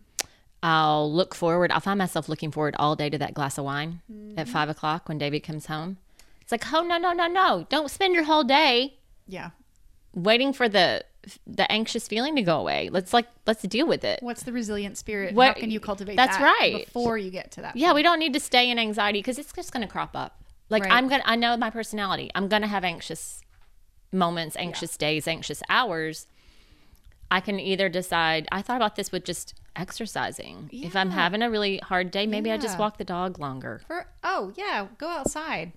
I'll 0.62 1.10
look 1.10 1.34
forward. 1.34 1.72
I'll 1.72 1.80
find 1.80 1.98
myself 1.98 2.28
looking 2.28 2.50
forward 2.50 2.76
all 2.78 2.96
day 2.96 3.08
to 3.08 3.18
that 3.18 3.32
glass 3.32 3.56
of 3.56 3.64
wine 3.64 4.02
mm. 4.12 4.34
at 4.37 4.46
five 4.46 4.68
o'clock 4.68 5.08
when 5.08 5.16
David 5.18 5.40
comes 5.40 5.66
home. 5.66 5.96
It's 6.42 6.52
like, 6.52 6.70
oh 6.72 6.82
no, 6.82 6.98
no, 6.98 7.12
no, 7.12 7.26
no! 7.26 7.66
Don't 7.70 7.90
spend 7.90 8.14
your 8.14 8.24
whole 8.24 8.44
day 8.44 8.98
Yeah. 9.26 9.50
waiting 10.14 10.52
for 10.52 10.68
the 10.68 11.02
the 11.46 11.70
anxious 11.70 12.06
feeling 12.08 12.37
to 12.37 12.42
go 12.42 12.58
away. 12.58 12.88
Let's 12.90 13.12
like 13.12 13.26
let's 13.46 13.62
deal 13.62 13.87
with 13.87 14.04
it. 14.04 14.22
What's 14.22 14.42
the 14.42 14.52
resilient 14.52 14.96
spirit? 14.98 15.34
What- 15.34 15.54
How 15.54 15.60
can 15.60 15.70
you 15.70 15.80
cultivate 15.80 16.16
that's 16.16 16.37
that 16.38 16.42
right. 16.60 16.84
before 16.87 17.18
you 17.18 17.30
get 17.30 17.50
to 17.52 17.62
that? 17.62 17.76
Yeah, 17.76 17.92
we 17.92 18.02
don't 18.02 18.18
need 18.18 18.32
to 18.34 18.40
stay 18.40 18.70
in 18.70 18.78
anxiety 18.78 19.18
because 19.20 19.38
it's 19.38 19.52
just 19.52 19.72
going 19.72 19.87
to 19.87 19.90
crop 19.92 20.16
up. 20.16 20.42
Like 20.70 20.84
Right. 20.84 20.92
I'm 20.92 21.08
gonna, 21.08 21.22
I 21.26 21.37
know 21.37 21.56
my 21.56 21.70
personality. 21.70 22.30
I'm 22.34 22.48
gonna 22.48 22.66
have 22.66 22.84
anxious 22.84 23.40
moments, 24.12 24.56
anxious 24.56 24.96
days, 24.96 25.28
anxious 25.28 25.62
hours. 25.68 26.26
I 27.30 27.40
can 27.40 27.58
either 27.58 27.88
decide. 27.88 28.46
I 28.52 28.62
thought 28.62 28.76
about 28.76 28.96
this 28.96 29.10
with 29.12 29.24
just 29.24 29.54
exercising. 29.76 30.70
If 30.72 30.94
I'm 30.94 31.10
having 31.10 31.42
a 31.42 31.50
really 31.50 31.78
hard 31.78 32.10
day, 32.10 32.26
maybe 32.26 32.50
I 32.50 32.56
just 32.58 32.78
walk 32.78 32.96
the 32.98 33.04
dog 33.04 33.38
longer. 33.38 33.80
For, 33.87 34.06
oh, 34.22 34.52
yeah. 34.56 34.87
Go 34.98 35.08
outside. 35.08 35.72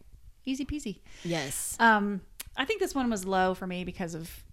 Easy 0.46 0.66
peasy. 0.66 1.00
Yes. 1.24 1.76
Um, 1.80 2.22
I 2.56 2.66
think 2.66 2.80
this 2.80 2.94
one 2.96 3.10
was 3.10 3.26
low 3.26 3.54
for 3.54 3.66
me 3.68 3.84
because 3.84 4.14
of 4.16 4.44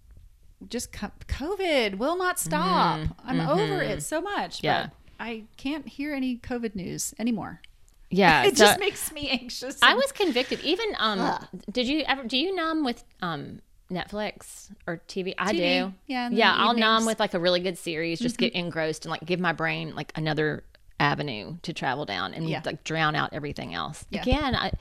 just 0.69 0.91
COVID 0.91 1.97
will 1.97 2.17
not 2.17 2.39
stop. 2.39 3.01
I'm 3.23 3.39
over 3.39 3.81
it 3.81 4.03
so 4.03 4.21
much. 4.21 4.57
Mm-hmm. 4.57 4.65
Yeah. 4.65 4.87
But 4.87 5.23
I 5.23 5.43
can't 5.57 5.87
hear 5.87 6.13
any 6.13 6.37
COVID 6.37 6.75
news 6.75 7.13
anymore. 7.19 7.61
Yeah. 8.09 8.43
It 8.45 8.57
so 8.57 8.65
just 8.65 8.79
makes 8.79 9.11
me 9.11 9.29
anxious. 9.29 9.77
I 9.81 9.93
was 9.95 10.11
convicted. 10.11 10.61
Even 10.61 10.87
um, 10.97 11.19
Ugh. 11.19 11.47
did 11.71 11.87
you 11.87 12.03
ever? 12.07 12.23
Do 12.23 12.37
you 12.37 12.55
numb 12.55 12.83
with 12.83 13.03
um 13.21 13.61
Netflix 13.91 14.69
or 14.87 15.01
TV? 15.07 15.33
I 15.37 15.53
TV, 15.53 15.57
do. 15.87 15.93
yeah, 16.07 16.29
Yeah, 16.31 16.53
I'll 16.55 16.73
numb 16.73 16.77
evenings. 16.77 16.97
Mm-hmm. 16.99 17.05
with 17.07 17.19
like 17.19 17.33
a 17.33 17.39
really 17.39 17.59
good 17.59 17.77
series. 17.77 18.19
Just 18.19 18.37
get 18.37 18.53
engrossed 18.53 19.05
and 19.05 19.11
like 19.11 19.25
give 19.25 19.39
my 19.39 19.53
brain 19.53 19.95
like 19.95 20.11
another 20.15 20.63
avenue 20.99 21.57
to 21.61 21.73
travel 21.73 22.05
down 22.05 22.33
and 22.33 22.47
Yeah. 22.49 22.61
like 22.65 22.83
drown 22.83 23.15
out 23.15 23.31
everything 23.33 23.73
else. 23.73 24.05
Yeah. 24.09 24.21
Again, 24.21 24.55
I, 24.55 24.71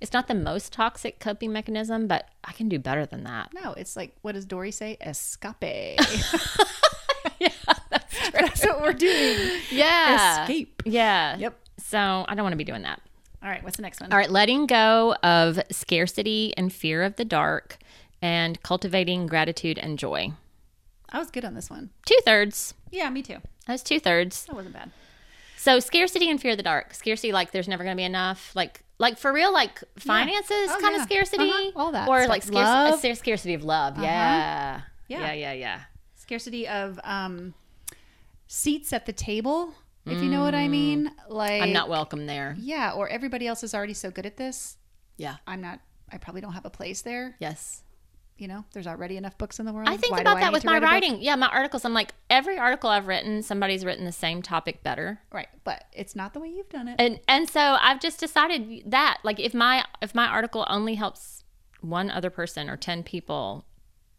it's 0.00 0.12
not 0.12 0.26
the 0.28 0.34
most 0.34 0.72
toxic 0.72 1.20
coping 1.20 1.52
mechanism, 1.52 2.06
but 2.06 2.28
I 2.44 2.52
can 2.52 2.68
do 2.68 2.78
better 2.78 3.06
than 3.06 3.24
that. 3.24 3.50
No, 3.54 3.72
it's 3.74 3.96
like 3.96 4.16
what 4.22 4.32
does 4.32 4.44
Dory 4.44 4.72
say? 4.72 4.96
Escape. 5.00 5.54
yeah, 7.38 7.48
that's. 7.90 8.30
That's 8.32 8.64
what 8.66 8.82
we're 8.82 8.92
doing. 8.92 9.60
Yeah. 9.70 10.42
Escape. 10.42 10.82
Yeah. 10.84 11.36
Yep. 11.36 11.58
So 11.78 11.98
I 12.28 12.34
don't 12.34 12.42
want 12.42 12.52
to 12.52 12.56
be 12.58 12.64
doing 12.64 12.82
that. 12.82 13.00
All 13.42 13.48
right, 13.48 13.62
what's 13.64 13.76
the 13.76 13.82
next 13.82 14.00
one? 14.00 14.12
All 14.12 14.18
right, 14.18 14.30
letting 14.30 14.66
go 14.66 15.14
of 15.22 15.58
scarcity 15.70 16.52
and 16.58 16.70
fear 16.72 17.02
of 17.02 17.16
the 17.16 17.24
dark 17.24 17.78
and 18.20 18.62
cultivating 18.62 19.26
gratitude 19.26 19.78
and 19.78 19.98
joy. 19.98 20.32
I 21.08 21.18
was 21.18 21.30
good 21.30 21.44
on 21.46 21.54
this 21.54 21.70
one. 21.70 21.88
Two 22.04 22.18
thirds. 22.26 22.74
Yeah, 22.90 23.08
me 23.08 23.22
too. 23.22 23.38
That 23.66 23.72
was 23.72 23.82
two 23.82 23.98
thirds. 23.98 24.44
That 24.44 24.54
wasn't 24.54 24.74
bad. 24.74 24.90
So 25.60 25.78
scarcity 25.78 26.30
and 26.30 26.40
fear 26.40 26.52
of 26.52 26.56
the 26.56 26.62
dark. 26.62 26.94
Scarcity, 26.94 27.32
like 27.32 27.50
there's 27.50 27.68
never 27.68 27.84
going 27.84 27.94
to 27.94 28.00
be 28.00 28.04
enough. 28.04 28.50
Like, 28.56 28.82
like 28.98 29.18
for 29.18 29.30
real, 29.30 29.52
like 29.52 29.78
finances 29.98 30.70
Oh, 30.70 30.78
kind 30.80 30.94
yeah. 30.96 31.02
of 31.02 31.02
scarcity, 31.02 31.50
Uh-huh. 31.50 31.70
All 31.76 31.92
that 31.92 32.08
or 32.08 32.26
like 32.26 32.42
scarce, 32.42 32.66
Uh-huh. 32.66 32.96
a 33.08 33.14
scarcity 33.14 33.52
of 33.54 33.62
love. 33.62 33.98
Yeah. 33.98 34.80
Yeah. 35.08 35.20
yeah, 35.20 35.32
yeah, 35.32 35.52
yeah. 35.52 35.80
Scarcity 36.14 36.66
of 36.66 36.98
um, 37.04 37.52
seats 38.46 38.92
at 38.94 39.04
the 39.04 39.12
table, 39.12 39.74
if 40.06 40.22
you 40.22 40.30
know 40.30 40.42
what 40.42 40.54
I 40.54 40.66
mean. 40.68 41.10
Like 41.28 41.60
Mm. 41.60 41.64
I'm 41.64 41.72
not 41.72 41.88
welcome 41.90 42.26
there. 42.26 42.56
Yeah, 42.58 42.92
or 42.92 43.08
everybody 43.08 43.46
else 43.46 43.62
is 43.62 43.74
already 43.74 43.94
so 43.94 44.10
good 44.10 44.24
at 44.26 44.36
this. 44.38 44.76
Yeah. 45.18 45.36
I'm 45.46 45.60
not. 45.60 45.80
I 46.10 46.16
probably 46.18 46.40
don't 46.40 46.54
have 46.54 46.64
a 46.64 46.70
place 46.70 47.02
there. 47.02 47.36
Yes. 47.38 47.82
You 48.40 48.48
know, 48.48 48.64
there's 48.72 48.86
already 48.86 49.18
enough 49.18 49.36
books 49.36 49.58
in 49.58 49.66
the 49.66 49.72
world. 49.72 49.86
I 49.86 49.98
think 49.98 50.14
Why 50.14 50.22
about 50.22 50.40
that 50.40 50.50
with 50.50 50.64
my 50.64 50.78
writing. 50.78 51.20
Yeah, 51.20 51.36
my 51.36 51.48
articles. 51.48 51.84
I'm 51.84 51.92
like 51.92 52.14
every 52.30 52.58
article 52.58 52.88
I've 52.88 53.06
written, 53.06 53.42
somebody's 53.42 53.84
written 53.84 54.06
the 54.06 54.12
same 54.12 54.40
topic 54.40 54.82
better. 54.82 55.20
Right, 55.30 55.48
but 55.62 55.84
it's 55.92 56.16
not 56.16 56.32
the 56.32 56.40
way 56.40 56.48
you've 56.48 56.70
done 56.70 56.88
it. 56.88 56.96
and 56.98 57.20
and 57.28 57.50
so 57.50 57.60
I've 57.60 58.00
just 58.00 58.18
decided 58.18 58.84
that 58.86 59.18
like 59.24 59.38
if 59.38 59.52
my 59.52 59.84
if 60.00 60.14
my 60.14 60.26
article 60.26 60.64
only 60.70 60.94
helps 60.94 61.44
one 61.82 62.10
other 62.10 62.30
person 62.30 62.70
or 62.70 62.78
ten 62.78 63.02
people, 63.02 63.66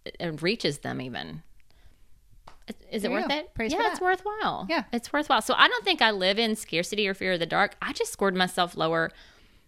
it 0.05 0.39
reaches 0.43 0.79
them 0.79 1.01
even. 1.01 1.41
Is- 2.67 3.03
it 3.03 3.07
There 3.07 3.11
worth 3.11 3.31
it? 3.31 3.55
Praise 3.55 3.73
yeah, 3.73 3.89
it's 3.91 3.99
worthwhile. 3.99 4.67
Yeah. 4.69 4.83
it's 4.93 5.11
worthwhile. 5.11 5.41
So 5.41 5.55
I 5.57 5.67
don't 5.67 5.83
think 5.83 6.03
I 6.03 6.11
live 6.11 6.37
in 6.37 6.55
scarcity 6.55 7.07
or 7.07 7.15
fear 7.15 7.33
of 7.33 7.39
the 7.39 7.47
dark. 7.47 7.75
I 7.81 7.91
just 7.91 8.13
scored 8.13 8.35
myself 8.35 8.77
lower 8.77 9.09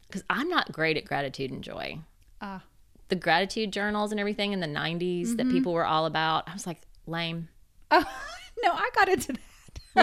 because 0.06 0.24
I'm 0.30 0.48
not 0.48 0.72
great 0.72 0.96
at 0.96 1.06
gratitude 1.06 1.50
and 1.50 1.64
joy. 1.64 1.98
Ah, 2.40 2.62
The 3.10 3.16
gratitude 3.16 3.72
journals 3.74 4.12
and 4.12 4.20
everything 4.20 4.54
in 4.54 4.60
the 4.60 4.68
'90s 4.68 5.22
Mm-hmm. 5.28 5.36
that 5.38 5.50
people 5.52 5.74
were 5.74 5.86
all 5.86 6.06
about. 6.06 6.48
I 6.50 6.54
was 6.54 6.66
like 6.66 6.82
lame, 7.06 7.50
oh, 7.92 8.00
no, 8.64 8.72
I 8.72 8.90
got 8.96 9.10
into 9.10 9.34
that. 9.34 9.42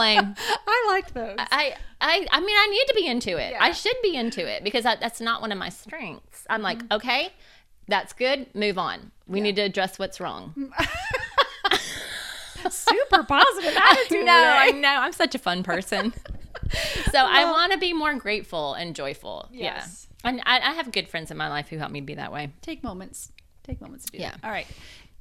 lame. 0.01 0.35
I 0.67 0.87
liked 0.89 1.15
those. 1.15 1.37
I, 1.39 1.75
I, 2.01 2.27
I 2.31 2.41
mean, 2.41 2.57
I 2.57 2.67
need 2.71 2.85
to 2.89 2.95
be 2.95 3.07
into 3.07 3.37
it. 3.39 3.55
I 3.59 3.73
should 3.73 3.97
be 4.03 4.15
into 4.15 4.47
it 4.49 4.63
because 4.65 4.87
I, 4.87 4.97
that's 4.97 5.21
not 5.21 5.41
one 5.41 5.51
of 5.51 5.59
my 5.59 5.69
strengths. 5.71 6.47
I'm 6.49 6.63
like, 6.63 6.79
Mm-hmm. 6.79 6.93
okay, 6.95 7.33
that's 7.89 8.13
good. 8.13 8.47
Move 8.55 8.79
on. 8.79 9.11
We 9.27 9.41
need 9.41 9.57
to 9.57 9.63
address 9.63 9.99
what's 9.99 10.21
wrong. 10.21 10.73
Super 12.71 13.25
positive 13.25 13.75
attitude. 13.77 14.27
no, 14.27 14.33
I 14.33 14.67
today. 14.69 14.81
know. 14.81 14.89
I'm 15.01 15.13
such 15.13 15.35
a 15.35 15.39
fun 15.39 15.63
person. 15.63 16.13
so 17.11 17.19
I 17.19 17.45
want 17.51 17.73
to 17.73 17.79
be 17.79 17.93
more 17.93 18.15
grateful 18.15 18.75
and 18.75 18.95
joyful. 18.95 19.49
Yes. 19.51 20.07
Yeah. 20.10 20.10
And 20.25 20.41
I, 20.45 20.59
I 20.59 20.73
have 20.75 20.93
good 20.93 21.09
friends 21.09 21.31
in 21.31 21.37
my 21.37 21.49
life 21.49 21.69
who 21.69 21.79
help 21.79 21.91
me 21.91 22.01
be 22.01 22.15
that 22.15 22.33
way. 22.33 22.51
Take 22.63 22.83
moments. 22.83 23.33
Take 23.63 23.81
moments 23.81 24.07
to 24.07 24.13
do 24.13 24.19
Yeah. 24.19 24.33
that. 24.33 24.45
All 24.45 24.51
right. 24.51 24.67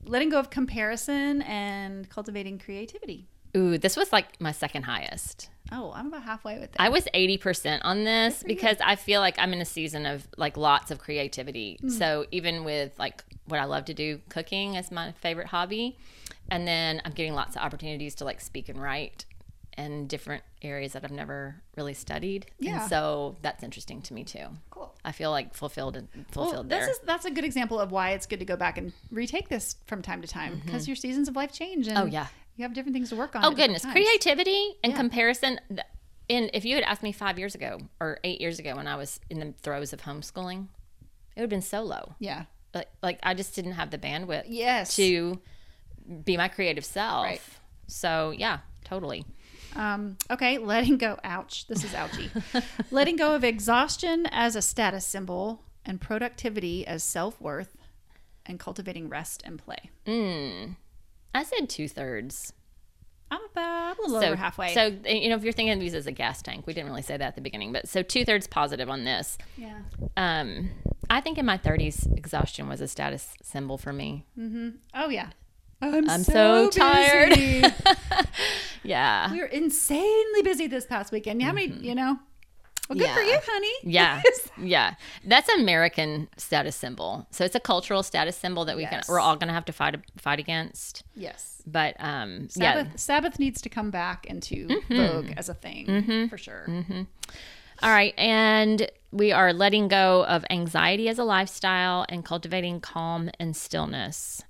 Letting 0.06 0.30
go 0.30 0.40
of 0.40 0.50
comparison 0.50 1.42
and 1.44 2.10
cultivating 2.10 2.58
creativity. 2.60 3.28
Ooh, 3.58 3.78
this 3.78 3.98
was 3.98 4.14
like 4.14 4.40
my 4.40 4.52
second 4.52 4.84
highest. 4.84 5.50
Oh, 5.72 5.92
I'm 5.96 6.08
about 6.08 6.24
halfway 6.24 6.60
with 6.60 6.72
that. 6.74 6.82
I 6.82 6.90
was 6.90 7.08
80% 7.14 7.82
on 7.84 8.04
this 8.04 8.44
because 8.44 8.78
I 8.84 8.96
feel 8.96 9.22
like 9.22 9.38
I'm 9.40 9.54
in 9.54 9.62
a 9.62 9.66
season 9.66 10.06
of 10.06 10.28
like 10.38 10.56
lots 10.58 10.92
of 10.92 11.00
creativity. 11.00 11.80
Mm. 11.84 11.92
So 11.92 12.26
even 12.32 12.64
with 12.64 12.98
like 13.00 13.24
what 13.46 13.60
I 13.60 13.66
love 13.66 13.86
to 13.86 13.94
do, 13.94 14.20
cooking 14.30 14.76
is 14.76 14.92
my 14.92 15.12
favorite 15.14 15.48
hobby, 15.48 15.98
and 16.52 16.68
then 16.68 17.02
I'm 17.06 17.12
getting 17.12 17.34
lots 17.34 17.56
of 17.56 17.62
opportunities 17.62 18.16
to 18.16 18.26
like 18.26 18.40
speak 18.42 18.70
and 18.70 18.82
write 18.82 19.26
in 19.78 20.08
different 20.08 20.44
areas 20.62 20.94
that 20.94 21.04
I've 21.04 21.12
never 21.12 21.56
really 21.78 21.94
studied. 21.94 22.48
Yeah. 22.60 22.82
And 22.82 22.90
so 22.90 23.38
that's 23.42 23.64
interesting 23.64 24.02
to 24.04 24.14
me 24.14 24.24
too. 24.24 24.46
cool. 24.72 24.94
I 25.06 25.12
feel 25.14 25.32
like 25.32 25.54
fulfilled 25.54 25.96
and 25.96 26.08
Well, 26.14 26.46
fulfilled 26.46 26.70
this 26.70 26.80
there. 26.80 26.90
is 26.92 27.00
that's 27.06 27.26
a 27.26 27.32
good 27.32 27.46
example 27.46 27.80
of 27.80 27.92
why 27.92 28.12
it's 28.12 28.26
good 28.26 28.40
to 28.40 28.46
go 28.46 28.56
back 28.58 28.78
and 28.78 28.92
retake 29.12 29.48
this 29.50 29.76
from 29.86 30.02
time 30.02 30.22
to 30.22 30.28
time 30.28 30.62
because 30.66 30.88
your 30.88 30.96
seasons 30.96 31.28
of 31.30 31.36
life 31.36 31.52
change 31.54 31.88
and 31.88 31.96
Mm-hmm. 31.98 32.08
Oh, 32.08 32.12
yeah. 32.12 32.28
you 32.58 32.64
have 32.64 32.74
different 32.74 32.94
things 32.96 33.10
to 33.10 33.16
work 33.16 33.36
on. 33.36 33.46
Oh 33.46 33.52
goodness, 33.52 33.86
creativity 33.86 34.76
and 34.84 34.92
Yeah. 34.92 34.98
comparison. 34.98 35.60
And 36.30 36.52
if 36.54 36.66
you 36.66 36.76
had 36.76 36.84
asked 36.84 37.02
me 37.04 37.12
five 37.12 37.40
years 37.40 37.56
ago 37.56 37.80
or 38.02 38.20
eight 38.24 38.42
years 38.42 38.60
ago 38.60 38.76
when 38.76 38.88
I 38.88 38.96
was 38.98 39.20
in 39.30 39.40
the 39.40 39.54
throes 39.62 39.94
of 39.94 40.02
homeschooling, 40.02 40.68
it 41.36 41.40
would 41.40 41.44
have 41.44 41.50
been 41.50 41.62
so 41.62 41.82
low. 41.84 42.16
Yeah. 42.20 42.46
Like, 42.74 42.90
like 43.02 43.20
I 43.24 43.34
just 43.34 43.56
didn't 43.56 43.74
have 43.74 43.90
the 43.92 43.98
bandwidth 43.98 44.44
Yes. 44.48 44.96
to 44.98 45.40
be 46.26 46.36
my 46.38 46.48
creative 46.50 46.84
self. 46.86 47.24
Right. 47.24 47.42
So 47.88 48.32
yeah, 48.38 48.60
totally. 48.84 49.26
Um, 49.76 50.18
okay, 50.32 50.58
letting 50.58 50.98
go. 50.98 51.20
Ouch. 51.24 51.68
This 51.68 51.84
is 51.84 51.94
ouchy. 51.94 52.30
letting 52.92 53.16
go 53.16 53.36
of 53.36 53.44
exhaustion 53.44 54.26
as 54.32 54.56
a 54.56 54.62
status 54.62 55.06
symbol 55.06 55.64
and 55.86 56.02
productivity 56.02 56.86
as 56.86 57.04
self 57.04 57.40
worth, 57.40 57.76
and 58.46 58.60
cultivating 58.60 59.10
rest 59.10 59.42
and 59.46 59.60
play. 59.60 59.90
Mm. 60.06 60.76
I 61.34 61.44
said 61.44 61.70
two 61.70 61.88
thirds. 61.88 62.54
I'm 63.32 63.42
about 63.52 64.00
a 64.00 64.02
little 64.02 64.22
So 64.22 64.28
over 64.28 64.36
halfway. 64.36 64.74
So 64.74 64.86
you 65.06 65.30
know, 65.30 65.36
if 65.36 65.44
you're 65.44 65.54
thinking 65.54 65.74
of 65.74 65.80
these 65.80 65.94
as 65.94 66.08
a 66.08 66.12
gas 66.12 66.42
tank, 66.42 66.66
we 66.66 66.74
didn't 66.74 66.90
really 66.90 67.04
say 67.04 67.16
that 67.16 67.28
at 67.28 67.36
the 67.36 67.42
beginning, 67.42 67.72
but 67.72 67.88
so 67.88 68.02
two 68.02 68.26
thirds 68.26 68.48
positive 68.48 68.90
on 68.90 69.04
this. 69.04 69.38
yeah. 69.56 69.82
Um, 70.18 70.72
I 71.12 71.22
think 71.22 71.38
in 71.38 71.46
my 71.46 71.58
30s, 71.58 72.16
exhaustion 72.18 72.68
was 72.70 72.82
a 72.82 72.88
status 72.88 73.34
symbol 73.42 73.78
for 73.78 73.92
me. 73.94 74.26
Mm-hmm. 74.38 74.70
Oh 74.94 75.10
yeah. 75.10 75.30
I'm, 75.82 76.10
I'm 76.10 76.24
so 76.24 76.70
tired. 76.70 77.34
Yeah. 78.84 79.32
we 79.32 79.40
were 79.40 79.46
insanely 79.48 80.42
busy 80.44 80.68
this 80.68 80.86
past 80.86 81.12
weekend. 81.12 81.42
How 81.44 81.52
many? 81.54 81.68
You 81.68 81.96
know. 81.96 82.20
Well, 82.90 82.98
good 82.98 83.08
for 83.10 83.20
Mm-hmm. 83.20 83.30
You, 83.30 83.40
honey. 83.46 83.74
Yeah, 83.84 84.22
yeah. 84.60 84.94
That's 85.24 85.48
American 85.50 86.28
status 86.38 86.76
symbol. 86.76 87.28
So 87.30 87.46
it's 87.46 87.54
a 87.54 87.60
cultural 87.60 88.02
status 88.02 88.36
symbol 88.36 88.66
that 88.66 88.76
we 88.76 88.82
Yes. 88.82 89.06
can 89.06 89.14
we're 89.14 89.20
all 89.20 89.36
going 89.36 89.50
to 89.50 89.54
have 89.54 89.66
to 89.66 89.74
fight 89.74 89.98
fight 90.18 90.40
against. 90.40 91.04
yes. 91.16 91.62
But 91.68 91.96
um, 92.00 92.50
Sabbath, 92.50 92.88
yeah. 92.88 92.96
Sabbath 92.96 93.38
needs 93.38 93.62
to 93.62 93.70
come 93.70 93.92
back 93.92 94.26
into 94.26 94.68
Mm-hmm. 94.68 94.96
vogue 94.98 95.34
as 95.38 95.50
a 95.50 95.54
thing 95.54 96.30
for 96.30 96.38
sure. 96.38 96.66
All 97.84 97.90
right. 97.92 98.14
And 98.18 98.90
we 99.12 99.32
are 99.32 99.54
letting 99.54 99.88
go 99.88 100.26
of 100.26 100.44
anxiety 100.50 101.08
as 101.10 101.20
a 101.20 101.24
lifestyle 101.24 102.06
and 102.10 102.26
cultivating 102.26 102.80
calm 102.82 103.30
and 103.40 103.56
stillness. 103.56 104.42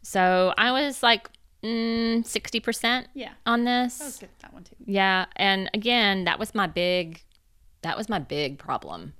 So 0.00 0.54
I 0.56 0.72
was 0.72 1.02
like 1.02 1.28
mm, 1.62 2.18
60% 2.24 3.06
Yeah. 3.14 3.32
on 3.46 3.66
I 3.66 3.84
was 3.84 3.98
this. 3.98 4.18
good 4.18 4.26
at 4.30 4.38
that 4.40 4.52
one 4.52 4.64
too. 4.64 4.76
Yeah. 4.84 5.26
And 5.36 5.70
again, 5.74 6.24
that 6.24 6.38
was 6.38 6.54
my 6.54 6.66
big, 6.66 7.22
that 7.82 7.96
was 7.96 8.08
my 8.08 8.18
big 8.18 8.58
problem 8.58 9.14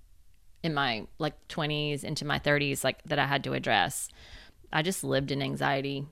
in 0.63 0.75
my 0.75 1.07
like 1.19 1.35
20s 1.49 2.05
into 2.05 2.25
my 2.25 2.39
30s, 2.39 2.85
like 2.85 3.03
that 3.05 3.19
I 3.19 3.27
had 3.27 3.43
to 3.45 3.53
address. 3.53 4.09
I 4.73 4.83
just 4.83 5.03
lived 5.05 5.31
in 5.31 5.43
anxiety. 5.43 6.07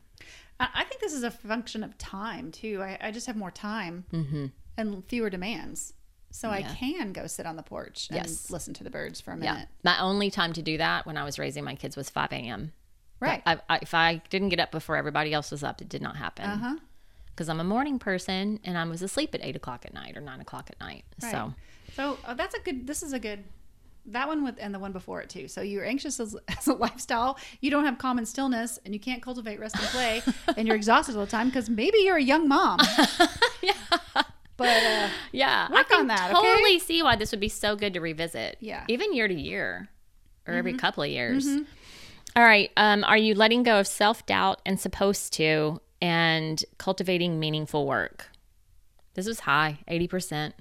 I, 0.59 0.85
think 0.85 1.01
this 1.01 1.15
is 1.15 1.23
a 1.23 1.31
function 1.31 1.83
of 1.83 1.97
time 1.97 2.53
too. 2.53 2.83
I, 2.83 2.99
I 3.01 3.11
just 3.13 3.27
have 3.27 3.37
more 3.37 3.51
time 3.51 4.05
Mm-hmm. 4.13 4.47
and 4.77 5.05
fewer 5.07 5.31
demands. 5.31 5.95
So 6.33 6.51
I 6.51 6.63
can 6.63 7.13
go 7.13 7.27
sit 7.27 7.45
on 7.47 7.57
the 7.57 7.63
porch 7.63 8.09
and 8.11 8.17
Yes. 8.17 8.51
listen 8.51 8.73
to 8.75 8.85
the 8.85 8.91
birds 8.91 9.21
for 9.21 9.33
a 9.33 9.39
Yeah. 9.39 9.53
minute. 9.55 9.69
My 9.83 9.99
only 10.01 10.31
time 10.31 10.53
to 10.53 10.63
do 10.63 10.77
that 10.79 11.07
when 11.07 11.17
I 11.17 11.25
was 11.25 11.39
raising 11.39 11.65
my 11.65 11.75
kids 11.75 11.97
was 11.97 12.11
5 12.11 12.33
a.m. 12.33 12.73
Right. 13.21 13.43
I, 13.47 13.59
I, 13.69 13.79
if 13.83 13.93
I 13.95 14.23
didn't 14.31 14.49
get 14.49 14.61
up 14.61 14.71
before 14.73 14.97
everybody 14.97 15.33
else 15.35 15.51
was 15.51 15.63
up, 15.63 15.81
it 15.83 15.89
did 15.89 16.03
not 16.03 16.17
happen. 16.17 16.45
Uh 16.47 16.57
huh. 16.57 16.77
Because 17.29 17.49
I'm 17.49 17.61
a 17.61 17.65
morning 17.65 17.99
person 17.99 18.61
and 18.65 18.77
I 18.77 18.85
was 18.85 19.03
asleep 19.03 19.35
at 19.35 19.41
8 19.43 19.57
o'clock 19.57 19.85
at 19.87 19.95
night 19.95 20.17
or 20.17 20.21
9 20.21 20.41
o'clock 20.41 20.69
at 20.71 20.79
night. 20.81 21.05
Right. 21.23 21.31
So, 21.33 21.55
So 21.95 22.19
oh, 22.27 22.35
that's 22.35 22.55
a 22.55 22.61
good. 22.61 22.87
This 22.87 23.03
is 23.03 23.13
a 23.13 23.19
good. 23.19 23.45
That 24.07 24.29
one 24.29 24.43
with 24.43 24.57
and 24.59 24.75
the 24.75 24.79
one 24.79 24.93
before 24.93 25.21
it 25.21 25.29
too. 25.29 25.47
So 25.49 25.61
you're 25.61 25.85
anxious 25.85 26.19
as, 26.21 26.35
as 26.49 26.67
a 26.67 26.73
lifestyle. 26.73 27.39
You 27.61 27.71
don't 27.71 27.85
have 27.85 27.99
common 27.99 28.25
stillness, 28.27 28.79
and 28.85 28.95
you 28.95 29.01
can't 29.01 29.23
cultivate 29.23 29.61
rest 29.61 29.77
and 29.77 29.85
play, 29.89 30.23
and 30.57 30.67
you're 30.67 30.77
exhausted 30.77 31.17
all 31.17 31.25
the 31.27 31.31
time 31.31 31.49
because 31.49 31.69
maybe 31.71 31.99
you're 31.99 32.17
a 32.17 32.23
young 32.23 32.49
mom. 32.49 32.81
yeah. 33.63 33.73
But 34.57 34.69
uh, 34.83 35.09
Yeah. 35.33 35.69
I 35.71 35.73
Work 35.73 35.89
can 35.89 36.01
on 36.01 36.07
that, 36.09 36.33
okay? 36.35 36.41
totally 36.55 36.79
see 36.79 37.03
why 37.03 37.17
this 37.17 37.31
would 37.31 37.41
be 37.41 37.49
so 37.49 37.77
good 37.77 37.95
to 37.95 38.01
revisit. 38.01 38.57
Yeah. 38.61 38.85
Even 38.89 39.15
year 39.15 39.29
to 39.29 39.35
year 39.35 39.89
or 40.47 40.55
every 40.55 40.73
Mm-hmm. 40.73 40.79
couple 40.81 41.03
of 41.03 41.09
years. 41.11 41.47
All 42.37 42.45
right. 42.45 42.71
Um, 42.77 43.05
are 43.05 43.17
you 43.17 43.35
letting 43.35 43.63
go 43.63 43.81
of 43.81 43.87
self 43.87 44.25
doubt 44.27 44.61
and 44.65 44.79
supposed 44.79 45.33
to 45.35 45.81
and 46.01 46.65
cultivating 46.79 47.41
meaningful 47.41 47.87
work? 47.87 48.29
This 49.15 49.27
was 49.27 49.41
high, 49.41 49.79
80% 49.89 50.53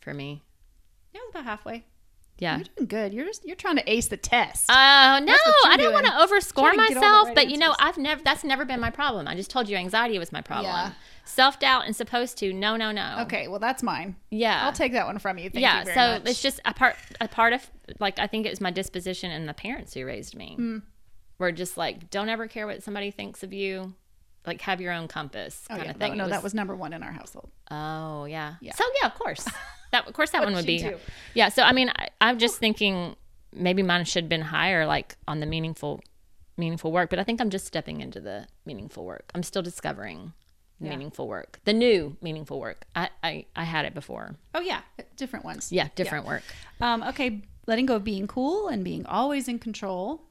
for 0.00 0.12
me. 0.12 0.42
yeah, 1.14 1.20
it's 1.22 1.30
about 1.30 1.44
halfway. 1.44 1.84
Yeah. 2.38 2.56
You're 2.56 2.66
doing 2.76 2.88
good. 2.88 3.14
You're 3.14 3.24
just 3.24 3.46
you're 3.46 3.54
trying 3.54 3.76
to 3.76 3.88
ace 3.90 4.08
the 4.08 4.16
test. 4.16 4.66
Oh 4.68 5.20
no, 5.22 5.36
I 5.66 5.76
don't 5.76 5.92
want 5.92 6.06
to 6.06 6.12
overscore 6.12 6.72
Trying 6.72 6.88
to 6.88 6.94
get 6.94 6.96
all 6.96 7.02
the 7.02 7.06
myself, 7.06 7.26
right 7.28 7.34
but 7.36 7.50
you 7.50 7.56
know. 7.56 7.76
I've 7.78 7.96
never 7.96 8.20
that's 8.24 8.42
never 8.42 8.64
been 8.64 8.80
my 8.80 8.90
problem. 8.90 9.28
I 9.28 9.36
just 9.36 9.48
told 9.48 9.68
you 9.68 9.76
anxiety 9.76 10.18
was 10.18 10.32
my 10.32 10.40
problem. 10.40 10.66
Yeah. 10.66 10.92
Self 11.24 11.60
doubt 11.60 11.86
and 11.86 11.94
supposed 11.94 12.38
to, 12.38 12.52
no, 12.52 12.76
no, 12.76 12.90
no. 12.90 13.18
okay, 13.20 13.46
well 13.46 13.60
that's 13.60 13.80
mine. 13.80 14.16
Yeah. 14.30 14.64
I'll 14.64 14.72
take 14.72 14.92
that 14.92 15.06
one 15.06 15.20
from 15.20 15.38
you. 15.38 15.50
Thank 15.50 15.62
yeah. 15.62 15.80
you 15.80 15.84
very 15.84 15.94
so 15.94 16.18
much. 16.18 16.30
it's 16.30 16.42
just 16.42 16.58
a 16.64 16.74
part 16.74 16.96
a 17.20 17.28
part 17.28 17.52
of 17.52 17.70
like 18.00 18.18
I 18.18 18.26
think 18.26 18.44
it 18.44 18.50
was 18.50 18.60
my 18.60 18.72
disposition 18.72 19.30
and 19.30 19.48
the 19.48 19.54
parents 19.54 19.94
who 19.94 20.04
raised 20.04 20.34
me. 20.34 20.56
Hmm. 20.56 20.78
Were 21.42 21.50
just 21.50 21.76
like, 21.76 22.08
don't 22.08 22.28
ever 22.28 22.46
care 22.46 22.68
what 22.68 22.84
somebody 22.84 23.10
thinks 23.10 23.42
of 23.42 23.52
you. 23.52 23.94
Like 24.46 24.60
have 24.60 24.80
your 24.80 24.92
own 24.92 25.08
compass 25.08 25.64
oh, 25.68 25.74
kind 25.74 25.86
yeah. 25.86 25.90
of 25.90 25.96
thing. 25.96 26.16
No, 26.16 26.24
no, 26.26 26.30
that 26.30 26.44
was 26.44 26.54
number 26.54 26.76
one 26.76 26.92
in 26.92 27.02
our 27.02 27.10
household. 27.10 27.50
Oh 27.68 28.26
yeah. 28.26 28.54
Yeah. 28.60 28.76
So 28.76 28.84
yeah, 29.02 29.08
of 29.08 29.14
course. 29.16 29.46
That 29.90 30.08
of 30.08 30.14
course 30.14 30.30
that 30.30 30.42
one 30.42 30.54
would 30.54 30.64
be. 30.64 30.78
too? 30.78 30.96
Yeah. 31.34 31.50
So 31.50 31.64
I 31.64 31.72
mean, 31.72 31.90
I, 31.90 32.08
I'm 32.18 32.38
just 32.38 32.56
thinking 32.56 33.14
maybe 33.52 33.82
mine 33.82 34.06
should 34.06 34.24
have 34.24 34.28
been 34.30 34.40
higher, 34.40 34.86
like 34.86 35.16
on 35.28 35.40
the 35.40 35.44
meaningful, 35.44 36.00
meaningful 36.56 36.90
work. 36.92 37.10
But 37.10 37.18
I 37.18 37.24
think 37.24 37.42
I'm 37.42 37.50
just 37.50 37.66
stepping 37.66 38.00
into 38.00 38.18
the 38.18 38.46
meaningful 38.64 39.04
work. 39.04 39.30
I'm 39.34 39.42
still 39.42 39.60
discovering 39.60 40.32
meaningful 40.80 41.28
work, 41.28 41.60
the 41.64 41.74
new 41.74 42.16
meaningful 42.22 42.58
work. 42.58 42.86
I 42.96 43.10
I, 43.22 43.44
I 43.54 43.64
had 43.64 43.84
it 43.84 43.92
before. 43.92 44.36
Oh 44.54 44.62
yeah, 44.62 44.80
different 45.16 45.44
ones. 45.44 45.70
Yeah, 45.70 45.88
different 45.94 46.24
work. 46.26 46.42
Um, 46.80 47.02
okay, 47.02 47.42
letting 47.66 47.84
go 47.84 47.96
of 47.96 48.04
being 48.04 48.26
cool 48.26 48.68
and 48.68 48.82
being 48.82 49.04
always 49.04 49.46
in 49.46 49.58
control, 49.58 50.22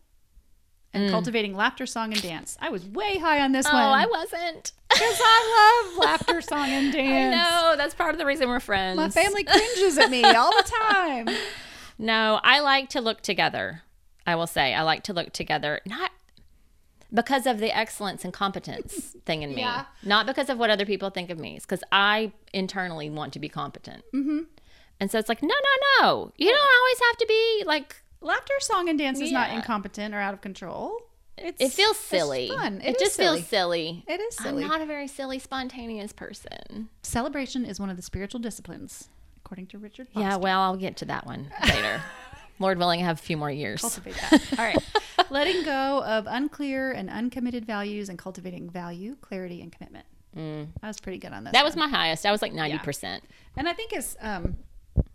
and 0.94 1.10
cultivating 1.10 1.56
laughter, 1.56 1.86
song, 1.86 2.12
and 2.14 2.22
dance. 2.22 2.58
I 2.62 2.70
was 2.70 2.86
way 2.86 3.18
high 3.18 3.40
on 3.42 3.52
this 3.54 3.66
Oh, 3.70 3.74
one 3.74 3.82
I 3.82 4.06
wasn't. 4.06 4.74
because 4.90 5.20
I 5.24 5.84
love 5.94 5.98
laughter, 6.06 6.42
song, 6.42 6.68
and 6.70 6.92
dance. 6.94 7.36
no, 7.36 7.76
that's 7.78 7.96
part 7.96 8.14
of 8.14 8.18
the 8.20 8.26
reason 8.26 8.50
we're 8.50 8.60
friends. 8.60 8.98
My 8.98 9.10
family 9.10 9.44
cringes 9.46 9.98
at 9.98 10.10
me 10.12 10.24
all 10.24 10.52
the 10.52 10.72
time. 10.92 11.30
No, 11.98 12.40
I 12.44 12.60
like 12.60 12.90
to 12.90 13.02
look 13.02 13.22
together. 13.22 13.84
I 14.28 14.36
will 14.36 14.48
say 14.48 14.74
I 14.74 14.82
like 14.84 15.04
to 15.04 15.14
look 15.14 15.32
together, 15.34 15.80
not 15.86 16.12
because 17.14 17.46
of 17.46 17.60
the 17.60 17.76
excellence 17.76 18.24
and 18.24 18.34
competence 18.34 19.16
thing 19.26 19.42
in 19.44 19.54
me, 19.54 19.62
Yeah. 19.62 19.86
not 20.04 20.26
because 20.26 20.50
of 20.50 20.58
what 20.58 20.70
other 20.70 20.86
people 20.86 21.10
think 21.10 21.30
of 21.30 21.40
me. 21.40 21.56
It's 21.58 21.66
because 21.66 21.84
I 21.92 22.32
internally 22.54 23.10
want 23.10 23.34
to 23.34 23.40
be 23.40 23.50
competent. 23.50 24.04
Mm-hmm. 24.14 24.40
And 25.00 25.10
so 25.12 25.18
it's 25.20 25.28
like, 25.30 25.42
no, 25.42 25.48
no, 25.50 26.02
no. 26.08 26.32
You 26.38 26.50
don't 26.50 26.60
always 26.80 27.00
have 27.10 27.18
to 27.18 27.26
be 27.28 27.64
like. 27.66 27.96
Laughter, 28.22 28.54
song, 28.60 28.88
and 28.90 28.98
dance 29.00 29.20
is 29.20 29.32
not 29.32 29.50
incompetent 29.52 30.14
or 30.14 30.20
out 30.20 30.34
of 30.34 30.42
control. 30.42 30.98
It's, 31.38 31.60
It 31.60 31.72
feels 31.72 31.96
it's 31.98 32.06
silly. 32.06 32.50
fun. 32.50 32.82
It, 32.82 32.96
is 32.96 33.02
just 33.02 33.16
silly. 33.16 33.38
feels 33.38 33.48
silly. 33.50 34.04
It 34.08 34.20
is 34.20 34.36
silly. 34.36 34.64
I'm 34.64 34.70
not 34.70 34.82
a 34.82 34.86
very 34.86 35.08
silly, 35.08 35.40
spontaneous 35.40 36.14
person. 36.14 36.90
Celebration 37.02 37.66
is 37.66 37.80
one 37.80 37.90
of 37.90 37.96
the 37.98 38.04
spiritual 38.04 38.40
disciplines, 38.40 39.10
according 39.44 39.68
to 39.68 39.80
Richard. 39.80 40.08
Yeah, 40.16 40.36
well, 40.36 40.60
I'll 40.62 40.78
get 40.78 40.98
to 40.98 41.06
that 41.06 41.26
one 41.26 41.52
later. 41.68 42.02
Lord 42.60 42.78
willing, 42.78 43.02
I 43.02 43.06
have 43.06 43.18
a 43.18 43.22
few 43.22 43.38
more 43.38 43.50
years. 43.50 43.82
cultivate 43.82 44.16
that. 44.30 44.42
All 44.60 44.66
right. 44.66 44.78
Letting 45.32 45.64
go 45.64 46.04
of 46.04 46.28
unclear 46.28 46.92
and 46.92 47.10
uncommitted 47.10 47.66
values 47.66 48.08
and 48.08 48.20
cultivating 48.20 48.70
value, 48.70 49.16
clarity, 49.22 49.62
and 49.62 49.72
commitment. 49.72 50.06
I 50.38 50.88
was 50.88 51.00
pretty 51.00 51.18
good 51.18 51.34
on 51.34 51.44
this. 51.44 51.54
That 51.54 51.66
was 51.66 51.76
my 51.76 51.88
highest. 51.88 52.26
I 52.26 52.32
was 52.32 52.42
like 52.44 52.54
90%. 52.54 53.22
and 53.58 53.68
I 53.68 53.74
think 53.74 53.94
it's 53.94 54.16
um, 54.22 54.58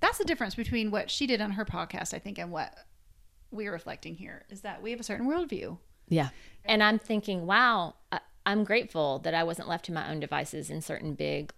that's 0.00 0.18
the 0.18 0.24
difference 0.24 0.54
between 0.56 0.90
what 0.90 1.10
she 1.10 1.26
did 1.26 1.40
on 1.40 1.52
her 1.52 1.64
podcast, 1.64 2.12
I 2.12 2.18
think, 2.18 2.38
and 2.38 2.50
what 2.50 2.74
we're 3.56 3.72
reflecting 3.72 4.14
here 4.14 4.44
is 4.50 4.60
that 4.60 4.82
we 4.82 4.90
have 4.90 5.00
a 5.00 5.04
certain 5.04 5.26
worldview. 5.26 5.78
Yeah. 6.08 6.28
And 6.64 6.82
I'm 6.82 6.98
thinking, 6.98 7.46
wow, 7.46 7.94
I, 8.12 8.20
I'm 8.44 8.62
grateful 8.62 9.18
that 9.20 9.34
I 9.34 9.42
wasn't 9.42 9.68
left 9.68 9.86
to 9.86 9.92
my 9.92 10.10
own 10.10 10.20
devices 10.20 10.70
in 10.70 10.80
certain 10.80 11.14
big 11.14 11.52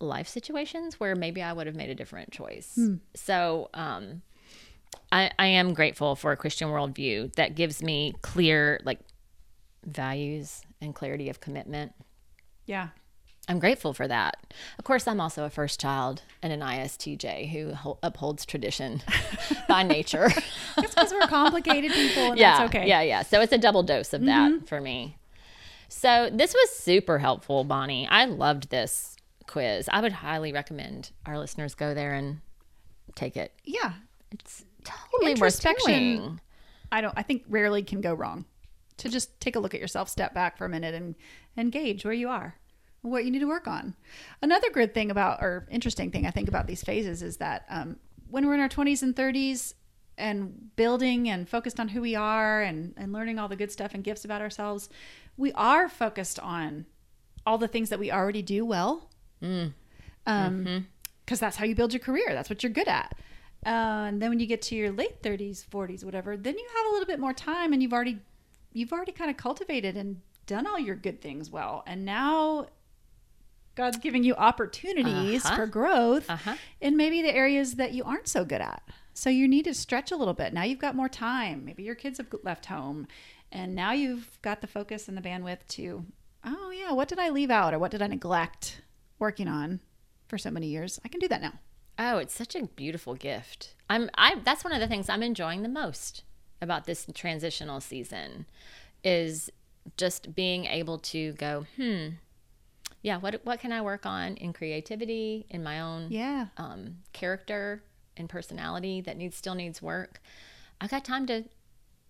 life 0.00 0.28
situations 0.28 0.98
where 0.98 1.14
maybe 1.14 1.42
I 1.42 1.52
would 1.52 1.66
have 1.66 1.76
made 1.76 1.90
a 1.90 1.94
different 1.94 2.30
choice. 2.30 2.78
So, 3.14 3.68
um, 3.74 4.22
I, 5.12 5.30
I 5.38 5.46
am 5.46 5.74
grateful 5.74 6.16
for 6.16 6.32
a 6.32 6.36
Christian 6.36 6.68
worldview 6.68 7.34
that 7.34 7.54
gives 7.54 7.82
me 7.82 8.14
clear, 8.22 8.80
like, 8.84 9.00
values 9.84 10.62
and 10.80 10.94
clarity 10.94 11.28
of 11.28 11.40
commitment. 11.40 11.92
Yeah. 12.66 12.88
I'm 13.48 13.58
grateful 13.60 13.94
for 13.94 14.08
that. 14.08 14.38
Of 14.78 14.84
course, 14.84 15.06
I'm 15.06 15.20
also 15.20 15.44
a 15.44 15.50
first 15.50 15.80
child 15.80 16.22
and 16.42 16.52
an 16.52 16.60
ISTJ 16.60 17.50
who 17.52 17.74
upholds 18.02 18.44
tradition 18.44 19.02
by 19.68 19.82
nature. 19.82 20.30
It's 20.78 20.94
because 20.94 21.10
we're 21.10 21.26
complicated 21.26 21.90
people, 21.92 22.32
and 22.32 22.38
yeah, 22.38 22.58
that's 22.58 22.68
okay. 22.68 22.80
Mm-hmm. 22.80 22.88
Yeah, 22.88 23.00
yeah. 23.00 23.22
So 23.22 23.40
it's 23.40 23.52
a 23.52 23.56
double 23.58 23.82
dose 23.82 24.12
of 24.12 24.22
that 24.26 24.68
for 24.68 24.78
me. 24.78 25.16
So 25.88 26.28
this 26.30 26.52
was 26.52 26.70
super 26.70 27.18
helpful, 27.18 27.64
Bonnie. 27.64 28.06
I 28.06 28.26
loved 28.26 28.68
this 28.68 29.16
quiz. 29.46 29.88
I 29.90 30.02
would 30.02 30.12
highly 30.12 30.52
recommend 30.52 31.12
our 31.24 31.38
listeners 31.38 31.74
go 31.74 31.94
there 31.94 32.12
and 32.12 32.40
take 33.14 33.38
it. 33.38 33.52
Yeah. 33.64 33.94
It's 34.32 34.64
totally 34.84 35.30
worth 35.30 35.36
Introspection. 35.36 36.16
doing. 36.16 36.40
I 36.92 37.00
don't. 37.00 37.14
I 37.16 37.22
think 37.22 37.44
rarely 37.48 37.82
can 37.82 38.02
go 38.02 38.12
wrong. 38.12 38.44
To 38.98 39.08
just 39.08 39.40
take 39.40 39.56
a 39.56 39.60
look 39.60 39.74
at 39.74 39.80
yourself, 39.80 40.08
step 40.10 40.34
back 40.34 40.58
for 40.58 40.64
a 40.66 40.68
minute, 40.68 40.94
and 40.94 41.14
engage 41.56 42.04
where 42.04 42.14
you 42.14 42.28
are, 42.28 42.54
what 43.10 43.24
you 43.24 43.30
need 43.30 43.40
to 43.40 43.46
work 43.46 43.66
on. 43.66 43.94
Another 44.42 44.70
good 44.70 44.94
thing 44.94 45.10
about, 45.10 45.42
or 45.42 45.66
interesting 45.70 46.10
thing 46.10 46.26
I 46.26 46.30
think 46.30 46.48
about 46.48 46.66
these 46.66 46.82
phases 46.82 47.22
is 47.22 47.38
that 47.38 47.64
um, 47.68 47.96
when 48.30 48.46
we're 48.46 48.54
in 48.54 48.60
our 48.60 48.68
twenties 48.68 49.02
and 49.02 49.14
thirties 49.14 49.74
and 50.18 50.74
building 50.76 51.28
and 51.28 51.48
focused 51.48 51.78
on 51.78 51.88
who 51.88 52.00
we 52.00 52.14
are 52.14 52.62
and 52.62 52.94
and 52.96 53.12
learning 53.12 53.38
all 53.38 53.48
the 53.48 53.56
good 53.56 53.70
stuff 53.72 53.94
and 53.94 54.02
gifts 54.04 54.24
about 54.24 54.40
ourselves, 54.40 54.88
we 55.36 55.52
are 55.52 55.88
focused 55.88 56.38
on 56.40 56.86
all 57.44 57.58
the 57.58 57.68
things 57.68 57.90
that 57.90 57.98
we 57.98 58.10
already 58.10 58.42
do 58.42 58.64
well. 58.64 59.08
Um, 60.26 60.86
because 61.24 61.40
that's 61.40 61.56
how 61.56 61.64
you 61.64 61.74
build 61.74 61.92
your 61.92 62.00
career. 62.00 62.26
That's 62.28 62.48
what 62.48 62.62
you're 62.62 62.72
good 62.72 62.88
at. 62.88 63.16
Uh, 63.64 64.06
and 64.08 64.22
then 64.22 64.30
when 64.30 64.38
you 64.38 64.46
get 64.46 64.62
to 64.62 64.76
your 64.76 64.92
late 64.92 65.22
30s, 65.22 65.66
40s, 65.66 66.04
whatever, 66.04 66.36
then 66.36 66.56
you 66.56 66.66
have 66.76 66.86
a 66.86 66.90
little 66.92 67.06
bit 67.06 67.18
more 67.18 67.32
time, 67.32 67.72
and 67.72 67.82
you've 67.82 67.92
already 67.92 68.18
you've 68.72 68.92
already 68.92 69.12
kind 69.12 69.30
of 69.30 69.36
cultivated 69.36 69.96
and 69.96 70.20
done 70.46 70.66
all 70.66 70.78
your 70.78 70.94
good 70.94 71.20
things 71.20 71.50
well. 71.50 71.82
And 71.86 72.04
now 72.04 72.66
God's 73.76 73.98
giving 73.98 74.24
you 74.24 74.34
opportunities 74.34 75.44
Uh-huh. 75.44 75.54
for 75.56 75.66
growth 75.66 76.28
Uh-huh. 76.28 76.56
in 76.80 76.96
maybe 76.96 77.22
the 77.22 77.32
areas 77.34 77.74
that 77.76 77.92
you 77.92 78.02
aren't 78.04 78.26
so 78.28 78.44
good 78.44 78.60
at. 78.60 78.82
So 79.14 79.30
you 79.30 79.46
need 79.46 79.64
to 79.66 79.74
stretch 79.74 80.10
a 80.10 80.16
little 80.16 80.34
bit. 80.34 80.52
Now 80.52 80.62
you've 80.64 80.78
got 80.80 80.94
more 80.96 81.08
time. 81.08 81.64
Maybe 81.64 81.82
your 81.84 81.94
kids 81.94 82.18
have 82.18 82.26
left 82.42 82.66
home, 82.66 83.06
and 83.52 83.74
now 83.74 83.92
you've 83.92 84.38
got 84.42 84.60
the 84.60 84.66
focus 84.66 85.08
and 85.08 85.16
the 85.16 85.22
bandwidth 85.22 85.66
to, 85.68 86.04
oh 86.44 86.70
yeah, 86.70 86.92
what 86.92 87.08
did 87.08 87.18
I 87.18 87.28
leave 87.30 87.50
out 87.50 87.72
or 87.72 87.78
what 87.78 87.90
did 87.92 88.02
I 88.02 88.08
neglect 88.08 88.82
working 89.18 89.48
on 89.48 89.80
for 90.28 90.36
so 90.38 90.50
many 90.50 90.66
years? 90.66 90.98
I 91.04 91.08
can 91.08 91.20
do 91.20 91.28
that 91.28 91.40
now. 91.40 91.52
Oh, 91.98 92.18
it's 92.18 92.34
such 92.34 92.54
a 92.54 92.64
beautiful 92.66 93.14
gift. 93.14 93.74
I'm 93.88 94.10
I 94.18 94.36
that's 94.44 94.64
one 94.64 94.74
of 94.74 94.80
the 94.80 94.86
things 94.88 95.08
I'm 95.08 95.22
enjoying 95.22 95.62
the 95.62 95.68
most 95.70 96.24
about 96.60 96.84
this 96.84 97.06
transitional 97.14 97.80
season 97.80 98.44
is 99.02 99.48
just 99.96 100.34
being 100.34 100.66
able 100.66 100.98
to 100.98 101.32
go, 101.34 101.64
hmm, 101.76 102.08
yeah, 103.06 103.18
what 103.18 103.40
what 103.44 103.60
can 103.60 103.70
I 103.70 103.80
work 103.82 104.04
on 104.04 104.34
in 104.36 104.52
creativity, 104.52 105.46
in 105.48 105.62
my 105.62 105.80
own 105.80 106.08
Yeah. 106.10 106.46
um, 106.56 106.96
character, 107.12 107.84
and 108.16 108.28
personality 108.28 109.00
that 109.02 109.16
needs 109.16 109.36
still 109.36 109.54
needs 109.54 109.80
work, 109.80 110.20
I 110.80 110.88
got 110.88 111.04
time 111.04 111.24
to 111.28 111.44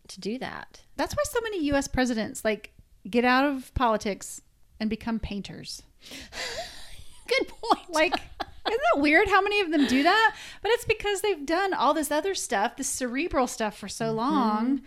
to 0.09 0.21
do 0.21 0.39
that. 0.39 0.81
That's 0.97 1.15
why 1.15 1.23
so 1.27 1.41
many 1.43 1.65
U.S. 1.67 1.87
presidents 1.87 2.45
like 2.47 2.73
get 3.11 3.25
out 3.27 3.45
of 3.45 3.75
politics 3.75 4.41
and 4.81 4.89
become 4.89 5.19
painters. 5.19 5.83
Good 7.29 7.49
point. 7.49 7.91
Like, 7.91 8.15
isn't 8.15 8.83
that 8.95 9.01
weird 9.03 9.29
how 9.29 9.43
many 9.43 9.61
of 9.61 9.71
them 9.73 9.87
do 9.87 10.03
that? 10.05 10.37
But 10.63 10.71
it's 10.73 10.85
because 10.85 11.21
they've 11.21 11.45
done 11.45 11.75
all 11.75 11.93
this 11.93 12.11
other 12.11 12.35
stuff, 12.35 12.77
this 12.77 12.89
cerebral 12.89 13.47
stuff 13.49 13.77
for 13.77 13.89
so 13.89 14.13
long. 14.13 14.83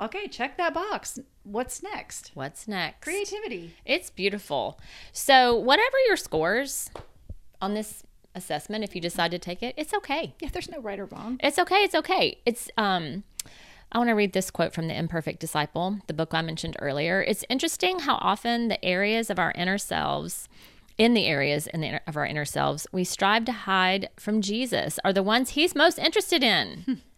Okay, 0.00 0.26
check 0.26 0.56
that 0.56 0.74
box. 0.74 1.18
What's 1.44 1.82
next? 1.82 2.32
What's 2.34 2.66
next? 2.66 3.02
Creativity. 3.02 3.74
It's 3.84 4.10
beautiful. 4.10 4.78
So, 5.12 5.54
whatever 5.54 5.96
your 6.08 6.16
scores 6.16 6.90
on 7.60 7.74
this 7.74 8.02
assessment, 8.34 8.84
if 8.84 8.94
you 8.94 9.00
decide 9.00 9.30
to 9.30 9.38
take 9.38 9.62
it, 9.62 9.74
it's 9.76 9.94
okay. 9.94 10.34
Yeah, 10.40 10.48
there's 10.52 10.68
no 10.68 10.80
right 10.80 10.98
or 10.98 11.06
wrong. 11.06 11.38
It's 11.42 11.58
okay. 11.58 11.82
It's 11.84 11.94
okay. 11.94 12.38
It's 12.44 12.68
um 12.76 13.22
I 13.92 13.98
want 13.98 14.08
to 14.08 14.14
read 14.14 14.32
this 14.32 14.50
quote 14.50 14.74
from 14.74 14.88
The 14.88 14.98
Imperfect 14.98 15.38
Disciple, 15.38 15.98
the 16.08 16.14
book 16.14 16.34
I 16.34 16.42
mentioned 16.42 16.76
earlier. 16.80 17.22
It's 17.22 17.44
interesting 17.48 18.00
how 18.00 18.16
often 18.16 18.66
the 18.66 18.84
areas 18.84 19.30
of 19.30 19.38
our 19.38 19.52
inner 19.52 19.78
selves 19.78 20.48
in 20.98 21.14
the 21.14 21.26
areas 21.26 21.68
in 21.68 21.80
the, 21.80 21.86
inner- 21.88 22.00
of 22.06 22.16
our 22.16 22.26
inner 22.26 22.44
selves 22.44 22.86
we 22.92 23.04
strive 23.04 23.44
to 23.44 23.52
hide 23.52 24.08
from 24.16 24.40
Jesus 24.40 24.98
are 25.04 25.12
the 25.12 25.22
ones 25.22 25.50
he's 25.50 25.74
most 25.76 25.98
interested 25.98 26.42
in. 26.42 27.00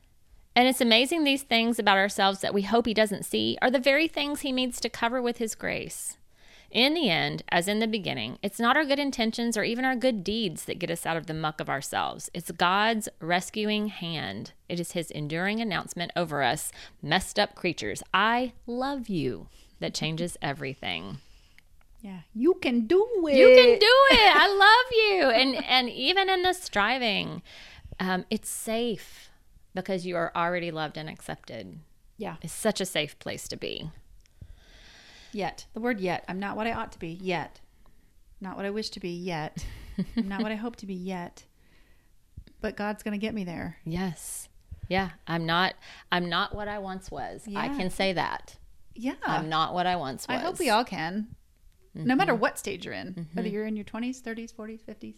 and 0.56 0.66
it's 0.66 0.80
amazing 0.80 1.22
these 1.22 1.42
things 1.42 1.78
about 1.78 1.98
ourselves 1.98 2.40
that 2.40 2.54
we 2.54 2.62
hope 2.62 2.86
he 2.86 2.94
doesn't 2.94 3.26
see 3.26 3.58
are 3.60 3.70
the 3.70 3.78
very 3.78 4.08
things 4.08 4.40
he 4.40 4.52
needs 4.52 4.80
to 4.80 4.88
cover 4.88 5.20
with 5.20 5.36
his 5.36 5.54
grace. 5.54 6.16
In 6.70 6.94
the 6.94 7.10
end, 7.10 7.42
as 7.50 7.68
in 7.68 7.78
the 7.78 7.86
beginning, 7.86 8.38
it's 8.42 8.58
not 8.58 8.74
our 8.74 8.86
good 8.86 8.98
intentions 8.98 9.58
or 9.58 9.64
even 9.64 9.84
our 9.84 9.94
good 9.94 10.24
deeds 10.24 10.64
that 10.64 10.78
get 10.78 10.90
us 10.90 11.04
out 11.04 11.18
of 11.18 11.26
the 11.26 11.34
muck 11.34 11.60
of 11.60 11.68
ourselves. 11.68 12.30
It's 12.32 12.50
God's 12.50 13.06
rescuing 13.20 13.88
hand. 13.88 14.52
It 14.66 14.80
is 14.80 14.92
his 14.92 15.10
enduring 15.10 15.60
announcement 15.60 16.10
over 16.16 16.42
us, 16.42 16.72
messed 17.02 17.38
up 17.38 17.54
creatures. 17.54 18.02
I 18.14 18.54
love 18.66 19.10
you, 19.10 19.48
that 19.80 19.94
changes 19.94 20.38
everything. 20.40 21.18
Yeah, 22.00 22.20
you 22.34 22.54
can 22.62 22.86
do 22.86 23.06
it. 23.26 23.36
You 23.36 23.48
can 23.48 23.78
do 23.78 23.94
it. 24.10 24.36
I 24.36 24.48
love 24.48 24.92
you. 24.92 25.30
And 25.30 25.64
and 25.64 25.90
even 25.90 26.30
in 26.30 26.42
the 26.42 26.54
striving, 26.54 27.42
um, 28.00 28.24
it's 28.30 28.48
safe 28.48 29.30
because 29.76 30.04
you 30.04 30.16
are 30.16 30.32
already 30.34 30.72
loved 30.72 30.96
and 30.96 31.08
accepted. 31.08 31.78
Yeah, 32.18 32.36
It's 32.42 32.52
such 32.52 32.80
a 32.80 32.86
safe 32.86 33.18
place 33.20 33.46
to 33.48 33.56
be. 33.56 33.90
yet. 35.32 35.66
The 35.74 35.80
word 35.80 36.00
yet. 36.00 36.24
I'm 36.28 36.40
not 36.40 36.56
what 36.56 36.66
I 36.66 36.72
ought 36.72 36.90
to 36.92 36.98
be 36.98 37.10
yet. 37.10 37.60
Not 38.40 38.56
what 38.56 38.64
I 38.64 38.70
wish 38.70 38.88
to 38.90 39.00
be 39.00 39.10
yet. 39.10 39.64
Not 40.16 40.42
what 40.42 40.50
I 40.50 40.54
hope 40.64 40.76
to 40.76 40.86
be 40.86 40.94
yet. 40.94 41.44
But 42.60 42.76
God's 42.76 43.02
going 43.02 43.12
to 43.12 43.18
get 43.18 43.34
me 43.34 43.44
there. 43.44 43.76
Yes. 43.84 44.48
Yeah, 44.88 45.10
I'm 45.26 45.46
not 45.46 45.74
I'm 46.12 46.28
not 46.28 46.54
what 46.54 46.68
I 46.68 46.78
once 46.78 47.10
was. 47.10 47.44
I 47.54 47.68
can 47.68 47.90
say 47.90 48.12
that. 48.12 48.56
Yeah. 48.94 49.14
I'm 49.24 49.48
not 49.48 49.74
what 49.74 49.86
I 49.86 49.96
once 49.96 50.26
was. 50.28 50.36
I 50.36 50.38
hope 50.38 50.58
we 50.58 50.70
all 50.70 50.84
can. 50.84 51.28
No 51.94 52.14
matter 52.14 52.32
mm-hmm. 52.32 52.42
what 52.42 52.58
stage 52.58 52.84
you're 52.84 52.94
in, 52.94 53.26
whether 53.32 53.48
mm-hmm. 53.48 53.54
you're 53.54 53.66
in 53.66 53.74
your 53.74 53.84
20s, 53.84 54.20
30s, 54.20 54.54
40s, 54.54 54.82
50s. 54.84 55.14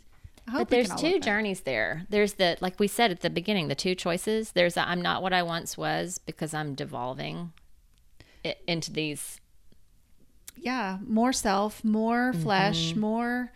But 0.52 0.68
there's 0.68 0.94
two 0.94 1.20
journeys 1.20 1.60
there. 1.60 2.06
There's 2.10 2.34
the 2.34 2.56
like 2.60 2.78
we 2.80 2.88
said 2.88 3.10
at 3.10 3.20
the 3.20 3.30
beginning, 3.30 3.68
the 3.68 3.74
two 3.74 3.94
choices. 3.94 4.52
There's 4.52 4.76
a, 4.76 4.88
I'm 4.88 5.02
not 5.02 5.22
what 5.22 5.32
I 5.32 5.42
once 5.42 5.76
was 5.76 6.18
because 6.18 6.54
I'm 6.54 6.74
devolving 6.74 7.52
into 8.66 8.92
these 8.92 9.40
Yeah, 10.56 10.98
more 11.06 11.32
self, 11.32 11.84
more 11.84 12.32
flesh, 12.32 12.94
more 12.94 13.52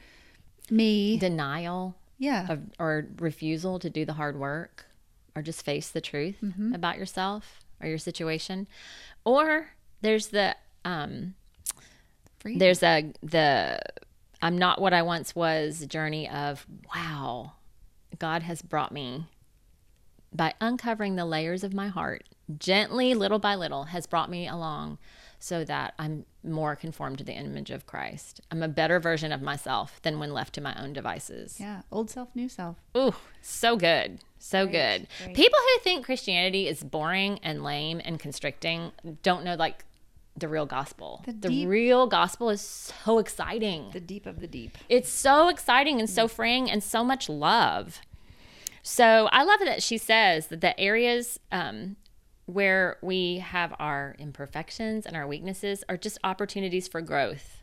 me. 0.70 1.16
denial 1.18 1.96
yeah. 2.18 2.46
of, 2.52 2.60
or 2.78 3.06
refusal 3.18 3.78
to 3.78 3.90
do 3.90 4.04
the 4.04 4.12
hard 4.14 4.38
work 4.38 4.86
or 5.34 5.42
just 5.42 5.64
face 5.64 5.88
the 5.90 6.00
truth 6.00 6.36
Mm-hmm. 6.42 6.74
about 6.74 6.98
yourself 6.98 7.60
or 7.80 7.88
your 7.88 7.98
situation. 7.98 8.66
Or 9.24 9.70
there's 10.02 10.28
the 10.28 10.56
um 10.84 11.34
Freedom. 12.40 12.58
there's 12.58 12.82
a 12.82 13.12
the 13.22 13.78
I'm 14.42 14.58
not 14.58 14.80
what 14.80 14.92
I 14.92 15.02
once 15.02 15.34
was 15.34 15.86
journey 15.86 16.28
of 16.28 16.66
wow, 16.94 17.52
God 18.18 18.42
has 18.42 18.60
brought 18.60 18.92
me 18.92 19.28
by 20.32 20.54
uncovering 20.60 21.16
the 21.16 21.24
layers 21.24 21.62
of 21.62 21.72
my 21.72 21.88
heart, 21.88 22.24
gently, 22.58 23.14
little 23.14 23.38
by 23.38 23.54
little, 23.54 23.84
has 23.84 24.06
brought 24.06 24.30
me 24.30 24.48
along 24.48 24.98
so 25.38 25.64
that 25.64 25.94
I'm 25.98 26.24
more 26.44 26.76
conformed 26.76 27.18
to 27.18 27.24
the 27.24 27.32
image 27.32 27.70
of 27.70 27.86
Christ. 27.86 28.40
I'm 28.50 28.62
a 28.62 28.68
better 28.68 29.00
version 29.00 29.32
of 29.32 29.42
myself 29.42 30.00
than 30.02 30.18
when 30.18 30.32
left 30.32 30.54
to 30.54 30.60
my 30.60 30.74
own 30.80 30.92
devices. 30.92 31.58
yeah. 31.58 31.82
Old 31.90 32.10
self, 32.10 32.28
new 32.34 32.48
self. 32.48 32.76
Ooh, 32.96 33.14
so 33.42 33.76
good. 33.76 34.20
So 34.38 34.66
good. 34.66 35.06
great. 35.22 35.36
People 35.36 35.58
who 35.58 35.80
think 35.82 36.04
Christianity 36.04 36.68
is 36.68 36.82
boring 36.82 37.38
and 37.42 37.62
lame 37.62 38.00
and 38.04 38.18
constricting 38.18 38.92
don't 39.22 39.44
know 39.44 39.54
like 39.54 39.84
the 40.36 40.48
real 40.48 40.66
gospel. 40.66 41.22
The 41.26 41.32
The, 41.32 41.66
real 41.66 42.06
gospel 42.06 42.50
is 42.50 42.60
so 42.60 43.18
exciting. 43.18 43.90
The 43.92 44.00
deep 44.00 44.26
of 44.26 44.40
the 44.40 44.46
deep. 44.46 44.78
It's 44.88 45.10
so 45.10 45.48
exciting 45.48 46.00
and 46.00 46.08
so 46.08 46.26
freeing 46.28 46.70
and 46.70 46.82
so 46.82 47.04
much 47.04 47.28
love. 47.28 48.00
So 48.82 49.28
I 49.30 49.44
love 49.44 49.60
that 49.60 49.82
she 49.82 49.98
says 49.98 50.48
that 50.48 50.60
the 50.60 50.78
areas 50.80 51.38
um, 51.52 51.96
where 52.46 52.96
we 53.02 53.38
have 53.38 53.74
our 53.78 54.16
imperfections 54.18 55.06
and 55.06 55.16
our 55.16 55.26
weaknesses 55.26 55.84
are 55.88 55.96
just 55.96 56.18
opportunities 56.24 56.88
for 56.88 57.00
growth. 57.00 57.58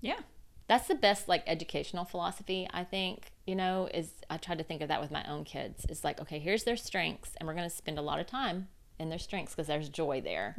Yeah. 0.00 0.20
That's 0.68 0.88
the 0.88 0.94
best 0.94 1.28
like 1.28 1.42
educational 1.46 2.04
philosophy, 2.04 2.66
I 2.72 2.84
think, 2.84 3.32
you 3.46 3.54
know, 3.54 3.88
is 3.92 4.12
I 4.30 4.38
try 4.38 4.54
to 4.54 4.62
think 4.64 4.80
of 4.80 4.88
that 4.88 5.02
with 5.02 5.10
my 5.10 5.24
own 5.28 5.44
kids. 5.44 5.84
It's 5.88 6.04
like, 6.04 6.20
okay, 6.20 6.38
here's 6.38 6.64
their 6.64 6.76
strengths, 6.76 7.32
and 7.36 7.46
we're 7.46 7.54
going 7.54 7.68
to 7.68 7.74
spend 7.74 7.98
a 7.98 8.02
lot 8.02 8.20
of 8.20 8.26
time 8.26 8.68
in 8.98 9.10
their 9.10 9.18
strengths 9.18 9.54
because 9.54 9.66
there's 9.66 9.90
joy 9.90 10.22
there. 10.22 10.56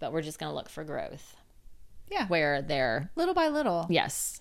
But 0.00 0.12
we're 0.12 0.22
just 0.22 0.38
going 0.40 0.50
to 0.50 0.54
look 0.56 0.68
for 0.68 0.82
growth 0.82 1.36
Yeah. 2.10 2.26
where 2.26 2.60
they're, 2.62 3.10
Little 3.14 3.34
by 3.34 3.48
little. 3.48 3.86
yes, 3.88 4.40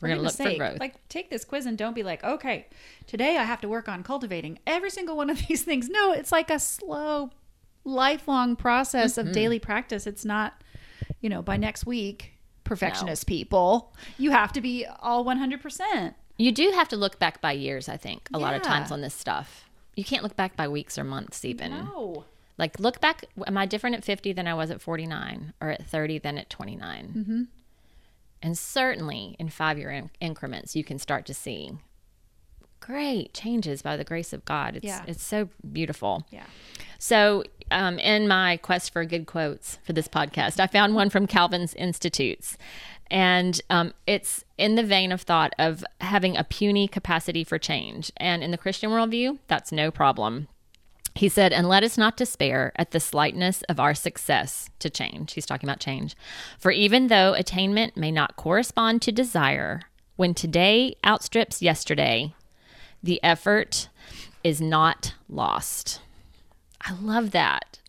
we're 0.00 0.08
going 0.08 0.18
to 0.18 0.24
look 0.24 0.36
goodness 0.36 0.52
for 0.54 0.58
growth. 0.58 0.78
Like, 0.80 1.08
take 1.08 1.28
this 1.30 1.44
quiz 1.44 1.66
and 1.66 1.76
don't 1.76 1.94
be 1.94 2.04
like, 2.04 2.22
okay, 2.22 2.66
today 3.08 3.36
I 3.36 3.42
have 3.42 3.60
to 3.62 3.68
work 3.68 3.88
on 3.88 4.04
cultivating 4.04 4.60
every 4.66 4.90
single 4.90 5.16
one 5.16 5.28
of 5.28 5.38
these 5.48 5.64
things. 5.64 5.88
No, 5.88 6.12
it's 6.12 6.30
like 6.30 6.50
a 6.50 6.60
slow, 6.60 7.30
lifelong 7.84 8.54
process 8.54 9.16
Mm-hmm. 9.16 9.28
of 9.28 9.34
daily 9.34 9.58
practice. 9.58 10.06
It's 10.06 10.24
not, 10.24 10.62
you 11.20 11.28
know, 11.28 11.42
by 11.42 11.56
next 11.56 11.84
week, 11.86 12.34
perfectionist 12.64 13.26
people, 13.26 13.92
you 14.18 14.30
have 14.30 14.52
to 14.52 14.60
be 14.60 14.86
all 15.00 15.24
100%. 15.24 16.14
You 16.36 16.52
do 16.52 16.70
have 16.72 16.88
to 16.90 16.96
look 16.96 17.18
back 17.18 17.40
by 17.40 17.52
years, 17.52 17.88
I 17.88 17.96
think, 17.96 18.28
a 18.32 18.38
lot 18.38 18.54
of 18.54 18.62
times 18.62 18.92
on 18.92 19.00
this 19.00 19.14
stuff. 19.14 19.64
You 19.96 20.04
can't 20.04 20.22
look 20.22 20.36
back 20.36 20.54
by 20.54 20.68
weeks 20.68 20.96
or 20.96 21.02
months, 21.02 21.44
even. 21.44 21.72
No. 21.72 22.24
Like, 22.58 22.78
look 22.80 23.00
back. 23.00 23.24
Am 23.46 23.56
I 23.56 23.66
different 23.66 23.96
at 23.96 24.04
50 24.04 24.32
than 24.32 24.46
I 24.48 24.54
was 24.54 24.70
at 24.70 24.80
49 24.82 25.52
or 25.60 25.70
at 25.70 25.86
30 25.86 26.18
than 26.18 26.36
at 26.38 26.50
29? 26.50 27.14
Mm-hmm. 27.16 27.42
And 28.42 28.58
certainly 28.58 29.36
in 29.38 29.48
five 29.48 29.78
year 29.78 29.90
in- 29.90 30.10
increments, 30.20 30.74
you 30.76 30.84
can 30.84 30.98
start 30.98 31.24
to 31.26 31.34
see 31.34 31.72
great 32.80 33.34
changes 33.34 33.82
by 33.82 33.96
the 33.96 34.04
grace 34.04 34.32
of 34.32 34.44
God. 34.44 34.76
It's, 34.76 34.84
Yeah. 34.84 35.04
it's 35.06 35.22
so 35.22 35.48
beautiful. 35.72 36.26
Yeah. 36.30 36.44
So, 36.98 37.44
um, 37.70 37.98
in 37.98 38.26
my 38.28 38.56
quest 38.56 38.92
for 38.92 39.04
good 39.04 39.26
quotes 39.26 39.78
for 39.84 39.92
this 39.92 40.08
podcast, 40.08 40.58
I 40.58 40.66
found 40.66 40.94
one 40.94 41.10
from 41.10 41.26
Calvin's 41.26 41.74
Institutes. 41.74 42.56
And 43.10 43.60
um, 43.70 43.94
it's 44.06 44.44
in 44.58 44.74
the 44.74 44.82
vein 44.82 45.12
of 45.12 45.22
thought 45.22 45.54
of 45.58 45.84
having 46.00 46.36
a 46.36 46.44
puny 46.44 46.86
capacity 46.88 47.42
for 47.44 47.58
change. 47.58 48.12
And 48.16 48.42
in 48.42 48.50
the 48.50 48.58
Christian 48.58 48.90
worldview, 48.90 49.38
that's 49.48 49.72
no 49.72 49.90
problem. 49.90 50.48
He 51.18 51.28
said, 51.28 51.52
And 51.52 51.68
let 51.68 51.82
us 51.82 51.98
not 51.98 52.16
despair 52.16 52.70
at 52.76 52.92
the 52.92 53.00
slightness 53.00 53.62
of 53.62 53.80
our 53.80 53.92
success 53.92 54.70
to 54.78 54.88
change. 54.88 55.32
He's 55.32 55.46
talking 55.46 55.68
about 55.68 55.80
change. 55.80 56.16
For 56.60 56.70
even 56.70 57.08
though 57.08 57.34
attainment 57.34 57.96
may 57.96 58.12
not 58.12 58.36
correspond 58.36 59.02
to 59.02 59.10
desire, 59.10 59.82
when 60.14 60.32
today 60.32 60.94
outstrips 61.04 61.60
yesterday, 61.60 62.34
the 63.02 63.20
effort 63.24 63.88
is 64.44 64.60
not 64.60 65.14
lost. 65.28 66.00
I 66.82 66.92
love 66.92 67.32
that. 67.32 67.80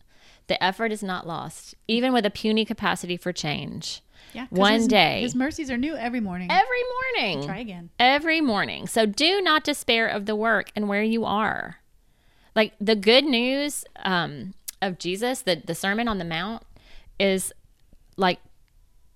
The 0.47 0.61
effort 0.63 0.91
is 0.91 1.03
not 1.03 1.27
lost, 1.27 1.75
even 1.87 2.11
with 2.13 2.25
a 2.25 2.31
puny 2.31 2.65
capacity 2.65 3.15
for 3.15 3.31
change. 3.31 4.01
Yeah. 4.33 4.47
One 4.49 4.73
his- 4.73 4.87
day. 4.87 5.21
His 5.21 5.35
mercies 5.35 5.69
are 5.69 5.77
new 5.77 5.95
every 5.95 6.19
morning. 6.19 6.49
Every 6.49 6.83
morning. 7.15 7.45
Try 7.45 7.59
again. 7.59 7.91
Every 7.99 8.41
morning. 8.41 8.87
So 8.87 9.05
do 9.05 9.39
not 9.39 9.63
despair 9.63 10.07
of 10.07 10.25
the 10.25 10.35
work 10.35 10.71
and 10.75 10.89
where 10.89 11.03
you 11.03 11.25
are. 11.25 11.77
Like 12.55 12.73
the 12.79 12.95
good 12.95 13.25
news 13.25 13.85
um, 13.97 14.53
of 14.81 14.99
Jesus, 14.99 15.41
the, 15.41 15.61
the 15.63 15.75
Sermon 15.75 16.07
on 16.07 16.17
the 16.17 16.25
Mount, 16.25 16.63
is 17.19 17.53
like 18.17 18.39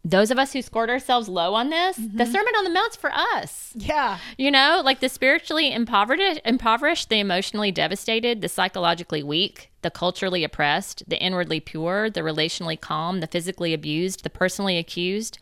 those 0.05 0.31
of 0.31 0.37
us 0.37 0.51
who 0.51 0.61
scored 0.61 0.89
ourselves 0.89 1.29
low 1.29 1.53
on 1.53 1.69
this, 1.69 1.95
the 1.95 2.25
Sermon 2.25 2.53
on 2.57 2.65
the 2.65 2.69
Mount's 2.69 2.97
for 2.97 3.11
us. 3.13 3.71
Yeah. 3.73 4.17
You 4.37 4.51
know, 4.51 4.81
like 4.83 4.99
the 4.99 5.07
spiritually 5.07 5.71
impoverished, 5.71 6.41
impoverished, 6.43 7.07
the 7.07 7.19
emotionally 7.19 7.71
devastated, 7.71 8.41
the 8.41 8.49
psychologically 8.49 9.23
weak, 9.23 9.71
the 9.81 9.89
culturally 9.89 10.43
oppressed, 10.43 11.03
the 11.07 11.21
inwardly 11.21 11.61
pure, 11.61 12.09
the 12.09 12.19
relationally 12.19 12.79
calm, 12.79 13.21
the 13.21 13.27
physically 13.27 13.73
abused, 13.73 14.23
the 14.23 14.29
personally 14.29 14.77
accused. 14.77 15.39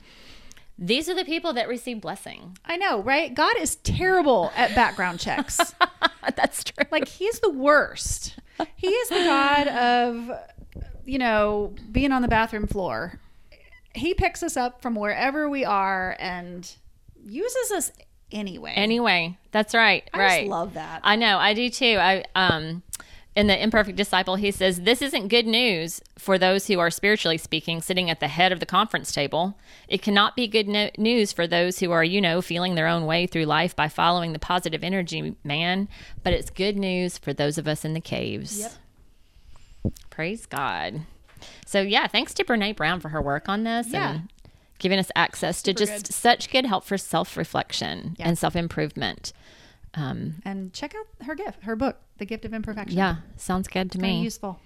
These 0.82 1.08
are 1.08 1.16
the 1.16 1.24
people 1.24 1.54
that 1.54 1.70
receive 1.70 2.02
blessing. 2.02 2.58
I 2.66 2.76
know, 2.76 3.02
right? 3.02 3.34
God 3.34 3.56
is 3.58 3.76
terrible 3.78 4.52
at 4.56 4.76
background 4.76 5.20
checks. 5.20 5.60
That's 6.36 6.64
true. 6.64 6.86
like 6.92 7.08
he's 7.08 7.40
the 7.40 7.52
worst. 7.52 8.38
He 8.76 8.88
is 8.88 9.10
the 9.10 9.24
god 9.24 9.68
of 9.70 10.32
you 11.06 11.18
know, 11.18 11.74
being 11.92 12.12
on 12.12 12.22
the 12.22 12.28
bathroom 12.28 12.68
floor. 12.68 13.20
He 13.94 14.14
picks 14.14 14.44
us 14.44 14.56
up 14.56 14.82
from 14.82 14.96
wherever 14.96 15.50
we 15.50 15.66
are 15.66 16.16
and 16.20 16.70
uses 17.26 17.72
us 17.72 17.92
anyway. 18.32 18.74
Anyway, 18.76 19.38
that's 19.52 19.74
right. 19.74 20.10
I 20.14 20.20
right. 20.20 20.40
just 20.42 20.50
love 20.50 20.74
that. 20.76 21.02
I 21.04 21.16
know, 21.16 21.38
I 21.38 21.54
do 21.54 21.70
too. 21.70 21.98
I 22.00 22.24
um 22.36 22.84
in 23.36 23.48
the 23.48 23.64
imperfect 23.64 23.96
disciple 23.98 24.36
he 24.36 24.52
says 24.52 24.82
this 24.82 25.02
isn't 25.02 25.30
good 25.30 25.48
news 25.48 26.02
for 26.18 26.38
those 26.38 26.68
who 26.68 26.80
are 26.80 26.90
spiritually 26.90 27.38
speaking 27.38 27.82
sitting 27.82 28.10
at 28.10 28.20
the 28.20 28.28
head 28.28 28.52
of 28.52 28.60
the 28.60 28.66
conference 28.66 29.12
table 29.14 29.58
it 29.88 30.02
cannot 30.02 30.36
be 30.36 30.48
good 30.48 30.68
no- 30.68 30.90
news 30.98 31.32
for 31.32 31.48
those 31.48 31.80
who 31.80 31.92
are 31.92 32.04
you 32.04 32.20
know 32.20 32.42
feeling 32.42 32.76
their 32.76 32.88
own 32.88 33.06
way 33.06 33.26
through 33.26 33.46
life 33.46 33.74
by 33.76 33.88
following 33.88 34.34
the 34.34 34.40
positive 34.40 34.84
energy 34.84 35.34
man 35.46 35.88
but 36.24 36.34
it's 36.34 36.50
good 36.50 36.76
news 36.76 37.18
for 37.18 37.32
those 37.32 37.58
of 37.58 37.68
us 37.70 37.86
in 37.86 37.94
the 37.94 38.02
caves 38.02 38.60
Yep. 38.60 39.94
praise 40.10 40.46
god 40.46 41.02
so 41.66 41.82
yeah 41.82 42.08
thanks 42.08 42.34
to 42.34 42.44
brene 42.44 42.76
brown 42.76 43.00
for 43.00 43.10
her 43.10 43.22
work 43.22 43.48
on 43.48 43.64
this 43.64 43.88
Yeah. 43.92 44.12
and 44.16 44.30
giving 44.80 45.00
us 45.00 45.12
access 45.16 45.62
to 45.64 45.74
just 45.74 46.08
good. 46.08 46.14
such 46.14 46.50
good 46.52 46.66
help 46.66 46.84
for 46.84 46.98
self-reflection 46.98 48.16
Yeah. 48.20 48.28
and 48.28 48.38
self-improvement 48.38 49.32
um, 49.94 50.36
and 50.46 50.74
check 50.74 50.94
out 50.96 51.26
her 51.26 51.36
gift, 51.36 51.64
her 51.64 51.76
book, 51.76 51.98
The 52.18 52.26
Gift 52.26 52.46
of 52.46 52.54
Imperfection. 52.54 52.98
yeah 52.98 53.18
sounds 53.38 53.68
good 53.68 53.92
to 53.92 53.98
Very 53.98 54.14
me 54.14 54.22
useful. 54.22 54.60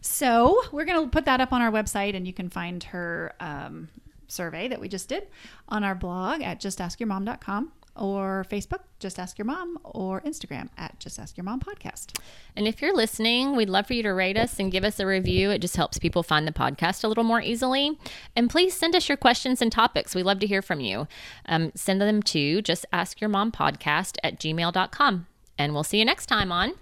So 0.00 0.62
we're 0.70 0.84
going 0.84 1.02
to 1.02 1.10
put 1.10 1.24
that 1.24 1.40
up 1.40 1.52
on 1.52 1.62
our 1.62 1.72
website, 1.72 2.14
and 2.14 2.26
you 2.26 2.34
can 2.34 2.50
find 2.50 2.82
her 2.84 3.34
um, 3.40 3.88
survey 4.28 4.68
that 4.68 4.80
we 4.80 4.88
just 4.88 5.08
did 5.08 5.28
on 5.68 5.82
our 5.82 5.94
blog 5.94 6.42
at 6.42 6.60
justaskyourmom.com 6.60 7.72
or 7.96 8.44
Facebook, 8.50 8.80
Just 8.98 9.18
Ask 9.18 9.38
Your 9.38 9.44
Mom, 9.46 9.78
or 9.84 10.20
Instagram 10.22 10.68
at 10.76 10.98
Just 10.98 11.18
Ask 11.18 11.36
Your 11.36 11.44
Mom 11.44 11.60
Podcast. 11.60 12.18
And 12.56 12.66
if 12.66 12.82
you're 12.82 12.94
listening, 12.94 13.56
we'd 13.56 13.68
love 13.70 13.86
for 13.86 13.94
you 13.94 14.02
to 14.02 14.12
rate 14.12 14.36
us 14.36 14.58
and 14.58 14.72
give 14.72 14.84
us 14.84 14.98
a 15.00 15.06
review. 15.06 15.50
It 15.50 15.60
just 15.60 15.76
helps 15.76 15.98
people 15.98 16.22
find 16.22 16.46
the 16.46 16.52
podcast 16.52 17.04
a 17.04 17.08
little 17.08 17.24
more 17.24 17.40
easily. 17.40 17.98
And 18.34 18.50
please 18.50 18.76
send 18.76 18.94
us 18.94 19.08
your 19.08 19.16
questions 19.16 19.62
and 19.62 19.70
topics. 19.70 20.14
We 20.14 20.22
love 20.22 20.40
to 20.40 20.46
hear 20.46 20.62
from 20.62 20.80
you. 20.80 21.06
Um, 21.46 21.72
send 21.74 22.00
them 22.00 22.22
to 22.24 22.62
just 22.62 22.86
ask 22.92 23.20
your 23.20 23.30
mom 23.30 23.52
podcast 23.52 24.16
at 24.22 24.38
gmail.com. 24.38 25.26
And 25.58 25.74
we'll 25.74 25.84
see 25.84 25.98
you 25.98 26.04
next 26.04 26.26
time 26.26 26.50
on 26.50 26.74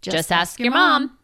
Just 0.00 0.32
Ask 0.32 0.60
Your 0.60 0.72
Mom. 0.72 1.18